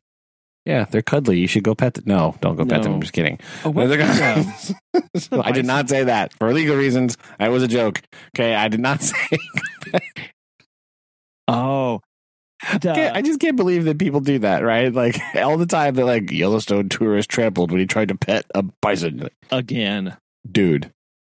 Yeah, 0.64 0.84
they're 0.84 1.02
cuddly. 1.02 1.38
You 1.40 1.48
should 1.48 1.64
go 1.64 1.74
pet 1.74 1.94
them. 1.94 2.04
No, 2.06 2.36
don't 2.40 2.54
go 2.54 2.64
pet 2.64 2.84
them. 2.84 2.94
I'm 2.94 3.00
just 3.00 3.12
kidding. 3.12 3.40
Oh, 3.64 3.70
what, 3.70 3.86
They're 3.88 3.96
the 4.92 5.42
I 5.42 5.50
did 5.50 5.66
not 5.66 5.88
say 5.88 6.04
that 6.04 6.32
for 6.34 6.52
legal 6.52 6.76
reasons. 6.76 7.16
That 7.38 7.48
was 7.48 7.64
a 7.64 7.68
joke. 7.68 8.00
Okay, 8.36 8.54
I 8.54 8.68
did 8.68 8.80
not 8.80 9.02
say. 9.02 9.38
Oh. 11.48 12.00
I 12.62 13.22
just 13.22 13.40
can't 13.40 13.56
believe 13.56 13.84
that 13.84 13.98
people 13.98 14.20
do 14.20 14.38
that, 14.40 14.62
right? 14.62 14.92
Like 14.92 15.20
all 15.36 15.58
the 15.58 15.66
time, 15.66 15.94
they're 15.94 16.04
like 16.04 16.30
Yellowstone 16.30 16.88
tourist 16.88 17.28
trampled 17.28 17.70
when 17.70 17.80
he 17.80 17.86
tried 17.86 18.08
to 18.08 18.14
pet 18.14 18.44
a 18.54 18.62
bison. 18.62 19.28
Again. 19.50 20.16
Dude, 20.50 20.92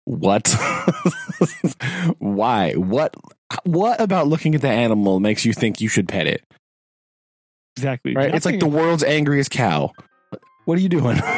what? 0.05 0.47
Why? 2.19 2.73
What? 2.73 3.15
What 3.63 4.01
about 4.01 4.27
looking 4.27 4.55
at 4.55 4.61
the 4.61 4.69
animal 4.69 5.19
makes 5.19 5.45
you 5.45 5.53
think 5.53 5.81
you 5.81 5.87
should 5.87 6.07
pet 6.07 6.27
it? 6.27 6.43
Exactly. 7.77 8.15
Right? 8.15 8.33
It's 8.33 8.45
like 8.45 8.59
the 8.59 8.67
world's 8.67 9.03
angriest 9.03 9.51
cow. 9.51 9.91
What 10.65 10.77
are 10.77 10.81
you 10.81 10.89
doing? 10.89 11.19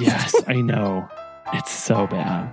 Yes, 0.00 0.34
I 0.48 0.54
know. 0.54 1.08
It's 1.52 1.70
so 1.70 2.08
bad. 2.08 2.52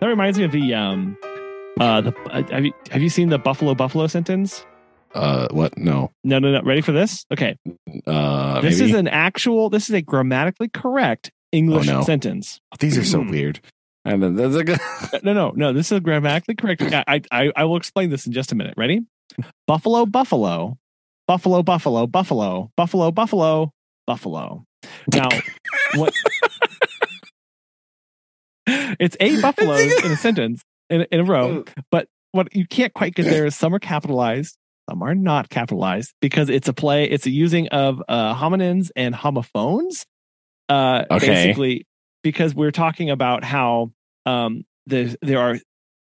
That 0.00 0.06
reminds 0.06 0.38
me 0.38 0.44
of 0.44 0.52
the 0.52 0.74
um 0.74 1.16
uh 1.80 2.00
the 2.00 2.14
uh, 2.30 2.42
have 2.50 2.64
you 2.64 2.72
have 2.90 3.02
you 3.02 3.08
seen 3.08 3.28
the 3.28 3.38
buffalo 3.38 3.74
buffalo 3.74 4.06
sentence? 4.06 4.64
uh, 5.14 5.46
what? 5.50 5.76
No. 5.76 6.10
No, 6.24 6.38
no, 6.38 6.50
no. 6.52 6.62
Ready 6.62 6.80
for 6.80 6.92
this? 6.92 7.26
Okay. 7.30 7.54
Uh, 8.06 8.62
this 8.62 8.78
maybe? 8.80 8.90
is 8.92 8.96
an 8.96 9.08
actual 9.08 9.68
this 9.68 9.88
is 9.90 9.94
a 9.94 10.00
grammatically 10.00 10.68
correct 10.68 11.30
English 11.52 11.86
Oh, 11.88 11.98
no. 11.98 12.02
sentence. 12.02 12.60
These 12.80 12.96
are 12.96 13.04
so 13.04 13.20
Hmm. 13.22 13.30
weird. 13.30 13.60
And 14.06 14.22
then 14.22 14.34
there's 14.36 14.56
a 14.56 14.64
good. 14.64 14.80
No, 15.22 15.32
no, 15.34 15.52
no. 15.54 15.72
This 15.74 15.92
is 15.92 16.00
grammatically 16.00 16.54
correct. 16.56 16.82
I, 16.82 17.20
I, 17.30 17.52
I 17.54 17.64
will 17.64 17.76
explain 17.76 18.08
this 18.10 18.26
in 18.26 18.32
just 18.32 18.52
a 18.52 18.54
minute. 18.54 18.74
Ready? 18.76 19.02
Buffalo, 19.66 20.06
buffalo, 20.06 20.78
buffalo, 21.28 21.62
buffalo, 21.62 22.06
buffalo, 22.06 22.70
buffalo, 22.76 23.10
buffalo, 23.12 23.70
buffalo. 24.06 24.64
Now, 25.12 25.28
what? 25.94 26.12
it's 28.66 29.16
eight 29.20 29.40
buffaloes 29.42 29.92
in 30.04 30.10
a 30.10 30.16
sentence 30.16 30.62
in, 30.92 31.06
in 31.10 31.20
a 31.20 31.24
row, 31.24 31.64
but 31.90 32.08
what 32.32 32.54
you 32.54 32.66
can't 32.66 32.92
quite 32.94 33.14
get 33.14 33.24
there 33.24 33.46
is 33.46 33.56
some 33.56 33.74
are 33.74 33.78
capitalized, 33.78 34.56
some 34.88 35.02
are 35.02 35.14
not 35.14 35.48
capitalized 35.48 36.12
because 36.20 36.48
it's 36.48 36.68
a 36.68 36.72
play. 36.72 37.04
It's 37.04 37.26
a 37.26 37.30
using 37.30 37.68
of 37.68 38.02
uh, 38.08 38.34
homonyms 38.34 38.90
and 38.96 39.14
homophones. 39.14 40.04
Uh, 40.68 41.04
Okay. 41.10 41.26
Basically, 41.26 41.86
because 42.22 42.54
we're 42.54 42.70
talking 42.70 43.10
about 43.10 43.44
how 43.44 43.92
um, 44.26 44.64
there 44.86 45.08
there 45.20 45.40
are 45.40 45.58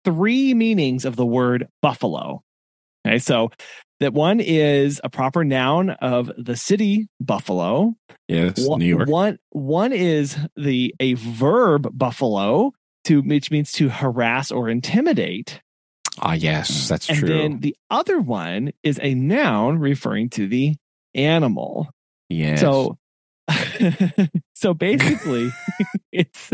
three 0.03 0.53
meanings 0.53 1.05
of 1.05 1.15
the 1.15 1.25
word 1.25 1.67
buffalo. 1.81 2.43
Okay, 3.05 3.19
so 3.19 3.51
that 3.99 4.13
one 4.13 4.39
is 4.39 5.01
a 5.03 5.09
proper 5.09 5.43
noun 5.43 5.91
of 5.91 6.31
the 6.37 6.55
city 6.55 7.07
Buffalo. 7.19 7.95
Yes, 8.27 8.65
One, 8.67 8.79
New 8.79 8.85
York. 8.85 9.09
One 9.09 9.37
one 9.51 9.93
is 9.93 10.37
the 10.55 10.93
a 10.99 11.13
verb 11.13 11.89
buffalo 11.97 12.73
to 13.07 13.21
which 13.21 13.51
means 13.51 13.71
to 13.73 13.89
harass 13.89 14.51
or 14.51 14.69
intimidate. 14.69 15.61
Ah, 16.19 16.33
yes, 16.33 16.87
that's 16.87 17.09
And 17.09 17.17
true. 17.19 17.29
And 17.29 17.53
then 17.53 17.59
the 17.59 17.75
other 17.89 18.19
one 18.19 18.71
is 18.83 18.99
a 19.01 19.13
noun 19.13 19.77
referring 19.79 20.29
to 20.31 20.47
the 20.47 20.75
animal. 21.13 21.89
yes. 22.29 22.61
So 22.61 22.97
so 24.55 24.73
basically 24.73 25.49
it's 26.11 26.51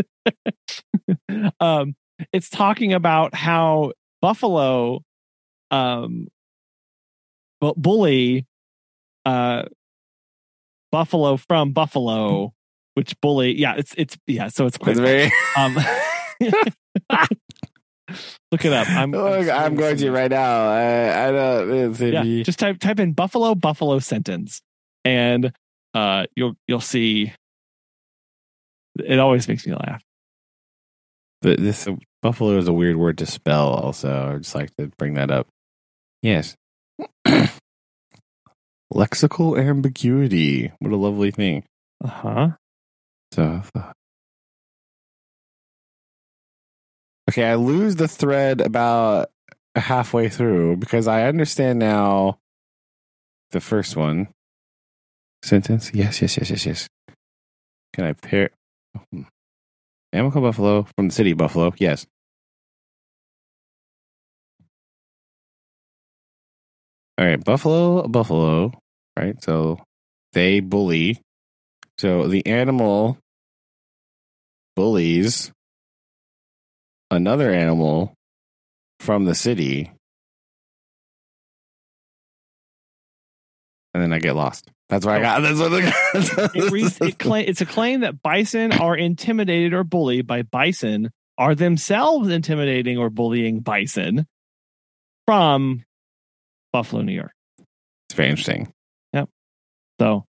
um 1.60 1.94
it's 2.32 2.48
talking 2.48 2.92
about 2.92 3.34
how 3.34 3.92
buffalo 4.22 5.02
um 5.72 6.28
bu- 7.60 7.74
bully 7.76 8.46
uh 9.26 9.64
buffalo 10.92 11.36
from 11.36 11.72
buffalo 11.72 12.54
which 12.94 13.20
bully 13.20 13.58
yeah 13.58 13.74
it's 13.76 13.92
it's 13.98 14.16
yeah 14.28 14.46
so 14.46 14.66
it's 14.66 14.78
quite 14.78 14.96
very. 14.96 15.32
um 15.58 15.76
look 18.52 18.64
it 18.64 18.72
up 18.72 18.88
i'm 18.90 19.10
Look, 19.12 19.48
I'm 19.48 19.74
going 19.76 19.96
to 19.96 20.10
right 20.10 20.30
now. 20.30 20.68
I, 20.68 21.28
I 21.28 21.32
don't. 21.32 21.70
It's 21.72 22.00
yeah 22.00 22.42
just 22.42 22.58
type 22.58 22.78
type 22.78 23.00
in 23.00 23.12
buffalo 23.12 23.54
buffalo 23.54 23.98
sentence 23.98 24.60
and 25.04 25.52
uh 25.94 26.26
you'll 26.36 26.54
you'll 26.66 26.80
see 26.80 27.32
it 28.98 29.18
always 29.18 29.48
makes 29.48 29.66
me 29.66 29.72
laugh 29.74 30.02
But 31.42 31.58
this 31.58 31.88
buffalo 32.22 32.56
is 32.58 32.68
a 32.68 32.72
weird 32.72 32.96
word 32.96 33.18
to 33.18 33.26
spell. 33.26 33.68
Also, 33.68 34.34
I 34.34 34.38
just 34.38 34.54
like 34.54 34.74
to 34.76 34.90
bring 34.98 35.14
that 35.14 35.30
up. 35.30 35.46
Yes. 36.22 36.56
Lexical 38.92 39.58
ambiguity. 39.58 40.72
What 40.78 40.92
a 40.92 40.96
lovely 40.96 41.30
thing. 41.32 41.64
uh-huh 42.04 42.50
So, 43.32 43.62
okay, 47.30 47.44
I 47.44 47.54
lose 47.56 47.96
the 47.96 48.08
thread 48.08 48.60
about 48.60 49.30
halfway 49.74 50.28
through 50.28 50.76
because 50.76 51.08
I 51.08 51.26
understand 51.26 51.78
now 51.78 52.38
the 53.50 53.60
first 53.60 53.96
one 53.96 54.28
sentence. 55.42 55.90
Yes, 55.94 56.20
yes, 56.22 56.36
yes, 56.36 56.50
yes, 56.50 56.66
yes. 56.66 56.88
Can 57.92 58.04
I 58.04 58.12
pair? 58.12 58.50
Hmm. 59.10 59.22
Amical 60.14 60.42
Buffalo 60.42 60.86
from 60.96 61.08
the 61.08 61.14
city 61.14 61.32
Buffalo. 61.32 61.72
Yes. 61.78 62.06
All 67.16 67.24
right, 67.24 67.42
Buffalo, 67.42 68.08
Buffalo, 68.08 68.72
right? 69.16 69.40
So 69.42 69.78
they 70.32 70.60
bully. 70.60 71.20
So 71.98 72.26
the 72.26 72.44
animal 72.46 73.18
bullies 74.74 75.52
another 77.10 77.50
animal 77.50 78.14
from 79.00 79.24
the 79.24 79.34
city. 79.34 79.90
And 83.92 84.02
then 84.02 84.12
I 84.12 84.18
get 84.18 84.34
lost. 84.34 84.70
That's 84.88 85.06
what 85.06 85.14
I 85.16 85.20
got. 85.20 85.40
That's 85.42 85.58
what 85.58 85.72
it, 86.56 86.70
reads, 86.72 87.00
it 87.00 87.18
claim, 87.18 87.46
it's 87.48 87.60
a 87.60 87.66
claim 87.66 88.00
that 88.00 88.22
bison 88.22 88.72
are 88.72 88.96
intimidated 88.96 89.72
or 89.72 89.84
bullied 89.84 90.26
by 90.26 90.42
bison 90.42 91.10
are 91.38 91.54
themselves 91.54 92.28
intimidating 92.28 92.98
or 92.98 93.10
bullying 93.10 93.60
bison 93.60 94.26
from 95.26 95.82
buffalo 96.72 97.02
new 97.02 97.12
york 97.14 97.32
It's 98.08 98.14
very 98.14 98.28
interesting. 98.28 98.72
Yep. 99.12 99.28
So 100.00 100.24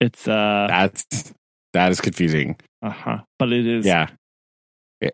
it's 0.00 0.26
uh 0.28 0.66
That's 0.68 1.32
that 1.72 1.90
is 1.90 2.00
confusing. 2.00 2.56
uh-huh 2.82 3.18
but 3.38 3.52
it 3.52 3.66
is 3.66 3.84
Yeah. 3.84 4.08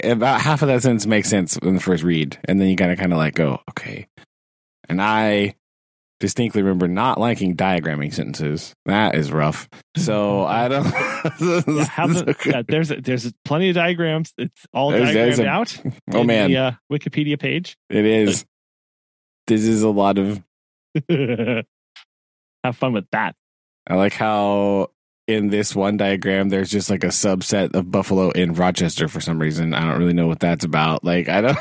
About 0.05 0.41
half 0.41 0.62
of 0.62 0.68
that 0.68 0.83
sentence 0.83 1.07
makes 1.07 1.28
sense 1.28 1.57
in 1.57 1.74
the 1.74 1.81
first 1.81 2.03
read, 2.05 2.39
and 2.45 2.61
then 2.61 2.68
you 2.68 2.76
gotta 2.76 2.97
kind 2.97 3.12
of 3.12 3.18
like 3.18 3.35
go, 3.35 3.61
okay. 3.70 4.07
And 4.89 5.01
I 5.03 5.57
distinctly 6.20 6.61
remember 6.62 6.87
not 6.87 7.18
liking 7.18 7.57
diagramming 7.57 8.12
sentences. 8.12 8.74
That 8.85 9.14
is 9.14 9.33
rough. 9.33 9.68
So 9.97 10.45
I 10.47 10.68
don't. 10.68 10.85
yeah, 10.85 10.91
the, 11.41 12.37
yeah, 12.47 12.62
there's 12.68 12.89
there's 12.89 13.33
plenty 13.45 13.70
of 13.70 13.74
diagrams. 13.74 14.33
It's 14.39 14.66
all 14.72 14.91
There's- 14.91 15.09
diagrammed 15.14 15.39
there's 15.39 15.41
a- 15.41 15.49
out. 15.49 15.83
oh 16.14 16.24
man, 16.24 16.51
the 16.51 16.57
uh, 16.59 16.72
Wikipedia 16.93 17.39
page. 17.39 17.76
it 17.89 18.05
is. 18.05 18.45
This 19.47 19.62
is 19.64 19.83
a 19.83 19.89
lot 19.91 20.18
of. 20.18 20.43
Have 21.09 22.76
fun 22.76 22.93
with 22.93 23.07
that. 23.12 23.35
I 23.89 23.95
like 23.95 24.12
how 24.12 24.91
in 25.27 25.49
this 25.49 25.77
one 25.77 25.97
diagram 25.97 26.49
there's 26.49 26.71
just 26.71 26.91
like 26.91 27.05
a 27.05 27.09
subset 27.09 27.75
of 27.75 27.91
buffalo 27.91 28.31
in 28.31 28.53
Rochester 28.55 29.07
for 29.09 29.21
some 29.21 29.39
reason. 29.41 29.75
I 29.75 29.81
don't 29.89 29.99
really 29.99 30.12
know 30.12 30.27
what 30.27 30.41
that's 30.41 30.64
about. 30.64 31.05
Like 31.05 31.29
I 31.29 31.41
don't. 31.41 31.59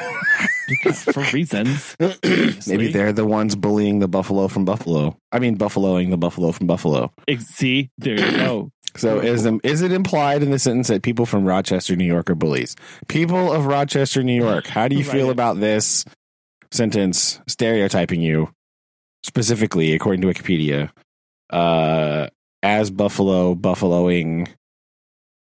Because 0.67 1.03
for 1.03 1.23
reasons. 1.33 1.95
Maybe 2.67 2.91
they're 2.91 3.11
the 3.13 3.25
ones 3.25 3.55
bullying 3.55 3.99
the 3.99 4.07
buffalo 4.07 4.47
from 4.47 4.65
Buffalo. 4.65 5.17
I 5.31 5.39
mean, 5.39 5.57
buffaloing 5.57 6.09
the 6.11 6.17
buffalo 6.17 6.51
from 6.51 6.67
Buffalo. 6.67 7.11
See, 7.39 7.89
there 7.97 8.19
you 8.19 8.31
go. 8.37 8.71
So 8.95 9.19
is 9.19 9.45
is 9.63 9.81
it 9.81 9.91
implied 9.91 10.41
in 10.43 10.51
the 10.51 10.59
sentence 10.59 10.87
that 10.87 11.03
people 11.03 11.25
from 11.25 11.45
Rochester, 11.45 11.95
New 11.95 12.05
York, 12.05 12.29
are 12.29 12.35
bullies? 12.35 12.75
People 13.07 13.51
of 13.51 13.65
Rochester, 13.67 14.23
New 14.23 14.39
York. 14.39 14.67
How 14.67 14.87
do 14.87 14.95
you 14.95 15.03
Right. 15.03 15.11
feel 15.11 15.29
about 15.29 15.59
this 15.59 16.05
sentence 16.71 17.39
stereotyping 17.47 18.21
you 18.21 18.49
specifically, 19.23 19.93
according 19.93 20.21
to 20.21 20.27
Wikipedia, 20.27 20.89
uh, 21.51 22.27
as 22.63 22.89
Buffalo, 22.91 23.55
buffaloing 23.55 24.47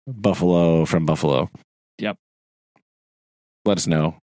Buffalo 0.07 0.85
from 0.85 1.05
Buffalo? 1.05 1.49
Yep. 1.99 2.17
Let 3.65 3.77
us 3.77 3.87
know. 3.87 4.17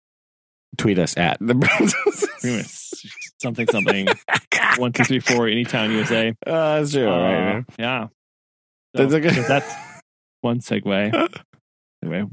Tweet 0.79 0.99
us 0.99 1.17
at 1.17 1.39
the 1.41 1.55
much 2.45 3.07
something 3.41 3.67
something 3.69 4.09
one 4.77 4.93
two 4.93 5.05
three 5.05 5.21
four 5.21 5.47
anytown 5.47 5.91
USA. 5.93 6.35
Uh, 6.47 6.79
that's 6.81 6.93
true. 6.93 7.09
Uh, 7.09 7.19
right. 7.55 7.65
Yeah. 7.79 8.07
That's 8.95 9.13
So, 9.13 9.19
a 9.19 9.21
good- 9.21 9.33
that's 9.49 9.75
one 10.41 10.61
segue. 10.61 11.31
Anyway, 12.05 12.25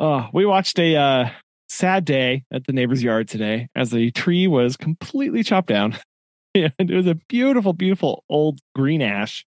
oh, 0.00 0.28
we 0.32 0.44
watched 0.44 0.80
a 0.80 0.96
uh, 0.96 1.28
sad 1.68 2.04
day 2.04 2.42
at 2.52 2.66
the 2.66 2.72
neighbor's 2.72 3.04
yard 3.04 3.28
today 3.28 3.68
as 3.76 3.90
the 3.92 4.10
tree 4.10 4.48
was 4.48 4.76
completely 4.76 5.44
chopped 5.44 5.68
down. 5.68 5.96
and 6.56 6.72
it 6.80 6.90
was 6.96 7.06
a 7.06 7.14
beautiful, 7.28 7.72
beautiful 7.72 8.24
old 8.28 8.58
green 8.74 9.00
ash 9.00 9.44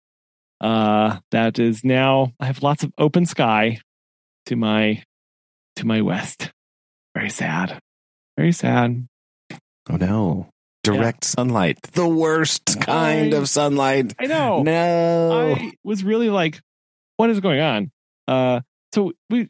uh, 0.61 1.19
that 1.31 1.59
is 1.59 1.85
now. 1.85 2.33
I 2.41 2.47
have 2.47 2.63
lots 2.63 2.83
of 2.83 2.93
open 2.99 3.27
sky 3.27 3.81
to 4.47 4.57
my 4.57 5.03
to 5.77 5.87
my 5.87 6.01
west. 6.03 6.51
Very 7.15 7.31
sad. 7.31 7.79
Very 8.37 8.53
sad. 8.53 9.07
Oh 9.89 9.97
no. 9.97 10.49
Direct 10.83 11.25
sunlight. 11.25 11.79
The 11.93 12.07
worst 12.09 12.81
kind 12.81 13.35
I- 13.35 13.37
of 13.39 13.49
sunlight. 13.49 14.15
I 14.21 14.27
know. 14.27 14.63
No. 14.63 15.55
I 15.57 15.73
was 15.83 16.05
really 16.05 16.31
like, 16.31 16.61
what 17.17 17.29
is 17.31 17.41
going 17.41 17.61
on? 17.61 17.91
Uh, 18.29 18.61
so 18.95 19.13
we 19.29 19.49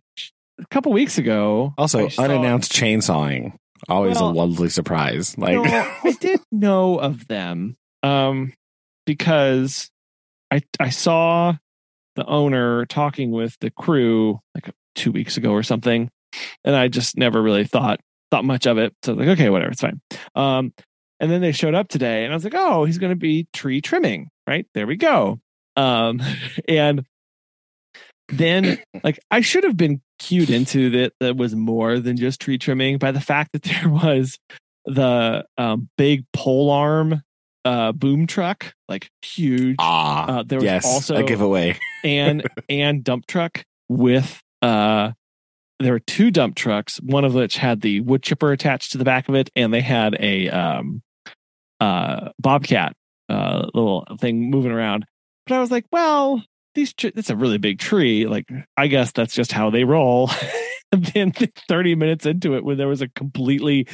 a 0.58 0.66
couple 0.70 0.92
weeks 0.92 1.18
ago. 1.18 1.74
also, 1.76 2.08
saw- 2.08 2.22
unannounced 2.22 2.72
chainsawing. 2.72 3.52
Always 3.88 4.16
Well, 4.16 4.30
a 4.30 4.32
lovely 4.32 4.70
surprise. 4.70 5.36
Like 5.36 5.54
No, 5.56 5.62
I 5.64 6.12
did 6.20 6.40
know 6.50 6.98
of 6.98 7.28
them, 7.28 7.76
um, 8.02 8.54
because 9.04 9.90
I 10.56 10.62
I 10.80 10.90
saw 10.90 11.54
the 12.16 12.26
owner 12.26 12.86
talking 12.86 13.30
with 13.30 13.56
the 13.60 13.70
crew 13.70 14.40
like 14.54 14.70
two 14.94 15.12
weeks 15.12 15.36
ago 15.36 15.52
or 15.52 15.62
something, 15.62 16.10
and 16.64 16.74
I 16.74 16.88
just 16.88 17.16
never 17.16 17.42
really 17.42 17.64
thought 17.64 18.00
thought 18.30 18.44
much 18.44 18.66
of 18.66 18.78
it. 18.78 18.94
So 19.02 19.12
like, 19.12 19.28
okay, 19.28 19.50
whatever, 19.50 19.72
it's 19.72 19.80
fine. 19.80 20.00
Um, 20.34 20.72
and 21.20 21.30
then 21.30 21.40
they 21.40 21.52
showed 21.52 21.74
up 21.74 21.88
today, 21.88 22.24
and 22.24 22.32
I 22.32 22.36
was 22.36 22.44
like, 22.44 22.54
oh, 22.56 22.84
he's 22.84 22.98
going 22.98 23.12
to 23.12 23.16
be 23.16 23.46
tree 23.52 23.80
trimming, 23.80 24.28
right? 24.46 24.66
There 24.74 24.86
we 24.86 24.96
go. 24.96 25.38
Um, 25.76 26.20
and 26.68 27.04
then 28.28 28.78
like 29.04 29.18
I 29.30 29.40
should 29.40 29.64
have 29.64 29.76
been 29.76 30.00
cued 30.18 30.50
into 30.50 30.90
that 30.90 31.12
that 31.20 31.36
was 31.36 31.54
more 31.54 32.00
than 32.00 32.16
just 32.16 32.40
tree 32.40 32.58
trimming 32.58 32.98
by 32.98 33.12
the 33.12 33.20
fact 33.20 33.52
that 33.52 33.62
there 33.62 33.88
was 33.88 34.38
the 34.86 35.44
um, 35.58 35.88
big 35.98 36.24
pole 36.32 36.70
arm 36.70 37.22
uh, 37.66 37.92
boom 37.92 38.26
truck, 38.26 38.72
like 38.88 39.10
huge, 39.22 39.76
Ah, 39.78 40.38
Uh, 40.38 40.42
there 40.42 40.58
was 40.58 40.64
yes, 40.64 40.86
also- 40.86 41.16
a 41.16 41.22
giveaway. 41.24 41.76
and 42.04 42.46
and 42.68 43.02
dump 43.04 43.26
truck 43.26 43.64
with 43.88 44.40
uh 44.62 45.12
there 45.78 45.92
were 45.92 46.00
two 46.00 46.30
dump 46.30 46.54
trucks, 46.56 46.96
one 47.02 47.24
of 47.24 47.34
which 47.34 47.58
had 47.58 47.82
the 47.82 48.00
wood 48.00 48.22
chipper 48.22 48.50
attached 48.52 48.92
to 48.92 48.98
the 48.98 49.04
back 49.04 49.28
of 49.28 49.34
it, 49.34 49.50
and 49.54 49.74
they 49.74 49.82
had 49.82 50.16
a 50.20 50.48
um 50.48 51.02
uh 51.80 52.30
bobcat 52.40 52.94
uh 53.28 53.66
little 53.74 54.06
thing 54.20 54.50
moving 54.50 54.72
around. 54.72 55.04
But 55.46 55.56
I 55.56 55.60
was 55.60 55.70
like, 55.70 55.84
well, 55.92 56.42
these 56.74 56.94
tr- 56.94 57.08
it's 57.14 57.30
a 57.30 57.36
really 57.36 57.58
big 57.58 57.78
tree. 57.78 58.26
Like, 58.26 58.46
I 58.76 58.86
guess 58.86 59.12
that's 59.12 59.34
just 59.34 59.52
how 59.52 59.70
they 59.70 59.84
roll. 59.84 60.30
and 60.92 61.04
then 61.14 61.32
30 61.68 61.94
minutes 61.94 62.26
into 62.26 62.56
it, 62.56 62.64
when 62.64 62.78
there 62.78 62.88
was 62.88 63.02
a 63.02 63.08
completely 63.08 63.86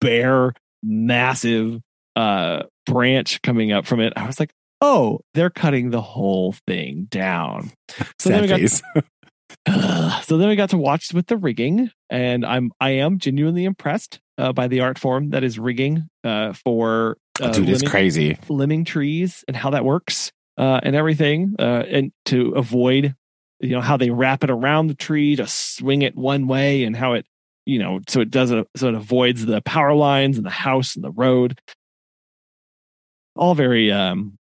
bare, 0.00 0.52
massive 0.82 1.80
uh 2.16 2.64
branch 2.86 3.42
coming 3.42 3.72
up 3.72 3.86
from 3.86 4.00
it, 4.00 4.12
I 4.16 4.26
was 4.26 4.40
like, 4.40 4.52
oh, 4.80 5.20
they're 5.34 5.50
cutting 5.50 5.90
the 5.90 6.00
whole 6.00 6.54
thing 6.66 7.06
down. 7.10 7.72
So 8.18 8.30
then 8.30 8.42
we 8.42 8.48
got. 8.48 8.60
Ugh. 8.96 9.04
so 10.24 10.38
then 10.38 10.48
we 10.48 10.56
got 10.56 10.70
to 10.70 10.78
watch 10.78 11.12
with 11.12 11.26
the 11.26 11.36
rigging, 11.36 11.90
and 12.08 12.44
I'm 12.44 12.72
I 12.80 12.90
am 12.90 13.18
genuinely 13.18 13.64
impressed 13.64 14.20
uh, 14.38 14.52
by 14.52 14.68
the 14.68 14.80
art 14.80 14.98
form 14.98 15.30
that 15.30 15.44
is 15.44 15.58
rigging 15.58 16.08
uh, 16.24 16.52
for 16.52 17.18
uh, 17.40 17.50
Dude, 17.50 17.68
it's 17.68 17.82
limbing, 17.82 17.90
crazy. 17.90 18.34
limbing 18.48 18.86
trees 18.86 19.44
and 19.48 19.56
how 19.56 19.70
that 19.70 19.84
works 19.84 20.32
uh, 20.56 20.80
and 20.82 20.96
everything, 20.96 21.56
uh, 21.58 21.84
and 21.88 22.12
to 22.26 22.52
avoid 22.52 23.14
you 23.60 23.70
know 23.70 23.80
how 23.80 23.96
they 23.96 24.10
wrap 24.10 24.42
it 24.42 24.50
around 24.50 24.86
the 24.86 24.94
tree 24.94 25.36
to 25.36 25.46
swing 25.46 26.02
it 26.02 26.16
one 26.16 26.46
way, 26.46 26.84
and 26.84 26.96
how 26.96 27.14
it 27.14 27.26
you 27.66 27.78
know 27.78 28.00
so 28.08 28.20
it 28.20 28.30
doesn't 28.30 28.66
so 28.76 28.88
it 28.88 28.94
avoids 28.94 29.44
the 29.44 29.60
power 29.62 29.94
lines 29.94 30.36
and 30.36 30.46
the 30.46 30.50
house 30.50 30.96
and 30.96 31.04
the 31.04 31.12
road. 31.12 31.58
All 33.36 33.54
very 33.54 33.90
um 33.92 34.38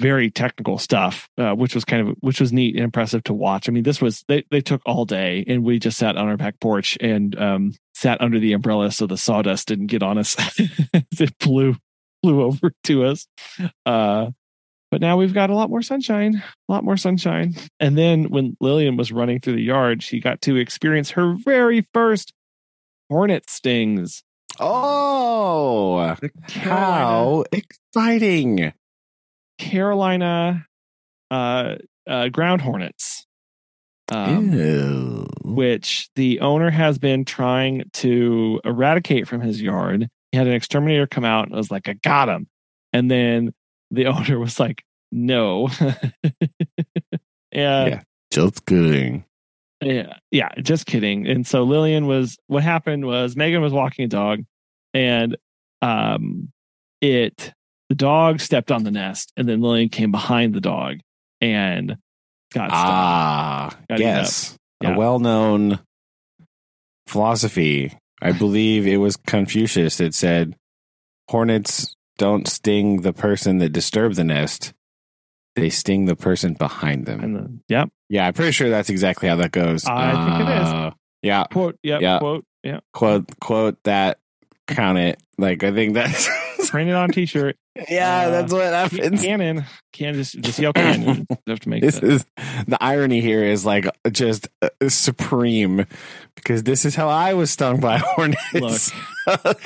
very 0.00 0.30
technical 0.30 0.78
stuff, 0.78 1.28
uh, 1.38 1.52
which 1.52 1.74
was 1.74 1.84
kind 1.84 2.08
of 2.08 2.16
which 2.20 2.40
was 2.40 2.52
neat 2.52 2.74
and 2.74 2.84
impressive 2.84 3.22
to 3.24 3.32
watch. 3.32 3.68
I 3.68 3.72
mean, 3.72 3.84
this 3.84 4.00
was 4.00 4.24
they 4.28 4.44
they 4.50 4.60
took 4.60 4.82
all 4.84 5.04
day, 5.04 5.44
and 5.46 5.64
we 5.64 5.78
just 5.78 5.96
sat 5.96 6.16
on 6.16 6.28
our 6.28 6.36
back 6.36 6.58
porch 6.60 6.98
and 7.00 7.38
um, 7.38 7.74
sat 7.94 8.20
under 8.20 8.38
the 8.38 8.52
umbrella 8.52 8.90
so 8.90 9.06
the 9.06 9.16
sawdust 9.16 9.68
didn't 9.68 9.86
get 9.86 10.02
on 10.02 10.18
us 10.18 10.36
as 10.58 11.20
it 11.20 11.38
blew 11.38 11.76
flew 12.22 12.42
over 12.42 12.72
to 12.84 13.04
us. 13.04 13.26
Uh, 13.86 14.30
but 14.90 15.00
now 15.00 15.16
we've 15.16 15.32
got 15.32 15.50
a 15.50 15.54
lot 15.54 15.70
more 15.70 15.82
sunshine, 15.82 16.42
a 16.68 16.72
lot 16.72 16.84
more 16.84 16.98
sunshine. 16.98 17.54
And 17.80 17.96
then 17.96 18.24
when 18.24 18.56
Lillian 18.60 18.96
was 18.96 19.10
running 19.10 19.40
through 19.40 19.56
the 19.56 19.62
yard, 19.62 20.02
she 20.02 20.20
got 20.20 20.42
to 20.42 20.56
experience 20.56 21.12
her 21.12 21.34
very 21.34 21.86
first 21.94 22.34
hornet 23.08 23.48
stings. 23.48 24.22
Oh, 24.60 26.16
The 26.20 26.30
how 26.50 27.44
exciting! 27.52 28.72
Carolina 29.58 30.66
uh, 31.30 31.76
uh, 32.06 32.28
ground 32.28 32.60
hornets. 32.60 33.26
Um, 34.12 35.26
which 35.44 36.10
the 36.16 36.40
owner 36.40 36.70
has 36.70 36.98
been 36.98 37.24
trying 37.24 37.84
to 37.94 38.60
eradicate 38.64 39.26
from 39.26 39.40
his 39.40 39.62
yard. 39.62 40.08
He 40.32 40.38
had 40.38 40.46
an 40.46 40.52
exterminator 40.52 41.06
come 41.06 41.24
out 41.24 41.46
and 41.46 41.56
was 41.56 41.70
like, 41.70 41.88
I 41.88 41.94
got 41.94 42.28
him. 42.28 42.46
And 42.92 43.10
then 43.10 43.54
the 43.90 44.06
owner 44.08 44.38
was 44.38 44.60
like, 44.60 44.82
no. 45.10 45.68
and 47.52 47.90
Yeah. 47.90 48.02
Just 48.30 48.66
kidding. 48.66 49.24
Yeah, 49.82 50.14
yeah, 50.30 50.48
just 50.62 50.86
kidding. 50.86 51.26
And 51.26 51.46
so 51.46 51.64
Lillian 51.64 52.06
was 52.06 52.38
what 52.46 52.62
happened 52.62 53.04
was 53.04 53.36
Megan 53.36 53.60
was 53.62 53.72
walking 53.72 54.04
a 54.04 54.08
dog 54.08 54.40
and 54.94 55.36
um 55.80 56.50
it 57.00 57.52
the 57.88 57.94
dog 57.94 58.40
stepped 58.40 58.70
on 58.70 58.84
the 58.84 58.90
nest 58.90 59.32
and 59.36 59.48
then 59.48 59.60
Lillian 59.60 59.88
came 59.88 60.10
behind 60.10 60.54
the 60.54 60.60
dog 60.60 60.98
and 61.40 61.96
got 62.54 62.70
stung. 62.70 62.80
Ah, 62.80 63.76
Got 63.88 63.98
yes. 63.98 64.56
Yeah. 64.80 64.94
A 64.94 64.98
well 64.98 65.18
known 65.18 65.80
philosophy. 67.06 67.92
I 68.20 68.32
believe 68.32 68.86
it 68.86 68.98
was 68.98 69.16
Confucius 69.16 69.96
that 69.96 70.14
said 70.14 70.54
hornets 71.28 71.96
don't 72.18 72.46
sting 72.46 73.00
the 73.02 73.12
person 73.12 73.58
that 73.58 73.70
disturbed 73.70 74.14
the 74.16 74.24
nest, 74.24 74.72
they 75.56 75.68
sting 75.70 76.06
the 76.06 76.16
person 76.16 76.54
behind 76.54 77.06
them. 77.06 77.20
And 77.20 77.36
then, 77.36 77.60
yep. 77.68 77.88
yeah, 78.08 78.26
I'm 78.26 78.32
pretty 78.32 78.52
sure 78.52 78.70
that's 78.70 78.90
exactly 78.90 79.28
how 79.28 79.36
that 79.36 79.52
goes. 79.52 79.84
I 79.86 80.12
think 80.38 80.48
it 80.48 80.52
is. 80.62 80.68
Uh, 80.68 80.90
Yeah, 81.22 81.44
Quote, 81.44 81.78
yep, 81.82 82.00
Yeah. 82.00 82.18
quote, 82.18 82.44
yeah. 82.62 82.80
quote 82.92 83.28
quote 83.40 83.82
that 83.84 84.18
count 84.66 84.98
it. 84.98 85.22
Like 85.38 85.62
I 85.64 85.72
think 85.72 85.94
that's 85.94 86.28
Print 86.70 86.88
it 86.90 86.94
on 86.94 87.10
t-shirt. 87.12 87.56
Yeah, 87.88 88.26
Uh, 88.26 88.30
that's 88.30 88.52
what 88.52 88.64
happens. 88.64 89.22
Canon. 89.22 89.64
Can 89.92 90.14
just 90.14 90.40
just 90.40 90.58
yell 90.58 90.72
canon. 90.72 91.26
Have 91.46 91.60
to 91.60 91.68
make 91.68 91.82
This 91.82 91.96
that. 91.96 92.04
is 92.04 92.26
the 92.66 92.82
irony 92.82 93.20
here 93.20 93.44
is 93.44 93.66
like 93.66 93.86
just 94.10 94.48
uh, 94.62 94.68
supreme 94.88 95.84
because 96.34 96.62
this 96.62 96.86
is 96.86 96.94
how 96.94 97.08
I 97.10 97.34
was 97.34 97.50
stung 97.50 97.78
by 97.80 97.98
hornets. 98.02 98.90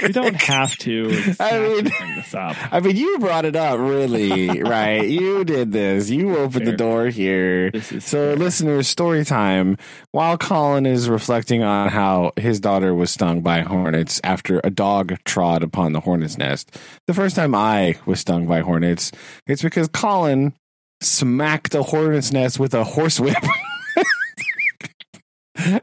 You 0.02 0.08
don't 0.08 0.34
have 0.42 0.76
to. 0.78 1.34
I 1.40 1.58
mean- 1.60 1.84
bring 1.96 2.16
this 2.16 2.34
up. 2.34 2.56
I 2.72 2.80
mean, 2.80 2.96
you 2.96 3.18
brought 3.20 3.44
it 3.44 3.54
up, 3.54 3.78
really, 3.78 4.60
right? 4.62 5.08
You 5.08 5.44
did 5.44 5.70
this. 5.72 6.10
You 6.10 6.36
opened 6.36 6.66
the 6.66 6.76
door 6.76 7.06
here. 7.06 7.70
So, 7.80 8.00
fair. 8.00 8.36
listeners, 8.36 8.88
story 8.88 9.24
time. 9.24 9.78
While 10.10 10.36
Collin 10.38 10.86
is 10.86 11.08
reflecting 11.08 11.62
on 11.62 11.88
how 11.88 12.32
his 12.36 12.58
daughter 12.58 12.94
was 12.94 13.10
stung 13.12 13.42
by 13.42 13.60
hornets 13.60 14.20
after 14.24 14.60
a 14.64 14.70
dog 14.70 15.16
trod 15.24 15.62
upon 15.62 15.92
the 15.92 16.00
hornet's 16.00 16.36
nest, 16.36 16.76
the 17.06 17.14
first 17.14 17.36
time 17.36 17.54
I 17.54 17.95
was 18.04 18.20
stung 18.20 18.46
by 18.46 18.60
hornets, 18.60 19.12
it's 19.46 19.62
because 19.62 19.88
Collin 19.88 20.54
smacked 21.00 21.74
a 21.74 21.82
hornet's 21.82 22.32
nest 22.32 22.58
with 22.58 22.74
a 22.74 22.84
horsewhip. 22.84 23.36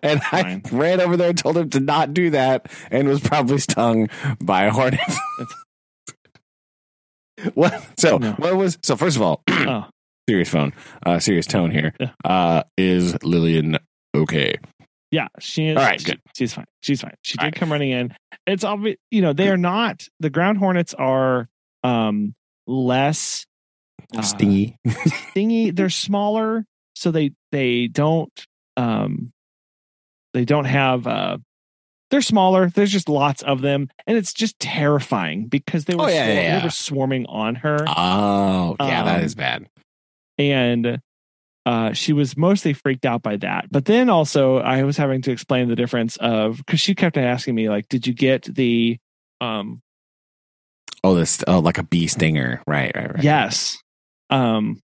and 0.02 0.22
I 0.32 0.44
Fine. 0.44 0.62
ran 0.72 1.02
over 1.02 1.18
there 1.18 1.30
and 1.30 1.38
told 1.38 1.58
him 1.58 1.70
to 1.72 1.80
not 1.80 2.14
do 2.14 2.30
that 2.32 2.72
and 2.92 3.08
was 3.08 3.22
probably 3.22 3.58
stung 3.60 4.10
by 4.40 4.66
a 4.66 4.72
hornet. 4.72 5.00
what? 7.54 7.86
So, 7.98 8.18
No. 8.18 8.32
what 8.34 8.56
was, 8.56 8.78
so 8.82 8.96
first 8.96 9.16
of 9.16 9.22
all, 9.22 9.42
Oh, 9.50 9.86
serious 10.30 10.50
phone, 10.50 10.74
uh, 11.06 11.20
serious 11.20 11.48
tone 11.48 11.72
here. 11.72 11.94
Yeah. 12.00 12.12
Uh, 12.24 12.64
is 12.78 13.22
Lillian 13.24 13.78
okay? 14.16 14.56
yeah. 15.12 15.28
She 15.40 15.68
is. 15.68 15.78
All 15.78 15.84
right, 15.84 16.00
she- 16.00 16.06
good. 16.06 16.22
She's 16.36 16.54
fine. 16.54 16.66
She's 16.82 17.02
fine. 17.02 17.16
She 17.24 17.38
did 17.38 17.44
right. 17.46 17.56
come 17.56 17.72
running 17.72 17.92
in. 17.92 18.16
It's 18.48 18.64
obvious. 18.64 18.98
You 19.12 19.22
know, 19.22 19.34
they 19.34 19.50
are 19.50 19.58
not. 19.58 20.08
The 20.20 20.30
ground 20.30 20.58
hornets 20.60 20.94
are 20.94 21.50
um 21.84 22.34
less 22.68 23.46
uh, 24.18 24.22
Stingy. 24.22 24.78
stingy. 25.32 25.72
They're 25.76 25.90
smaller, 25.90 26.66
so 26.96 27.12
they 27.12 27.32
they 27.52 27.88
don't 27.88 28.32
um 28.78 29.32
they 30.34 30.46
don't 30.46 30.66
have 30.66 31.08
uh 31.08 31.38
they're 32.12 32.22
smaller. 32.22 32.70
There's 32.70 32.92
just 32.92 33.10
lots 33.10 33.42
of 33.42 33.62
them, 33.62 33.90
and 34.06 34.18
it's 34.18 34.34
just 34.34 34.60
terrifying 34.60 35.48
because 35.48 35.86
they 35.86 35.96
were 35.96 36.04
Oh, 36.04 36.08
yeah, 36.10 36.26
swar- 36.26 36.44
yeah, 36.44 36.60
they 36.60 36.64
were 36.66 36.70
swarming 36.70 37.26
on 37.26 37.56
her, 37.56 37.76
Oh, 37.88 38.76
yeah, 38.80 39.04
that 39.04 39.18
Um, 39.20 39.24
is 39.24 39.34
bad. 39.34 39.68
and 40.38 41.00
uh, 41.66 41.94
she 41.94 42.14
was 42.14 42.36
mostly 42.38 42.74
freaked 42.74 43.06
out 43.06 43.22
by 43.24 43.38
that. 43.38 43.68
But 43.72 43.86
then 43.86 44.10
also, 44.10 44.58
I 44.58 44.84
was 44.84 44.98
having 44.98 45.22
to 45.24 45.32
explain 45.32 45.70
the 45.70 45.76
difference 45.76 46.18
of 46.18 46.58
because 46.58 46.80
she 46.82 46.94
kept 46.94 47.18
asking 47.18 47.56
me 47.56 47.70
like, 47.70 47.88
"Did 47.90 48.06
you 48.06 48.14
get 48.14 48.44
the 48.44 48.98
um 49.42 49.82
Oh, 51.04 51.16
this, 51.16 51.44
oh, 51.48 51.60
like 51.60 51.78
a 51.78 51.84
bee 51.84 52.08
stinger. 52.08 52.62
Right, 52.66 52.92
right, 52.96 53.14
right. 53.16 53.24
Yes. 53.24 53.78
Um 54.30 54.80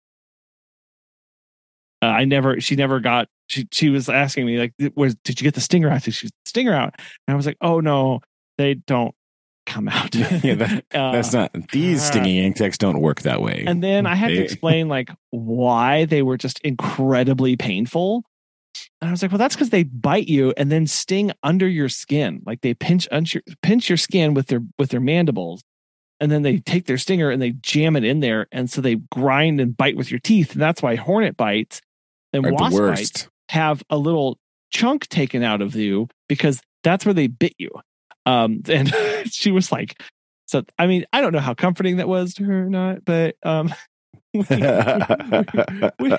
uh, 2.01 2.05
I 2.07 2.25
never 2.25 2.59
she 2.61 2.75
never 2.75 2.99
got 2.99 3.27
she 3.47 3.67
she 3.71 3.89
was 3.89 4.07
asking 4.09 4.45
me 4.45 4.57
like 4.57 4.73
was 4.95 5.15
did 5.23 5.39
you 5.39 5.43
get 5.45 5.53
the 5.55 5.61
stinger 5.61 5.89
out? 5.89 6.03
Did 6.03 6.13
she 6.13 6.29
stinger 6.45 6.73
out? 6.73 6.93
And 7.27 7.33
I 7.33 7.35
was 7.35 7.45
like, 7.45 7.57
"Oh 7.61 7.79
no, 7.79 8.21
they 8.57 8.75
don't 8.75 9.13
come 9.65 9.87
out." 9.89 10.13
Yeah, 10.43 10.55
that- 10.55 10.85
Uh, 10.93 11.11
That's 11.11 11.33
not, 11.33 11.51
these 11.71 12.01
uh, 12.01 12.05
stinging 12.05 12.37
insects 12.43 12.77
don't 12.77 13.01
work 13.01 13.21
that 13.23 13.41
way. 13.41 13.63
and 13.67 13.83
then 13.83 14.05
I 14.05 14.15
had 14.15 14.29
to 14.29 14.41
explain 14.43 14.87
like 14.87 15.09
why 15.31 16.05
they 16.05 16.21
were 16.21 16.37
just 16.37 16.59
incredibly 16.61 17.57
painful. 17.57 18.23
And 19.01 19.09
I 19.09 19.11
was 19.11 19.21
like, 19.21 19.31
well, 19.31 19.37
that's 19.39 19.55
because 19.55 19.71
they 19.71 19.83
bite 19.83 20.27
you 20.27 20.53
and 20.55 20.71
then 20.71 20.85
sting 20.87 21.31
under 21.43 21.67
your 21.67 21.89
skin. 21.89 22.41
Like 22.45 22.61
they 22.61 22.73
pinch 22.73 23.07
under, 23.11 23.41
pinch 23.61 23.89
your 23.89 23.97
skin 23.97 24.33
with 24.33 24.47
their 24.47 24.61
with 24.77 24.89
their 24.91 24.99
mandibles, 25.01 25.61
and 26.19 26.31
then 26.31 26.41
they 26.41 26.57
take 26.59 26.85
their 26.85 26.97
stinger 26.97 27.29
and 27.29 27.41
they 27.41 27.51
jam 27.51 27.95
it 27.95 28.03
in 28.03 28.19
there, 28.19 28.47
and 28.51 28.69
so 28.69 28.81
they 28.81 28.95
grind 28.95 29.59
and 29.59 29.75
bite 29.75 29.97
with 29.97 30.11
your 30.11 30.19
teeth. 30.19 30.53
And 30.53 30.61
that's 30.61 30.81
why 30.81 30.95
hornet 30.95 31.37
bites 31.37 31.81
and 32.33 32.45
Are 32.45 32.53
wasp 32.53 32.77
bites 32.77 33.27
have 33.49 33.83
a 33.89 33.97
little 33.97 34.37
chunk 34.71 35.07
taken 35.07 35.43
out 35.43 35.61
of 35.61 35.75
you 35.75 36.07
because 36.27 36.61
that's 36.83 37.05
where 37.05 37.13
they 37.13 37.27
bit 37.27 37.53
you. 37.57 37.71
Um, 38.25 38.61
and 38.69 38.93
she 39.25 39.51
was 39.51 39.71
like, 39.71 40.01
so 40.47 40.63
I 40.77 40.87
mean, 40.87 41.05
I 41.13 41.21
don't 41.21 41.33
know 41.33 41.39
how 41.39 41.53
comforting 41.53 41.97
that 41.97 42.07
was 42.07 42.33
to 42.35 42.43
her 42.43 42.63
or 42.65 42.69
not, 42.69 43.05
but 43.05 43.35
um, 43.43 43.73
we, 44.33 46.17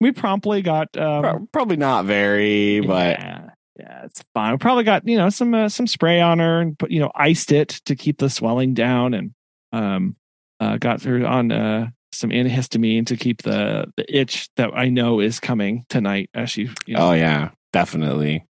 we 0.00 0.12
promptly 0.12 0.62
got 0.62 0.96
um, 0.96 1.48
Probably 1.52 1.76
not 1.76 2.04
very, 2.04 2.80
but 2.80 3.18
yeah, 3.18 3.37
yeah, 3.78 4.04
it's 4.04 4.24
fine. 4.34 4.52
We 4.52 4.58
probably 4.58 4.84
got 4.84 5.06
you 5.06 5.16
know 5.16 5.30
some 5.30 5.54
uh, 5.54 5.68
some 5.68 5.86
spray 5.86 6.20
on 6.20 6.38
her 6.38 6.60
and 6.60 6.78
put 6.78 6.90
you 6.90 7.00
know 7.00 7.10
iced 7.14 7.52
it 7.52 7.68
to 7.86 7.96
keep 7.96 8.18
the 8.18 8.30
swelling 8.30 8.74
down, 8.74 9.14
and 9.14 9.32
um, 9.72 10.16
uh, 10.60 10.76
got 10.78 11.02
her 11.02 11.26
on 11.26 11.52
uh 11.52 11.90
some 12.12 12.30
antihistamine 12.30 13.06
to 13.06 13.16
keep 13.16 13.42
the 13.42 13.92
the 13.96 14.16
itch 14.16 14.48
that 14.56 14.70
I 14.74 14.88
know 14.88 15.20
is 15.20 15.40
coming 15.40 15.84
tonight 15.88 16.30
as 16.34 16.50
she 16.50 16.70
you 16.86 16.94
know, 16.94 17.10
oh 17.10 17.12
yeah, 17.12 17.50
definitely. 17.72 18.46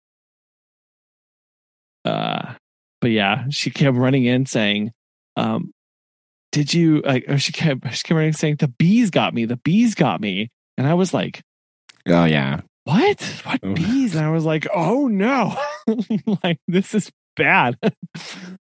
uh 2.04 2.54
but 3.00 3.10
yeah 3.10 3.44
she 3.50 3.70
kept 3.70 3.96
running 3.96 4.24
in 4.24 4.46
saying 4.46 4.92
um 5.36 5.72
did 6.52 6.72
you 6.72 7.02
like 7.02 7.24
she 7.38 7.52
kept 7.52 7.82
she 7.94 8.02
kept 8.02 8.16
running 8.16 8.32
saying 8.32 8.56
the 8.56 8.68
bees 8.68 9.10
got 9.10 9.34
me 9.34 9.44
the 9.44 9.56
bees 9.56 9.94
got 9.94 10.20
me 10.20 10.50
and 10.78 10.86
i 10.86 10.94
was 10.94 11.12
like 11.12 11.42
Oh 12.08 12.24
yeah. 12.24 12.60
What 12.86 13.20
what 13.44 13.60
Oh. 13.62 13.74
bees 13.74 14.14
and 14.14 14.24
i 14.24 14.30
was 14.30 14.44
like 14.44 14.66
oh 14.74 15.08
no 15.08 15.56
like 16.44 16.58
this 16.68 16.94
is 16.94 17.10
bad 17.36 17.76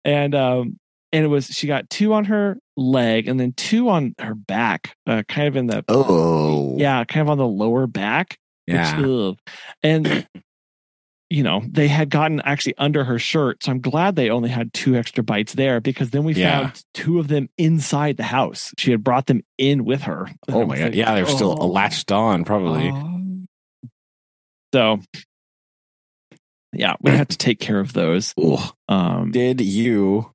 and 0.04 0.34
um 0.34 0.78
and 1.12 1.24
it 1.24 1.28
was 1.28 1.46
she 1.46 1.66
got 1.66 1.90
two 1.90 2.12
on 2.14 2.24
her 2.26 2.58
leg 2.76 3.26
and 3.28 3.38
then 3.40 3.52
two 3.52 3.88
on 3.88 4.14
her 4.20 4.34
back 4.34 4.96
uh 5.06 5.22
kind 5.28 5.48
of 5.48 5.56
in 5.56 5.66
the 5.66 5.84
Oh 5.88 6.76
yeah 6.78 7.04
kind 7.04 7.22
of 7.22 7.30
on 7.30 7.38
the 7.38 7.46
lower 7.46 7.86
back 7.86 8.38
yeah. 8.66 8.96
ugh. 9.04 9.36
and 9.82 10.26
you 11.30 11.42
know 11.42 11.60
they 11.68 11.88
had 11.88 12.08
gotten 12.08 12.40
actually 12.42 12.76
under 12.78 13.02
her 13.02 13.18
shirt 13.18 13.60
so 13.64 13.72
i'm 13.72 13.80
glad 13.80 14.14
they 14.14 14.30
only 14.30 14.48
had 14.48 14.72
two 14.72 14.94
extra 14.94 15.24
bites 15.24 15.54
there 15.54 15.80
because 15.80 16.10
then 16.10 16.22
we 16.22 16.34
Yeah. 16.34 16.60
found 16.68 16.82
two 16.94 17.18
of 17.18 17.26
them 17.28 17.48
inside 17.58 18.16
the 18.16 18.22
house 18.22 18.72
she 18.78 18.92
had 18.92 19.02
brought 19.02 19.26
them 19.26 19.42
in 19.58 19.84
with 19.84 20.02
her 20.02 20.28
Oh 20.48 20.64
my 20.66 20.76
god. 20.76 20.84
like, 20.84 20.94
Yeah, 20.94 21.14
they're 21.16 21.26
still 21.26 21.56
oh, 21.60 21.66
latched 21.66 22.12
on, 22.12 22.44
probably. 22.44 22.90
oh. 22.94 23.12
So 24.76 25.00
yeah 26.74 26.96
we 27.00 27.10
had 27.10 27.30
to 27.30 27.38
take 27.38 27.58
care 27.58 27.80
of 27.80 27.94
those 27.94 28.34
um 28.88 29.30
Did 29.32 29.62
you 29.62 30.30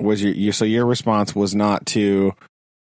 was 0.00 0.22
your, 0.22 0.32
your 0.32 0.52
so 0.52 0.64
your 0.64 0.86
response 0.86 1.34
was 1.34 1.56
not 1.56 1.84
to 1.86 2.34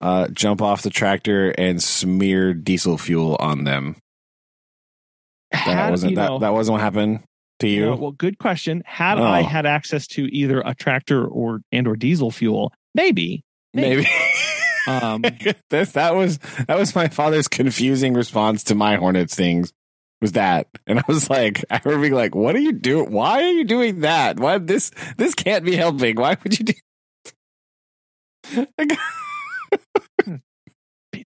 uh 0.02 0.28
jump 0.28 0.60
off 0.60 0.82
the 0.82 0.90
tractor 0.90 1.50
and 1.50 1.82
smear 1.82 2.52
diesel 2.52 2.98
fuel 2.98 3.36
on 3.40 3.64
them? 3.64 3.96
That 5.52 5.58
had, 5.60 5.90
wasn't 5.90 6.16
that 6.16 6.28
know, 6.28 6.38
that 6.40 6.52
wasn't 6.52 6.74
what 6.74 6.82
happened 6.82 7.20
to 7.60 7.68
you? 7.68 7.86
no, 7.86 7.96
well 7.96 8.12
good 8.12 8.38
question 8.38 8.82
had 8.84 9.18
i 9.18 9.40
Oh. 9.40 9.44
had 9.44 9.64
access 9.64 10.06
to 10.08 10.26
either 10.26 10.60
a 10.60 10.74
tractor 10.74 11.26
or 11.26 11.60
and 11.72 11.86
or 11.88 11.96
diesel 11.96 12.30
fuel 12.30 12.72
maybe 12.94 13.42
Maybe. 13.72 14.06
um 14.88 15.22
This 15.70 15.92
that 15.92 16.14
was 16.14 16.38
that 16.68 16.76
was 16.78 16.94
my 16.94 17.08
father's 17.08 17.48
confusing 17.48 18.12
response 18.14 18.64
to 18.64 18.74
my 18.74 18.96
Hornets 18.96 19.34
things. 19.34 19.72
Was 20.20 20.32
that, 20.32 20.68
and 20.86 20.98
I 20.98 21.04
was 21.08 21.30
like, 21.30 21.64
I 21.70 21.80
remember 21.84 22.02
being 22.02 22.14
like, 22.14 22.34
"What 22.34 22.54
are 22.54 22.60
you 22.60 22.72
doing? 22.72 23.10
Why 23.10 23.42
are 23.42 23.50
you 23.52 23.64
doing 23.64 24.00
that? 24.00 24.38
Why 24.38 24.58
this? 24.58 24.90
This 25.16 25.34
can't 25.34 25.64
be 25.64 25.76
helping. 25.76 26.16
Why 26.16 26.36
would 26.42 26.58
you 26.58 26.66
do?" 26.66 26.74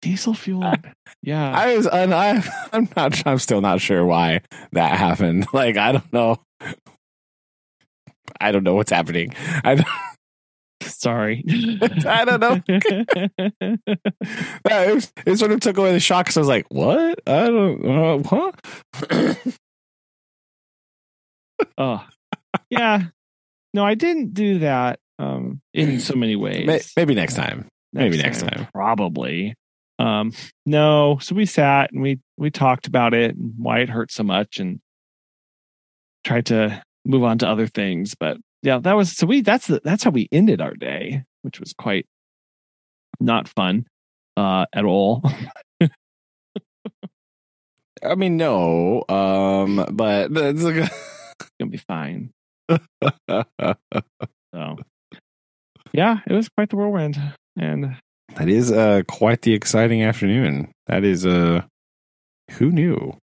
diesel 0.01 0.35
fuel 0.35 0.73
yeah 1.23 1.51
I 1.51 1.77
was, 1.77 1.87
un, 1.87 2.13
I, 2.13 2.43
I'm 2.73 2.89
not, 2.97 3.27
I'm 3.27 3.39
still 3.39 3.61
not 3.61 3.81
sure 3.81 4.05
why 4.05 4.43
that 4.73 4.97
happened. 4.99 5.47
Like, 5.53 5.77
I 5.77 5.93
don't 5.93 6.13
know. 6.13 6.37
I 8.41 8.53
don't 8.53 8.63
know 8.63 8.75
what's 8.75 8.93
happening. 8.93 9.35
I, 9.65 9.75
don't- 9.77 9.87
Sorry. 10.99 11.45
I 12.07 12.25
don't 12.25 12.41
know. 12.41 12.61
it, 12.69 13.35
was, 14.95 15.13
it 15.27 15.39
sort 15.39 15.53
of 15.53 15.61
took 15.61 15.79
away 15.79 15.93
the 15.93 16.01
shock 16.01 16.27
because 16.27 16.37
I 16.37 16.41
was 16.41 16.49
like, 16.49 16.67
"What? 16.69 17.21
I 17.27 17.47
don't, 17.47 17.87
uh, 17.87 18.19
what?" 18.19 18.61
oh, 21.79 22.05
yeah. 22.71 23.05
No, 23.75 23.85
I 23.85 23.95
didn't 23.95 24.35
do 24.35 24.61
that. 24.61 25.01
Um, 25.19 25.61
in 25.75 26.01
so 26.01 26.15
many 26.15 26.37
ways. 26.37 26.93
Maybe 26.97 27.15
next 27.15 27.35
time. 27.35 27.67
maybe 27.93 28.19
next 28.19 28.43
time. 28.43 28.69
Probably. 28.73 29.55
Um, 29.99 30.33
no. 30.65 31.19
So 31.21 31.35
we 31.35 31.45
sat 31.45 31.93
and 31.93 32.03
we 32.03 32.21
we 32.37 32.51
talked 32.51 32.87
about 32.87 33.15
it 33.15 33.37
and 33.37 33.55
why 33.59 33.81
it 33.81 33.89
hurt 33.89 34.13
so 34.13 34.23
much 34.23 34.59
and 34.59 34.81
tried 36.25 36.47
to 36.47 36.83
move 37.05 37.25
on 37.25 37.39
to 37.39 37.49
other 37.49 37.67
things. 37.67 38.15
But 38.15 38.39
yeah, 38.63 38.79
that 38.79 38.97
was 38.97 39.17
so 39.17 39.27
we 39.27 39.41
that's 39.41 39.67
the 39.67 39.81
that's 39.85 40.05
how 40.05 40.11
we 40.11 40.29
ended 40.33 40.61
our 40.61 40.75
day, 40.75 41.25
which 41.43 41.61
was 41.61 41.73
quite 41.73 42.07
not 43.21 43.49
fun 43.49 43.87
uh 44.37 44.67
at 44.73 44.85
all. 44.85 45.23
I 48.05 48.15
mean, 48.15 48.37
no. 48.37 49.05
Um, 49.09 49.85
but 49.91 50.31
it's 50.33 50.63
like, 50.63 50.77
gonna 51.61 51.71
be 51.71 51.79
fine. 51.79 52.31
So 54.55 54.77
yeah, 55.93 56.21
it 56.27 56.33
was 56.33 56.49
quite 56.49 56.71
the 56.71 56.77
whirlwind. 56.77 57.21
And 57.57 57.97
that 58.37 58.49
is 58.49 58.71
uh 58.73 59.03
quite 59.09 59.43
the 59.43 59.55
exciting 59.55 60.03
afternoon. 60.03 60.73
That 60.87 61.05
is 61.05 61.27
uh, 61.27 61.63
who 62.53 62.71
knew 62.71 63.19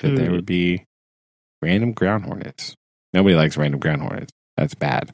that 0.00 0.14
there 0.16 0.30
would 0.30 0.46
be 0.46 0.84
random 1.60 1.92
ground 1.92 2.24
hornets. 2.26 2.74
Nobody 3.12 3.34
likes 3.34 3.56
random 3.56 3.80
ground 3.80 4.02
hornets. 4.02 4.32
That's 4.56 4.74
bad. 4.74 5.12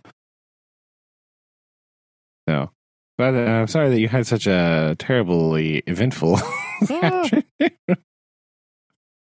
So, 2.49 2.71
but 3.17 3.35
uh, 3.35 3.39
I'm 3.39 3.67
sorry 3.67 3.91
that 3.91 4.01
you 4.01 4.09
had 4.09 4.27
such 4.27 4.47
a 4.47 4.97
terribly 4.99 5.79
eventful. 5.87 6.41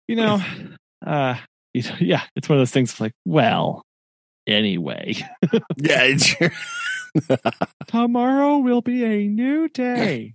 You 0.08 0.14
know, 0.14 0.40
uh 1.04 1.36
yeah, 1.74 2.22
it's 2.36 2.48
one 2.48 2.58
of 2.58 2.60
those 2.60 2.70
things 2.70 3.00
like, 3.00 3.12
well, 3.24 3.82
anyway. 4.46 5.14
yeah, 5.76 6.02
it's 6.04 6.34
Tomorrow 7.88 8.58
will 8.58 8.82
be 8.82 9.04
a 9.04 9.26
new 9.26 9.68
day. 9.68 10.34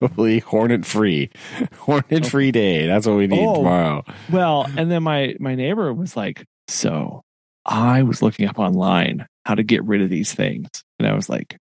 Hopefully, 0.00 0.40
hornet 0.40 0.84
free, 0.84 1.30
hornet 1.78 2.26
free 2.26 2.50
day. 2.52 2.86
That's 2.86 3.06
what 3.06 3.16
we 3.16 3.26
need 3.26 3.44
Oh. 3.46 3.54
tomorrow. 3.56 4.04
well, 4.30 4.66
and 4.76 4.90
then 4.90 5.02
my 5.02 5.34
my 5.40 5.54
neighbor 5.54 5.92
was 5.94 6.16
like, 6.16 6.44
"So, 6.68 7.22
I 7.64 8.02
was 8.02 8.20
looking 8.22 8.46
up 8.48 8.58
online 8.58 9.26
how 9.46 9.54
to 9.54 9.62
get 9.62 9.84
rid 9.84 10.02
of 10.02 10.10
these 10.10 10.32
things." 10.34 10.68
And 10.98 11.08
I 11.08 11.14
was 11.14 11.28
like, 11.28 11.56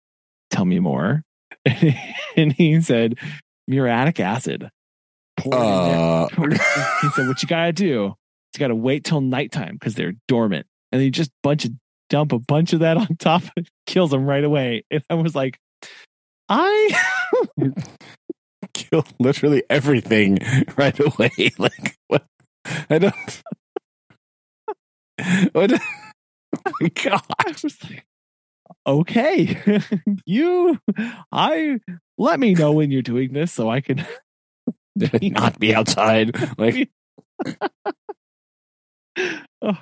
"Tell 0.50 0.64
me 0.64 0.78
more." 0.78 1.22
and 2.36 2.52
he 2.52 2.80
said, 2.80 3.16
"Muriatic 3.66 4.20
acid." 4.20 4.70
Pour 5.38 5.52
it 5.54 5.56
in. 5.56 5.62
Uh, 5.62 6.28
he 7.02 7.08
said, 7.10 7.28
"What 7.28 7.42
you 7.42 7.48
gotta 7.48 7.72
do? 7.72 8.14
You 8.54 8.58
gotta 8.58 8.74
wait 8.74 9.04
till 9.04 9.20
nighttime 9.20 9.74
because 9.74 9.94
they're 9.94 10.14
dormant, 10.28 10.66
and 10.92 11.00
then 11.00 11.04
you 11.06 11.10
just 11.10 11.30
bunch 11.42 11.64
of 11.64 11.72
dump 12.10 12.32
a 12.32 12.38
bunch 12.38 12.72
of 12.72 12.80
that 12.80 12.96
on 12.96 13.06
top, 13.18 13.42
it 13.56 13.68
kills 13.86 14.10
them 14.10 14.26
right 14.26 14.44
away." 14.44 14.84
And 14.90 15.02
I 15.10 15.14
was 15.14 15.34
like, 15.34 15.58
"I." 16.48 16.90
literally 19.18 19.62
everything 19.70 20.38
right 20.76 20.98
away. 20.98 21.30
Like 21.58 21.96
what? 22.08 22.24
I 22.90 22.98
don't. 22.98 23.42
What? 25.52 25.72
Oh 26.66 26.72
my 26.80 26.88
god! 26.88 27.22
I 27.46 27.54
was 27.62 27.76
like, 27.84 28.06
okay, 28.86 29.82
you, 30.24 30.78
I 31.30 31.78
let 32.16 32.40
me 32.40 32.54
know 32.54 32.72
when 32.72 32.90
you're 32.90 33.02
doing 33.02 33.34
this 33.34 33.52
so 33.52 33.68
I 33.68 33.82
can. 33.82 34.06
Not 35.22 35.58
be 35.60 35.74
outside. 35.74 36.34
Like 36.58 36.88
oh, 39.62 39.78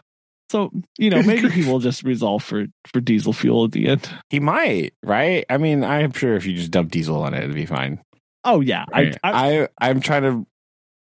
So 0.50 0.70
you 0.98 1.10
know, 1.10 1.22
maybe 1.22 1.48
he 1.50 1.64
will 1.64 1.78
just 1.78 2.02
resolve 2.02 2.42
for 2.42 2.66
for 2.86 3.00
diesel 3.00 3.32
fuel 3.32 3.64
at 3.64 3.72
the 3.72 3.86
end. 3.88 4.10
he 4.28 4.40
might, 4.40 4.92
right? 5.04 5.44
I 5.48 5.56
mean, 5.56 5.84
I'm 5.84 6.12
sure 6.12 6.34
if 6.34 6.44
you 6.44 6.54
just 6.54 6.70
dump 6.72 6.90
diesel 6.90 7.22
on 7.22 7.32
it, 7.32 7.44
it'd 7.44 7.54
be 7.54 7.66
fine. 7.66 8.00
Oh 8.46 8.60
yeah, 8.60 8.84
Right? 8.92 9.16
I, 9.22 9.30
I, 9.30 9.62
I 9.62 9.68
I'm 9.78 10.00
trying 10.00 10.22
to 10.22 10.46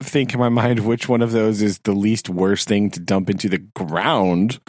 think 0.04 0.34
in 0.34 0.40
my 0.40 0.50
mind 0.50 0.86
which 0.86 1.08
one 1.08 1.22
of 1.22 1.32
those 1.32 1.62
is 1.62 1.80
the 1.80 1.94
least 1.94 2.28
worst 2.30 2.68
thing 2.68 2.92
to 2.92 3.00
dump 3.00 3.30
into 3.30 3.48
the 3.50 3.60
ground. 3.60 4.60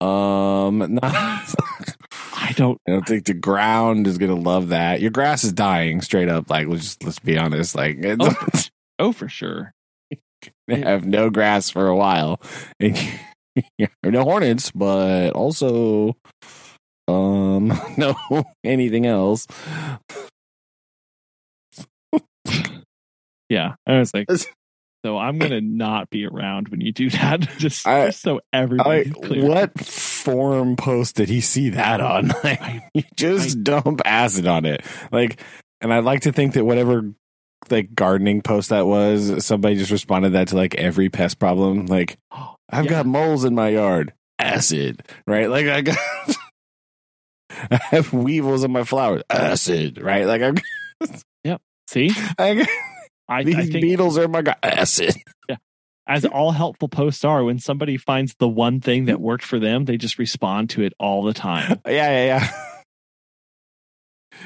Um, 0.00 0.78
not, 1.02 1.54
I 2.36 2.52
don't. 2.56 2.78
I 2.86 2.90
don't 2.92 3.06
think 3.06 3.24
the 3.24 3.34
ground 3.34 4.06
is 4.06 4.18
gonna 4.18 4.34
love 4.34 4.68
that. 4.68 5.00
Your 5.00 5.10
grass 5.10 5.44
is 5.44 5.52
dying 5.52 6.02
straight 6.02 6.28
up. 6.28 6.50
Like 6.50 6.66
let's 6.68 6.82
just 6.82 7.04
let's 7.04 7.18
be 7.20 7.38
honest. 7.38 7.74
Like 7.74 7.96
it's, 8.00 8.18
Oh, 8.20 8.62
oh 9.08 9.12
for 9.12 9.28
sure. 9.28 9.72
they 10.68 10.80
have 10.80 11.06
no 11.06 11.30
grass 11.30 11.70
for 11.70 11.86
a 11.86 11.96
while, 11.96 12.40
and 12.80 12.98
you 13.78 13.88
no 14.02 14.24
hornets, 14.24 14.70
but 14.72 15.30
also 15.30 16.16
um 17.08 17.68
no 17.96 18.14
anything 18.64 19.06
else. 19.06 19.46
Yeah, 23.50 23.74
I 23.86 23.98
was 23.98 24.12
like, 24.14 24.26
So 25.04 25.18
I'm 25.18 25.38
gonna 25.38 25.60
not 25.60 26.08
be 26.08 26.24
around 26.26 26.68
when 26.70 26.80
you 26.80 26.92
do 26.92 27.10
that. 27.10 27.40
Just, 27.58 27.86
I- 27.86 28.06
just 28.06 28.22
so 28.22 28.40
I, 28.52 28.58
everybody's 28.58 29.12
clear. 29.12 29.44
what 29.46 29.78
forum 29.78 30.76
post 30.76 31.16
did 31.16 31.28
he 31.28 31.40
see 31.42 31.68
that 31.70 32.00
on? 32.00 32.28
Like, 32.44 32.60
I- 32.62 32.88
you 32.94 33.02
just 33.16 33.62
dump 33.62 34.00
acid 34.04 34.46
on 34.46 34.64
it. 34.64 34.82
Like, 35.12 35.40
and 35.82 35.92
I'd 35.92 36.04
like 36.04 36.22
to 36.22 36.32
think 36.32 36.54
that 36.54 36.64
whatever 36.64 37.12
like 37.70 37.94
gardening 37.94 38.40
post 38.40 38.70
that 38.70 38.86
was, 38.86 39.44
somebody 39.44 39.76
just 39.76 39.90
responded 39.90 40.30
that 40.30 40.48
to 40.48 40.56
like 40.56 40.74
every 40.76 41.10
pest 41.10 41.38
problem. 41.38 41.84
Like, 41.86 42.16
I've 42.70 42.86
Yeah. 42.86 42.90
got 42.90 43.06
moles 43.06 43.44
in 43.44 43.54
my 43.54 43.68
yard, 43.68 44.14
acid, 44.38 45.02
right? 45.26 45.50
Like, 45.50 45.66
I 45.66 45.82
got. 45.82 45.98
I 47.70 47.76
have 47.90 48.12
weevils 48.14 48.64
in 48.64 48.72
my 48.72 48.84
flowers, 48.84 49.22
acid, 49.30 50.00
right? 50.00 50.26
Like, 50.26 50.40
I'm, 50.42 50.56
See, 51.94 52.10
I 52.38 52.66
I, 53.28 53.44
these 53.44 53.54
I 53.56 53.62
think 53.62 53.72
beetles 53.82 54.18
are 54.18 54.28
my 54.28 54.42
god, 54.42 54.56
acid. 54.62 55.14
Yeah, 55.48 55.56
as 56.06 56.24
all 56.24 56.50
helpful 56.50 56.88
posts 56.88 57.24
are, 57.24 57.42
when 57.44 57.58
somebody 57.58 57.96
finds 57.96 58.34
the 58.38 58.48
one 58.48 58.80
thing 58.80 59.04
that 59.06 59.20
worked 59.20 59.44
for 59.44 59.58
them, 59.58 59.84
they 59.86 59.96
just 59.96 60.18
respond 60.18 60.70
to 60.70 60.82
it 60.82 60.92
all 60.98 61.22
the 61.22 61.32
time. 61.32 61.80
Yeah, 61.86 62.10
yeah, 62.10 62.24
yeah. 62.26 62.48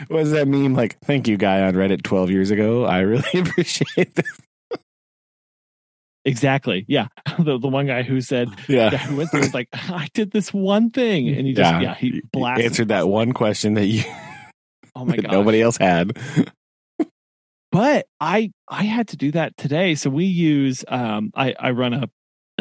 What 0.08 0.18
does 0.18 0.32
that 0.32 0.46
meme? 0.46 0.74
Like, 0.74 0.98
thank 1.00 1.26
you, 1.26 1.38
guy 1.38 1.62
on 1.62 1.72
Reddit 1.72 2.02
12 2.02 2.30
years 2.30 2.50
ago. 2.50 2.84
I 2.84 3.00
really 3.00 3.24
appreciate 3.40 4.14
this. 4.14 4.40
Exactly. 6.24 6.84
Yeah. 6.88 7.08
The 7.38 7.56
the 7.56 7.68
one 7.68 7.86
guy 7.86 8.02
who 8.02 8.20
said 8.20 8.48
Yeah. 8.68 8.90
who 8.96 9.16
went 9.16 9.30
through 9.30 9.40
was 9.40 9.54
like, 9.54 9.68
I 9.72 10.08
did 10.12 10.32
this 10.32 10.52
one 10.52 10.90
thing. 10.90 11.28
And 11.28 11.46
he 11.46 11.54
just 11.54 11.70
Yeah. 11.72 11.80
yeah, 11.80 11.94
he 11.94 12.20
blasted. 12.32 12.64
answered 12.66 12.88
that 12.88 13.08
one 13.08 13.32
question 13.32 13.74
that 13.74 13.86
you 13.86 14.02
oh 14.96 15.04
my 15.04 15.16
god. 15.16 15.30
nobody 15.32 15.62
else 15.62 15.76
had. 15.78 16.18
But 17.72 18.06
I 18.20 18.50
I 18.68 18.84
had 18.84 19.08
to 19.08 19.16
do 19.16 19.32
that 19.32 19.56
today. 19.56 19.94
So 19.94 20.10
we 20.10 20.24
use 20.24 20.84
um 20.88 21.30
I 21.34 21.54
I 21.58 21.70
run 21.72 21.94
a, 21.94 22.08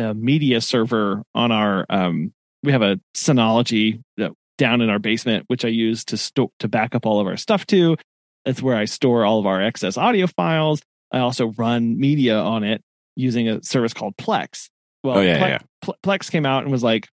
a 0.01 0.13
media 0.13 0.61
server 0.61 1.23
on 1.33 1.51
our 1.51 1.85
um 1.89 2.33
we 2.63 2.71
have 2.71 2.81
a 2.81 2.99
Synology 3.15 4.01
that 4.17 4.31
down 4.57 4.81
in 4.81 4.89
our 4.89 4.99
basement 4.99 5.45
which 5.47 5.63
I 5.63 5.69
use 5.69 6.03
to 6.05 6.17
store 6.17 6.49
to 6.59 6.67
back 6.67 6.95
up 6.95 7.05
all 7.05 7.19
of 7.19 7.27
our 7.27 7.37
stuff 7.37 7.65
to. 7.67 7.97
That's 8.45 8.61
where 8.61 8.75
I 8.75 8.85
store 8.85 9.25
all 9.25 9.39
of 9.39 9.45
our 9.45 9.61
excess 9.61 9.97
audio 9.97 10.27
files. 10.27 10.81
I 11.11 11.19
also 11.19 11.47
run 11.57 11.99
media 11.99 12.37
on 12.37 12.63
it 12.63 12.81
using 13.15 13.49
a 13.49 13.61
service 13.63 13.93
called 13.93 14.15
Plex. 14.17 14.69
Well, 15.03 15.17
Oh, 15.19 15.21
yeah, 15.21 15.37
Plex, 15.39 15.61
yeah. 15.87 15.93
Plex 16.03 16.31
came 16.31 16.45
out 16.45 16.63
and 16.63 16.71
was 16.71 16.83
like, 16.83 17.07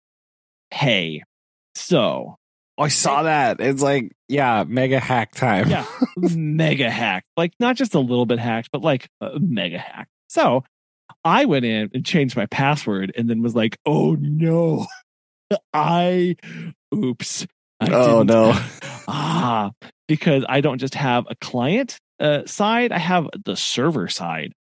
"Hey, 0.71 1.23
so 1.75 2.37
I 2.77 2.87
saw 2.87 3.23
that. 3.23 3.59
It's 3.59 3.81
like, 3.81 4.11
yeah, 4.27 4.63
mega 4.67 4.99
hack 4.99 5.33
time. 5.35 5.69
Yeah. 5.69 5.85
mega 6.17 6.89
hack. 6.89 7.23
Like 7.37 7.53
not 7.59 7.75
just 7.75 7.93
a 7.93 7.99
little 7.99 8.25
bit 8.25 8.39
hacked, 8.39 8.69
but 8.71 8.81
like 8.81 9.09
a 9.21 9.39
mega 9.39 9.77
hack. 9.77 10.07
So 10.27 10.63
I 11.23 11.45
went 11.45 11.65
in 11.65 11.91
and 11.93 12.05
changed 12.05 12.35
my 12.35 12.47
password 12.47 13.13
and 13.15 13.29
then 13.29 13.41
was 13.41 13.55
like, 13.55 13.77
oh 13.85 14.15
no. 14.19 14.87
I 15.73 16.35
oops. 16.93 17.45
I 17.79 17.89
Oh, 17.91 18.23
no. 18.23 18.53
ah, 19.07 19.71
because 20.07 20.43
I 20.49 20.61
don't 20.61 20.79
just 20.79 20.95
have 20.95 21.25
a 21.29 21.35
client 21.35 21.99
uh, 22.19 22.45
side, 22.45 22.91
I 22.91 22.99
have 22.99 23.27
the 23.45 23.55
server 23.55 24.07
side. 24.07 24.53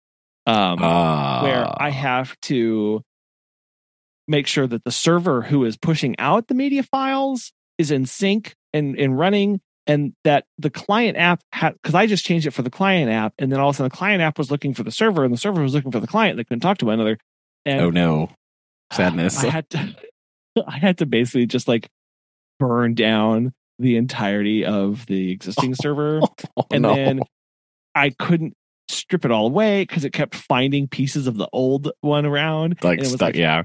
Um 0.47 0.79
Ah. 0.81 1.43
where 1.43 1.81
I 1.81 1.91
have 1.91 2.35
to 2.43 3.03
make 4.27 4.47
sure 4.47 4.65
that 4.67 4.83
the 4.83 4.91
server 4.91 5.41
who 5.43 5.63
is 5.65 5.77
pushing 5.77 6.15
out 6.19 6.47
the 6.47 6.55
media 6.55 6.83
files 6.83 7.51
is 7.81 7.91
in 7.91 8.05
sync 8.05 8.55
and, 8.73 8.97
and 8.97 9.19
running 9.19 9.59
and 9.87 10.13
that 10.23 10.45
the 10.57 10.69
client 10.69 11.17
app 11.17 11.41
had 11.51 11.73
because 11.73 11.95
I 11.95 12.05
just 12.05 12.23
changed 12.23 12.47
it 12.47 12.51
for 12.51 12.61
the 12.61 12.69
client 12.69 13.11
app 13.11 13.33
and 13.39 13.51
then 13.51 13.59
all 13.59 13.69
of 13.69 13.75
a 13.75 13.77
sudden 13.77 13.89
the 13.89 13.97
client 13.97 14.21
app 14.21 14.37
was 14.37 14.49
looking 14.51 14.73
for 14.73 14.83
the 14.83 14.91
server 14.91 15.23
and 15.25 15.33
the 15.33 15.37
server 15.37 15.61
was 15.61 15.73
looking 15.73 15.91
for 15.91 15.99
the 15.99 16.07
client 16.07 16.37
they 16.37 16.43
couldn't 16.45 16.61
talk 16.61 16.77
to 16.77 16.85
one 16.85 16.93
another 16.95 17.17
and 17.65 17.81
oh 17.81 17.89
no, 17.89 18.29
sadness. 18.93 19.37
I 19.43 19.49
had 19.49 19.69
to 19.71 19.95
I 20.67 20.77
had 20.77 20.99
to 20.99 21.05
basically 21.05 21.47
just 21.47 21.67
like 21.67 21.89
burn 22.59 22.93
down 22.93 23.53
the 23.79 23.97
entirety 23.97 24.63
of 24.65 25.05
the 25.07 25.31
existing 25.31 25.75
server 25.81 26.21
Oh, 26.55 26.65
and 26.71 26.83
no. 26.83 26.95
then 26.95 27.21
I 27.95 28.11
couldn't 28.11 28.53
strip 28.87 29.25
it 29.25 29.31
all 29.31 29.47
away 29.47 29.83
because 29.83 30.05
it 30.05 30.11
kept 30.13 30.35
finding 30.35 30.87
pieces 30.87 31.25
of 31.27 31.37
the 31.37 31.47
old 31.53 31.91
one 32.01 32.25
around. 32.25 32.77
like 32.83 32.99
and 32.99 33.07
it 33.07 33.11
was 33.11 33.13
stuck. 33.15 33.27
like, 33.29 33.35
yeah. 33.35 33.63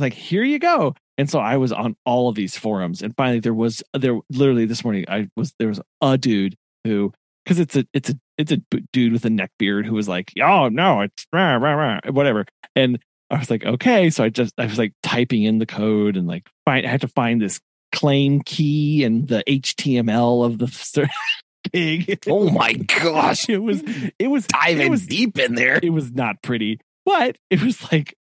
Like, 0.00 0.14
here 0.14 0.42
you 0.44 0.58
go. 0.58 0.94
And 1.16 1.28
so 1.28 1.40
I 1.40 1.56
was 1.56 1.72
on 1.72 1.96
all 2.06 2.28
of 2.28 2.36
these 2.36 2.56
forums, 2.56 3.02
and 3.02 3.14
finally 3.16 3.40
there 3.40 3.54
was 3.54 3.82
uh, 3.92 3.98
there 3.98 4.18
literally 4.30 4.66
this 4.66 4.84
morning 4.84 5.04
I 5.08 5.28
was 5.36 5.52
there 5.58 5.68
was 5.68 5.80
a 6.00 6.16
dude 6.16 6.54
who 6.84 7.12
because 7.44 7.58
it's 7.58 7.74
a 7.76 7.84
it's 7.92 8.10
a 8.10 8.18
it's 8.36 8.52
a 8.52 8.62
dude 8.92 9.12
with 9.12 9.24
a 9.24 9.30
neck 9.30 9.50
beard 9.58 9.84
who 9.84 9.94
was 9.94 10.08
like, 10.08 10.32
oh 10.40 10.68
no, 10.68 11.00
it's 11.00 11.26
rah, 11.32 11.56
rah, 11.56 11.74
rah, 11.74 12.00
whatever, 12.12 12.46
and 12.76 13.00
I 13.30 13.38
was 13.38 13.50
like, 13.50 13.64
okay, 13.64 14.10
so 14.10 14.24
I 14.24 14.28
just 14.28 14.54
I 14.58 14.66
was 14.66 14.78
like 14.78 14.92
typing 15.02 15.42
in 15.42 15.58
the 15.58 15.66
code 15.66 16.16
and 16.16 16.26
like 16.26 16.48
find 16.64 16.86
I 16.86 16.90
had 16.90 17.00
to 17.02 17.08
find 17.08 17.40
this 17.42 17.60
claim 17.92 18.40
key 18.42 19.04
and 19.04 19.26
the 19.28 19.42
HTML 19.48 20.44
of 20.46 20.58
the 20.58 21.10
pig. 21.72 22.18
Oh 22.28 22.50
my 22.50 22.74
gosh. 22.74 23.48
it 23.48 23.58
was 23.58 23.82
it 24.18 24.28
was 24.28 24.46
Diving 24.46 24.86
it 24.86 24.90
was 24.90 25.06
deep 25.06 25.38
in 25.38 25.54
there. 25.54 25.80
it 25.82 25.90
was 25.90 26.12
not 26.12 26.42
pretty, 26.42 26.80
but 27.04 27.36
it 27.50 27.62
was 27.62 27.90
like 27.92 28.14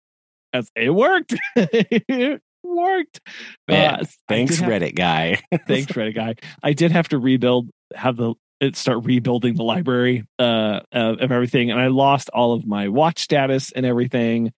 as- 0.57 0.71
it 0.75 0.89
worked. 0.93 1.35
it 1.55 2.41
worked. 2.63 3.19
Man, 3.67 4.01
Uh, 4.01 4.05
Thanks, 4.27 4.57
have- 4.59 4.69
Reddit 4.69 4.95
guy. 4.95 5.39
Thanks, 5.67 5.91
Reddit 5.91 6.15
guy. 6.15 6.35
I 6.63 6.73
did 6.73 6.91
have 6.91 7.09
to 7.09 7.19
rebuild, 7.19 7.69
have 7.95 8.17
the 8.17 8.33
it 8.61 8.75
start 8.77 9.03
rebuilding 9.03 9.55
the 9.55 9.63
library 9.63 10.23
uh, 10.39 10.79
of, 10.93 11.19
everything, 11.31 11.71
and 11.71 11.79
I 11.79 11.87
lost 11.87 12.29
all 12.33 12.53
of 12.53 12.65
my 12.65 12.87
watch 12.87 13.19
status 13.19 13.71
and 13.73 13.85
everything. 13.85 14.53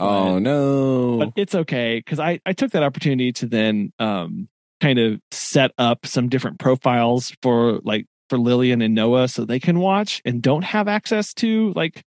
oh 0.00 0.38
no. 0.38 1.18
But 1.18 1.32
it's 1.36 1.54
okay 1.54 1.98
because 1.98 2.18
I 2.18 2.40
I 2.46 2.54
took 2.54 2.70
that 2.72 2.82
opportunity 2.82 3.32
to 3.32 3.46
then 3.46 3.92
um 3.98 4.48
kind 4.80 4.98
of 4.98 5.20
set 5.30 5.72
up 5.76 6.06
some 6.06 6.30
different 6.30 6.58
profiles 6.58 7.36
for 7.42 7.80
like 7.84 8.06
for 8.30 8.38
Lillian 8.38 8.80
and 8.80 8.94
Noah 8.94 9.28
so 9.28 9.44
they 9.44 9.60
can 9.60 9.78
watch 9.78 10.22
and 10.24 10.40
don't 10.40 10.64
have 10.64 10.88
access 10.88 11.34
to 11.34 11.72
like 11.76 12.02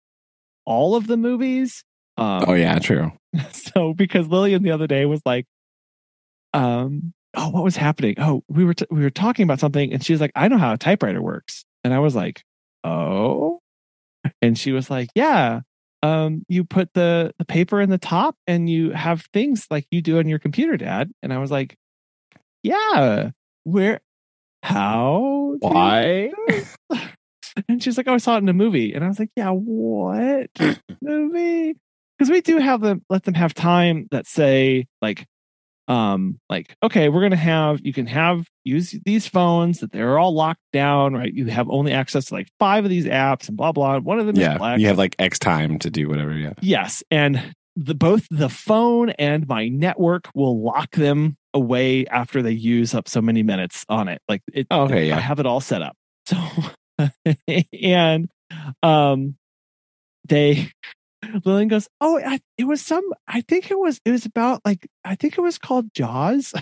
all 0.65 0.95
of 0.95 1.07
the 1.07 1.17
movies. 1.17 1.83
Um, 2.23 2.45
oh 2.47 2.53
yeah, 2.53 2.79
true. 2.79 3.11
so 3.51 3.93
because 3.93 4.27
Lillian 4.27 4.63
the 4.63 4.71
other 4.71 4.87
day 4.87 5.05
was 5.05 5.21
like, 5.25 5.45
um, 6.53 7.13
oh, 7.35 7.49
what 7.49 7.63
was 7.63 7.75
happening? 7.75 8.15
Oh, 8.17 8.43
we 8.47 8.63
were 8.63 8.73
t- 8.73 8.85
we 8.89 9.01
were 9.01 9.09
talking 9.09 9.43
about 9.43 9.59
something, 9.59 9.91
and 9.91 10.03
she 10.03 10.13
was 10.13 10.21
like, 10.21 10.31
I 10.35 10.47
know 10.47 10.57
how 10.57 10.73
a 10.73 10.77
typewriter 10.77 11.21
works, 11.21 11.65
and 11.83 11.93
I 11.93 11.99
was 11.99 12.15
like, 12.15 12.43
oh, 12.83 13.59
and 14.41 14.57
she 14.57 14.71
was 14.71 14.89
like, 14.89 15.09
yeah, 15.15 15.61
um, 16.01 16.45
you 16.47 16.63
put 16.63 16.93
the 16.93 17.33
the 17.39 17.45
paper 17.45 17.81
in 17.81 17.89
the 17.89 17.97
top, 17.97 18.35
and 18.47 18.69
you 18.69 18.91
have 18.91 19.25
things 19.33 19.67
like 19.69 19.85
you 19.91 20.01
do 20.01 20.19
on 20.19 20.29
your 20.29 20.39
computer, 20.39 20.77
Dad, 20.77 21.11
and 21.21 21.33
I 21.33 21.39
was 21.39 21.51
like, 21.51 21.75
yeah, 22.61 23.31
where, 23.65 23.99
how, 24.61 25.55
Why? 25.59 26.31
and 27.67 27.83
she's 27.83 27.97
like, 27.97 28.07
"Oh, 28.07 28.13
I 28.13 28.17
saw 28.17 28.35
it 28.35 28.39
in 28.39 28.49
a 28.49 28.53
movie," 28.53 28.93
and 28.93 29.03
I 29.03 29.07
was 29.07 29.19
like, 29.19 29.31
"Yeah, 29.35 29.49
what 29.49 30.49
movie?" 31.01 31.75
Because 32.23 32.31
we 32.31 32.39
do 32.39 32.57
have 32.57 32.79
them 32.79 33.03
let 33.09 33.23
them 33.23 33.33
have 33.33 33.53
time 33.53 34.07
that 34.11 34.25
say 34.25 34.85
like, 35.01 35.25
um, 35.89 36.39
like 36.49 36.73
okay, 36.81 37.09
we're 37.09 37.21
gonna 37.21 37.35
have 37.35 37.81
you 37.83 37.91
can 37.91 38.07
have 38.07 38.47
use 38.63 38.95
these 39.03 39.27
phones 39.27 39.79
that 39.79 39.91
they're 39.91 40.17
all 40.17 40.33
locked 40.33 40.61
down, 40.71 41.13
right? 41.15 41.33
You 41.33 41.47
have 41.47 41.69
only 41.69 41.91
access 41.91 42.27
to 42.27 42.35
like 42.35 42.47
five 42.59 42.85
of 42.85 42.89
these 42.89 43.03
apps 43.07 43.49
and 43.49 43.57
blah 43.57 43.73
blah. 43.73 43.99
One 43.99 44.19
of 44.19 44.25
them 44.25 44.37
is 44.37 44.41
Yeah, 44.41 44.57
black. 44.57 44.79
you 44.79 44.87
have 44.87 44.97
like 44.97 45.17
X 45.19 45.37
time 45.37 45.77
to 45.79 45.89
do 45.89 46.07
whatever. 46.07 46.31
Yeah. 46.33 46.53
Yes, 46.61 47.03
and 47.11 47.53
the 47.75 47.93
both 47.93 48.25
the 48.31 48.47
phone 48.47 49.09
and 49.09 49.45
my 49.45 49.67
network 49.67 50.29
will 50.33 50.63
lock 50.63 50.91
them 50.91 51.35
away 51.53 52.05
after 52.07 52.41
they 52.41 52.51
use 52.53 52.93
up 52.95 53.09
so 53.09 53.21
many 53.21 53.43
minutes 53.43 53.83
on 53.89 54.07
it. 54.07 54.21
Like 54.29 54.43
it, 54.53 54.67
Oh, 54.71 54.83
okay, 54.83 54.99
I 55.11 55.15
yeah. 55.15 55.19
have 55.19 55.41
it 55.41 55.45
all 55.45 55.59
set 55.59 55.81
up. 55.81 55.97
So 56.27 56.37
and 57.83 58.29
um 58.81 59.35
they 60.29 60.69
Lillian 61.45 61.67
goes, 61.67 61.87
Oh, 62.01 62.19
I, 62.19 62.39
it 62.57 62.65
was 62.65 62.81
some 62.81 63.03
I 63.27 63.41
think 63.41 63.71
it 63.71 63.79
was 63.79 63.99
it 64.05 64.11
was 64.11 64.25
about 64.25 64.61
like 64.65 64.87
I 65.03 65.15
think 65.15 65.37
it 65.37 65.41
was 65.41 65.57
called 65.57 65.93
Jaws. 65.93 66.53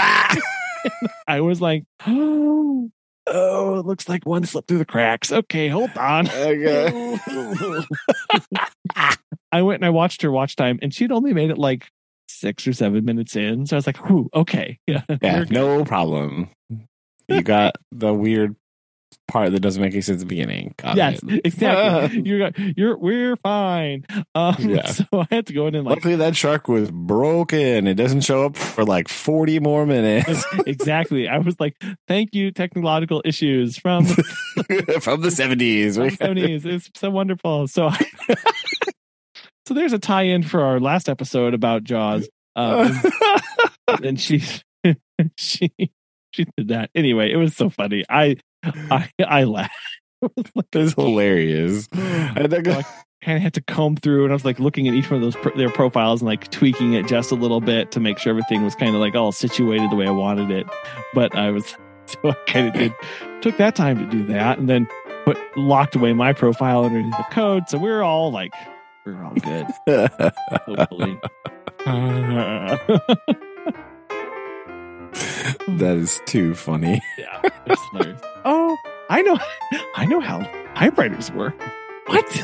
I 1.28 1.42
was 1.42 1.62
like, 1.62 1.84
Oh, 2.06 2.90
oh, 3.28 3.80
it 3.80 3.86
looks 3.86 4.10
like 4.10 4.26
one 4.26 4.46
slipped 4.46 4.68
through 4.68 4.80
the 4.80 4.86
cracks. 4.86 5.32
Okay, 5.32 5.68
hold 5.68 5.96
on. 5.98 6.30
Okay. 6.30 7.18
I 9.52 9.62
went 9.62 9.80
and 9.82 9.86
I 9.86 9.90
watched 9.90 10.22
her 10.22 10.32
watch 10.32 10.56
time, 10.56 10.80
and 10.82 10.94
she'd 10.94 11.12
only 11.12 11.34
made 11.34 11.50
it 11.50 11.58
like 11.58 11.90
six 12.30 12.66
or 12.68 12.74
seven 12.74 13.04
minutes 13.06 13.36
in. 13.36 13.66
So 13.66 13.76
I 13.76 13.78
was 13.78 13.88
like, 13.88 13.98
"Whew, 14.10 14.30
okay, 14.34 14.80
yeah, 14.88 15.04
Yeah, 15.22 15.46
no 15.50 15.84
problem. 15.84 16.50
You 17.28 17.42
got 17.42 17.76
the 17.92 18.14
weird 18.14 18.56
part 19.32 19.52
that 19.52 19.62
doesn't 19.62 19.82
make 19.82 19.94
any 19.94 20.02
sense 20.02 20.18
at 20.18 20.20
the 20.20 20.26
beginning. 20.26 20.74
Got 20.78 20.98
yes, 20.98 21.22
it. 21.24 21.42
exactly. 21.46 22.22
you're 22.26 22.52
you're 22.76 22.98
we're 22.98 23.36
fine." 23.38 24.06
Um, 24.36 24.56
Yeah. 24.72 24.86
So 24.88 25.06
I 25.14 25.28
had 25.32 25.48
to 25.48 25.54
go 25.54 25.68
in 25.68 25.76
and 25.76 25.86
like 25.86 25.98
Luckily, 25.98 26.16
that 26.18 26.36
shark 26.36 26.68
was 26.68 26.92
broken. 26.92 27.88
It 27.88 27.96
doesn't 27.96 28.22
show 28.22 28.46
up 28.46 28.56
for 28.58 28.86
like 28.86 29.08
40 29.08 29.60
more 29.60 29.86
minutes 29.86 30.46
exactly. 30.66 31.28
I 31.28 31.40
was 31.40 31.60
like, 31.60 31.76
"Thank 32.08 32.36
you, 32.36 32.52
technological 32.52 33.22
issues 33.26 33.78
from 33.78 34.06
from 34.06 35.22
the 35.22 35.32
70s. 35.34 35.96
from 35.96 36.36
70s. 36.36 36.66
It's 36.66 36.90
so 36.96 37.10
wonderful." 37.10 37.68
So 37.68 37.88
I, 37.88 38.00
so 39.68 39.74
there's 39.74 39.94
a 39.94 40.00
tie-in 40.00 40.44
for 40.44 40.62
our 40.62 40.80
last 40.80 41.10
episode 41.10 41.54
about 41.54 41.84
Jaws. 41.84 42.30
Um, 42.56 43.02
and 44.04 44.20
she 44.20 44.44
she 45.38 45.72
she 46.32 46.46
did 46.58 46.70
that 46.70 46.90
anyway. 46.96 47.32
It 47.32 47.38
was 47.38 47.56
so 47.56 47.70
funny. 47.70 48.04
I 48.10 48.38
I 48.64 49.10
I 49.26 49.44
laughed. 49.44 49.74
That's 50.72 50.94
hilarious. 50.94 51.88
I 51.94 52.42
like, 52.42 52.86
kind 53.24 53.38
of 53.38 53.42
had 53.42 53.54
to 53.56 53.62
comb 53.62 53.96
through, 53.96 54.24
and 54.24 54.32
I 54.32 54.36
was 54.36 54.46
like 54.46 54.60
looking 54.60 54.88
at 54.88 54.94
each 54.94 55.10
one 55.10 55.16
of 55.16 55.22
those 55.22 55.36
pro- 55.36 55.56
their 55.56 55.70
profiles 55.70 56.22
and 56.22 56.28
like 56.28 56.50
tweaking 56.52 56.94
it 56.94 57.08
just 57.08 57.32
a 57.32 57.36
little 57.36 57.62
bit 57.62 57.92
to 57.92 58.00
make 58.00 58.18
sure 58.18 58.32
everything 58.32 58.64
was 58.64 58.76
kind 58.76 58.96
of 58.96 59.02
like 59.02 59.16
all 59.16 59.32
situated 59.32 59.90
the 59.92 59.96
way 59.96 60.08
I 60.08 60.12
wanted 60.12 60.52
it. 60.52 60.68
But 61.14 61.36
I 61.36 61.52
was 61.52 61.76
so 62.06 62.30
I 62.30 62.34
kind 62.48 62.68
of 62.68 62.74
did 62.74 62.94
took 63.42 63.58
that 63.58 63.76
time 63.76 63.98
to 63.98 64.06
do 64.06 64.26
that, 64.28 64.60
and 64.60 64.70
then 64.70 64.88
put 65.26 65.38
locked 65.58 65.96
away 65.96 66.14
my 66.14 66.34
profile 66.34 66.86
underneath 66.86 67.18
the 67.18 67.26
code, 67.32 67.68
so 67.68 67.78
we 67.78 67.90
are 67.90 68.04
all 68.04 68.32
like 68.32 68.54
we 69.06 69.14
are 69.14 69.24
all 69.24 69.34
good. 69.34 69.66
Hopefully. 70.68 71.20
that 75.68 75.98
is 75.98 76.22
too 76.26 76.54
funny. 76.56 77.02
yeah, 77.18 77.42
it's 77.66 77.82
hilarious. 77.92 78.22
Oh, 78.46 78.78
I 79.10 79.22
know, 79.22 79.38
I 79.96 80.06
know 80.06 80.20
how 80.20 80.40
typewriters 80.76 81.32
work. 81.32 81.54
What? 82.08 82.44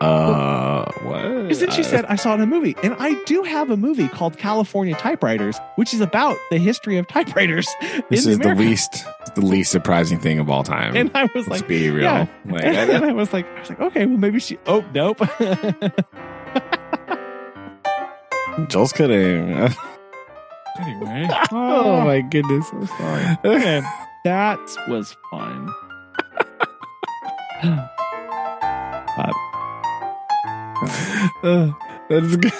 Uh, 0.00 0.90
what? 1.02 1.22
Because 1.42 1.60
then 1.60 1.70
she 1.70 1.82
said, 1.82 2.04
I 2.06 2.16
saw 2.16 2.32
it 2.32 2.34
in 2.36 2.40
a 2.42 2.46
movie. 2.46 2.74
And 2.82 2.94
I 2.98 3.14
do 3.24 3.42
have 3.42 3.70
a 3.70 3.76
movie 3.76 4.08
called 4.08 4.36
California 4.38 4.94
Typewriters, 4.94 5.58
which 5.76 5.92
is 5.94 6.00
about 6.00 6.36
the 6.50 6.58
history 6.58 6.96
of 6.98 7.06
typewriters. 7.08 7.68
This 8.10 8.24
in 8.26 8.32
is 8.32 8.38
the 8.38 8.44
America. 8.44 8.60
least, 8.62 9.04
the 9.36 9.40
least 9.44 9.70
surprising 9.70 10.18
thing 10.18 10.38
of 10.40 10.50
all 10.50 10.64
time. 10.64 10.96
And 10.96 11.10
I 11.14 11.24
was 11.34 11.46
Let's 11.46 11.60
like, 11.62 11.68
be 11.68 11.90
real. 11.90 12.02
yeah. 12.04 12.26
Like, 12.46 12.64
and 12.64 13.04
I 13.04 13.12
was 13.12 13.32
like, 13.32 13.46
I 13.46 13.60
was 13.60 13.68
like, 13.70 13.80
okay, 13.80 14.06
well, 14.06 14.16
maybe 14.18 14.40
she, 14.40 14.58
oh, 14.66 14.84
nope. 14.92 15.18
Joel's 18.68 18.92
kidding. 18.92 19.68
Anyway. 20.78 21.28
oh 21.52 22.02
my 22.04 22.20
goodness, 22.20 22.68
I'm 22.72 22.86
sorry. 22.86 23.38
Okay, 23.44 23.82
that 24.24 24.58
was 24.88 25.16
fun. 25.30 25.68
Uh, 27.62 29.32
Uh, 31.42 31.72
that's 32.08 32.36
good. 32.36 32.52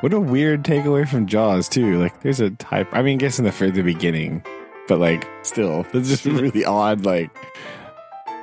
What 0.00 0.12
a 0.12 0.20
weird 0.20 0.62
takeaway 0.62 1.08
from 1.08 1.26
Jaws 1.26 1.68
too. 1.68 1.98
Like, 1.98 2.20
there's 2.20 2.40
a 2.40 2.50
type. 2.50 2.88
I 2.92 3.02
mean, 3.02 3.18
I 3.18 3.20
guess 3.20 3.38
in 3.38 3.44
the 3.44 3.52
for 3.52 3.70
the 3.70 3.82
beginning, 3.82 4.42
but 4.88 4.98
like, 4.98 5.28
still, 5.42 5.82
that's 5.92 6.08
just 6.08 6.24
really 6.26 6.64
odd. 6.64 7.04
Like, 7.04 7.30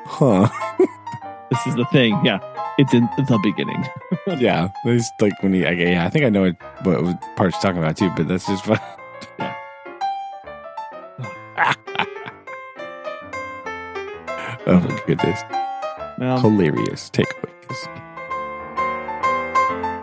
huh? 0.05 0.49
this 1.49 1.67
is 1.67 1.75
the 1.75 1.85
thing. 1.85 2.19
Yeah, 2.25 2.39
it's 2.77 2.93
in 2.93 3.09
the 3.17 3.39
beginning. 3.43 3.85
yeah, 4.39 4.69
there's 4.83 5.09
like 5.19 5.41
when 5.43 5.53
he. 5.53 5.65
I, 5.65 5.71
yeah, 5.71 6.05
I 6.05 6.09
think 6.09 6.25
I 6.25 6.29
know 6.29 6.41
what 6.43 6.55
what 6.83 7.21
part 7.35 7.53
you're 7.53 7.61
talking 7.61 7.77
about 7.77 7.97
too. 7.97 8.09
But 8.15 8.27
that's 8.27 8.45
just 8.47 8.65
fun. 8.65 8.79
Yeah. 9.39 9.55
oh 14.65 14.79
my 14.79 15.01
goodness, 15.05 15.41
Well, 16.17 16.39
hilarious 16.39 17.09
takeaways. 17.09 17.49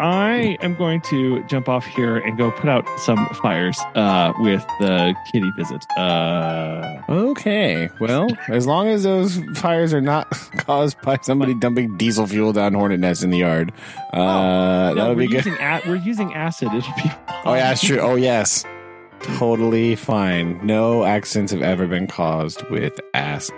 I 0.03 0.57
am 0.63 0.77
going 0.77 1.03
to 1.03 1.43
jump 1.45 1.69
off 1.69 1.85
here 1.85 2.17
and 2.17 2.39
go 2.39 2.51
put 2.51 2.71
out 2.71 2.89
some 3.01 3.29
fires 3.43 3.79
uh, 3.95 4.33
with 4.39 4.65
the 4.81 5.15
kitty 5.31 5.51
visit. 5.59 5.85
Uh, 5.99 7.03
Okay, 7.41 7.89
well, 8.01 8.29
as 8.49 8.67
long 8.67 8.89
as 8.89 9.05
those 9.05 9.39
fires 9.55 9.95
are 9.95 10.01
not 10.03 10.31
caused 10.59 11.01
by 11.01 11.17
somebody 11.23 11.55
dumping 11.55 11.97
diesel 11.97 12.27
fuel 12.27 12.53
down 12.53 12.75
hornet 12.75 13.01
nests 13.01 13.23
in 13.25 13.31
the 13.31 13.39
yard, 13.39 13.73
uh, 14.13 14.19
no, 14.19 14.95
that 14.95 15.09
would 15.09 15.17
be 15.19 15.27
good. 15.27 15.47
a- 15.47 15.81
we're 15.87 15.97
using 15.97 16.35
acid. 16.35 16.69
It'll 16.75 16.93
be. 16.97 17.11
Oh 17.43 17.55
yeah, 17.55 17.71
that's 17.71 17.81
true. 17.81 17.99
Oh 18.01 18.17
yes, 18.17 18.67
totally 19.23 19.97
fine. 19.97 20.61
No 20.67 21.05
accidents 21.07 21.53
have 21.53 21.63
ever 21.63 21.87
been 21.87 22.07
caused 22.07 22.63
with 22.69 23.01
ass 23.15 23.51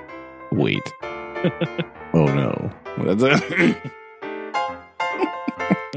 weight. 0.53 0.89
oh 1.03 2.27
no. 2.27 2.71
Uh, 2.99 3.75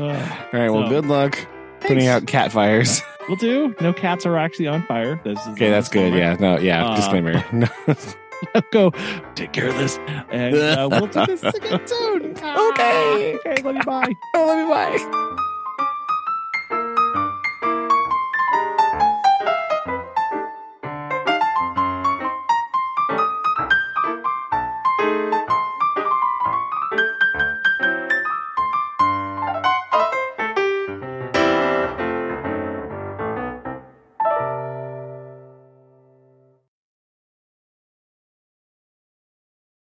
All 0.02 0.08
right. 0.52 0.70
Well, 0.70 0.90
good 0.90 1.06
luck 1.06 1.38
putting 1.82 2.08
out 2.08 2.26
cat 2.26 2.52
fires. 2.52 3.04
We'll 3.28 3.38
do. 3.38 3.76
No 3.82 3.94
cats 3.94 4.26
are 4.26 4.38
actually 4.38 4.68
on 4.68 4.84
fire. 4.84 5.20
This 5.24 5.40
is 5.42 5.48
Okay, 5.50 5.70
that's 5.70 5.90
good. 5.90 6.14
Yeah. 6.14 6.36
No. 6.40 6.58
Yeah. 6.58 6.86
Uh, 6.86 6.96
disclaimer. 6.96 7.44
No. 7.54 8.62
go 8.72 8.92
take 9.36 9.54
care 9.54 9.70
of 9.70 9.78
this, 9.78 9.98
and 10.30 10.56
uh, 10.56 10.88
we'll 10.92 11.08
do 11.08 11.26
this 11.26 11.42
again 11.42 11.80
soon. 11.88 12.32
Okay. 12.38 13.38
Okay. 13.46 13.62
Love 13.64 13.76
you. 13.76 13.84
Bye. 13.84 14.16
let 14.36 14.58
me 14.58 14.66
bye. 14.70 15.32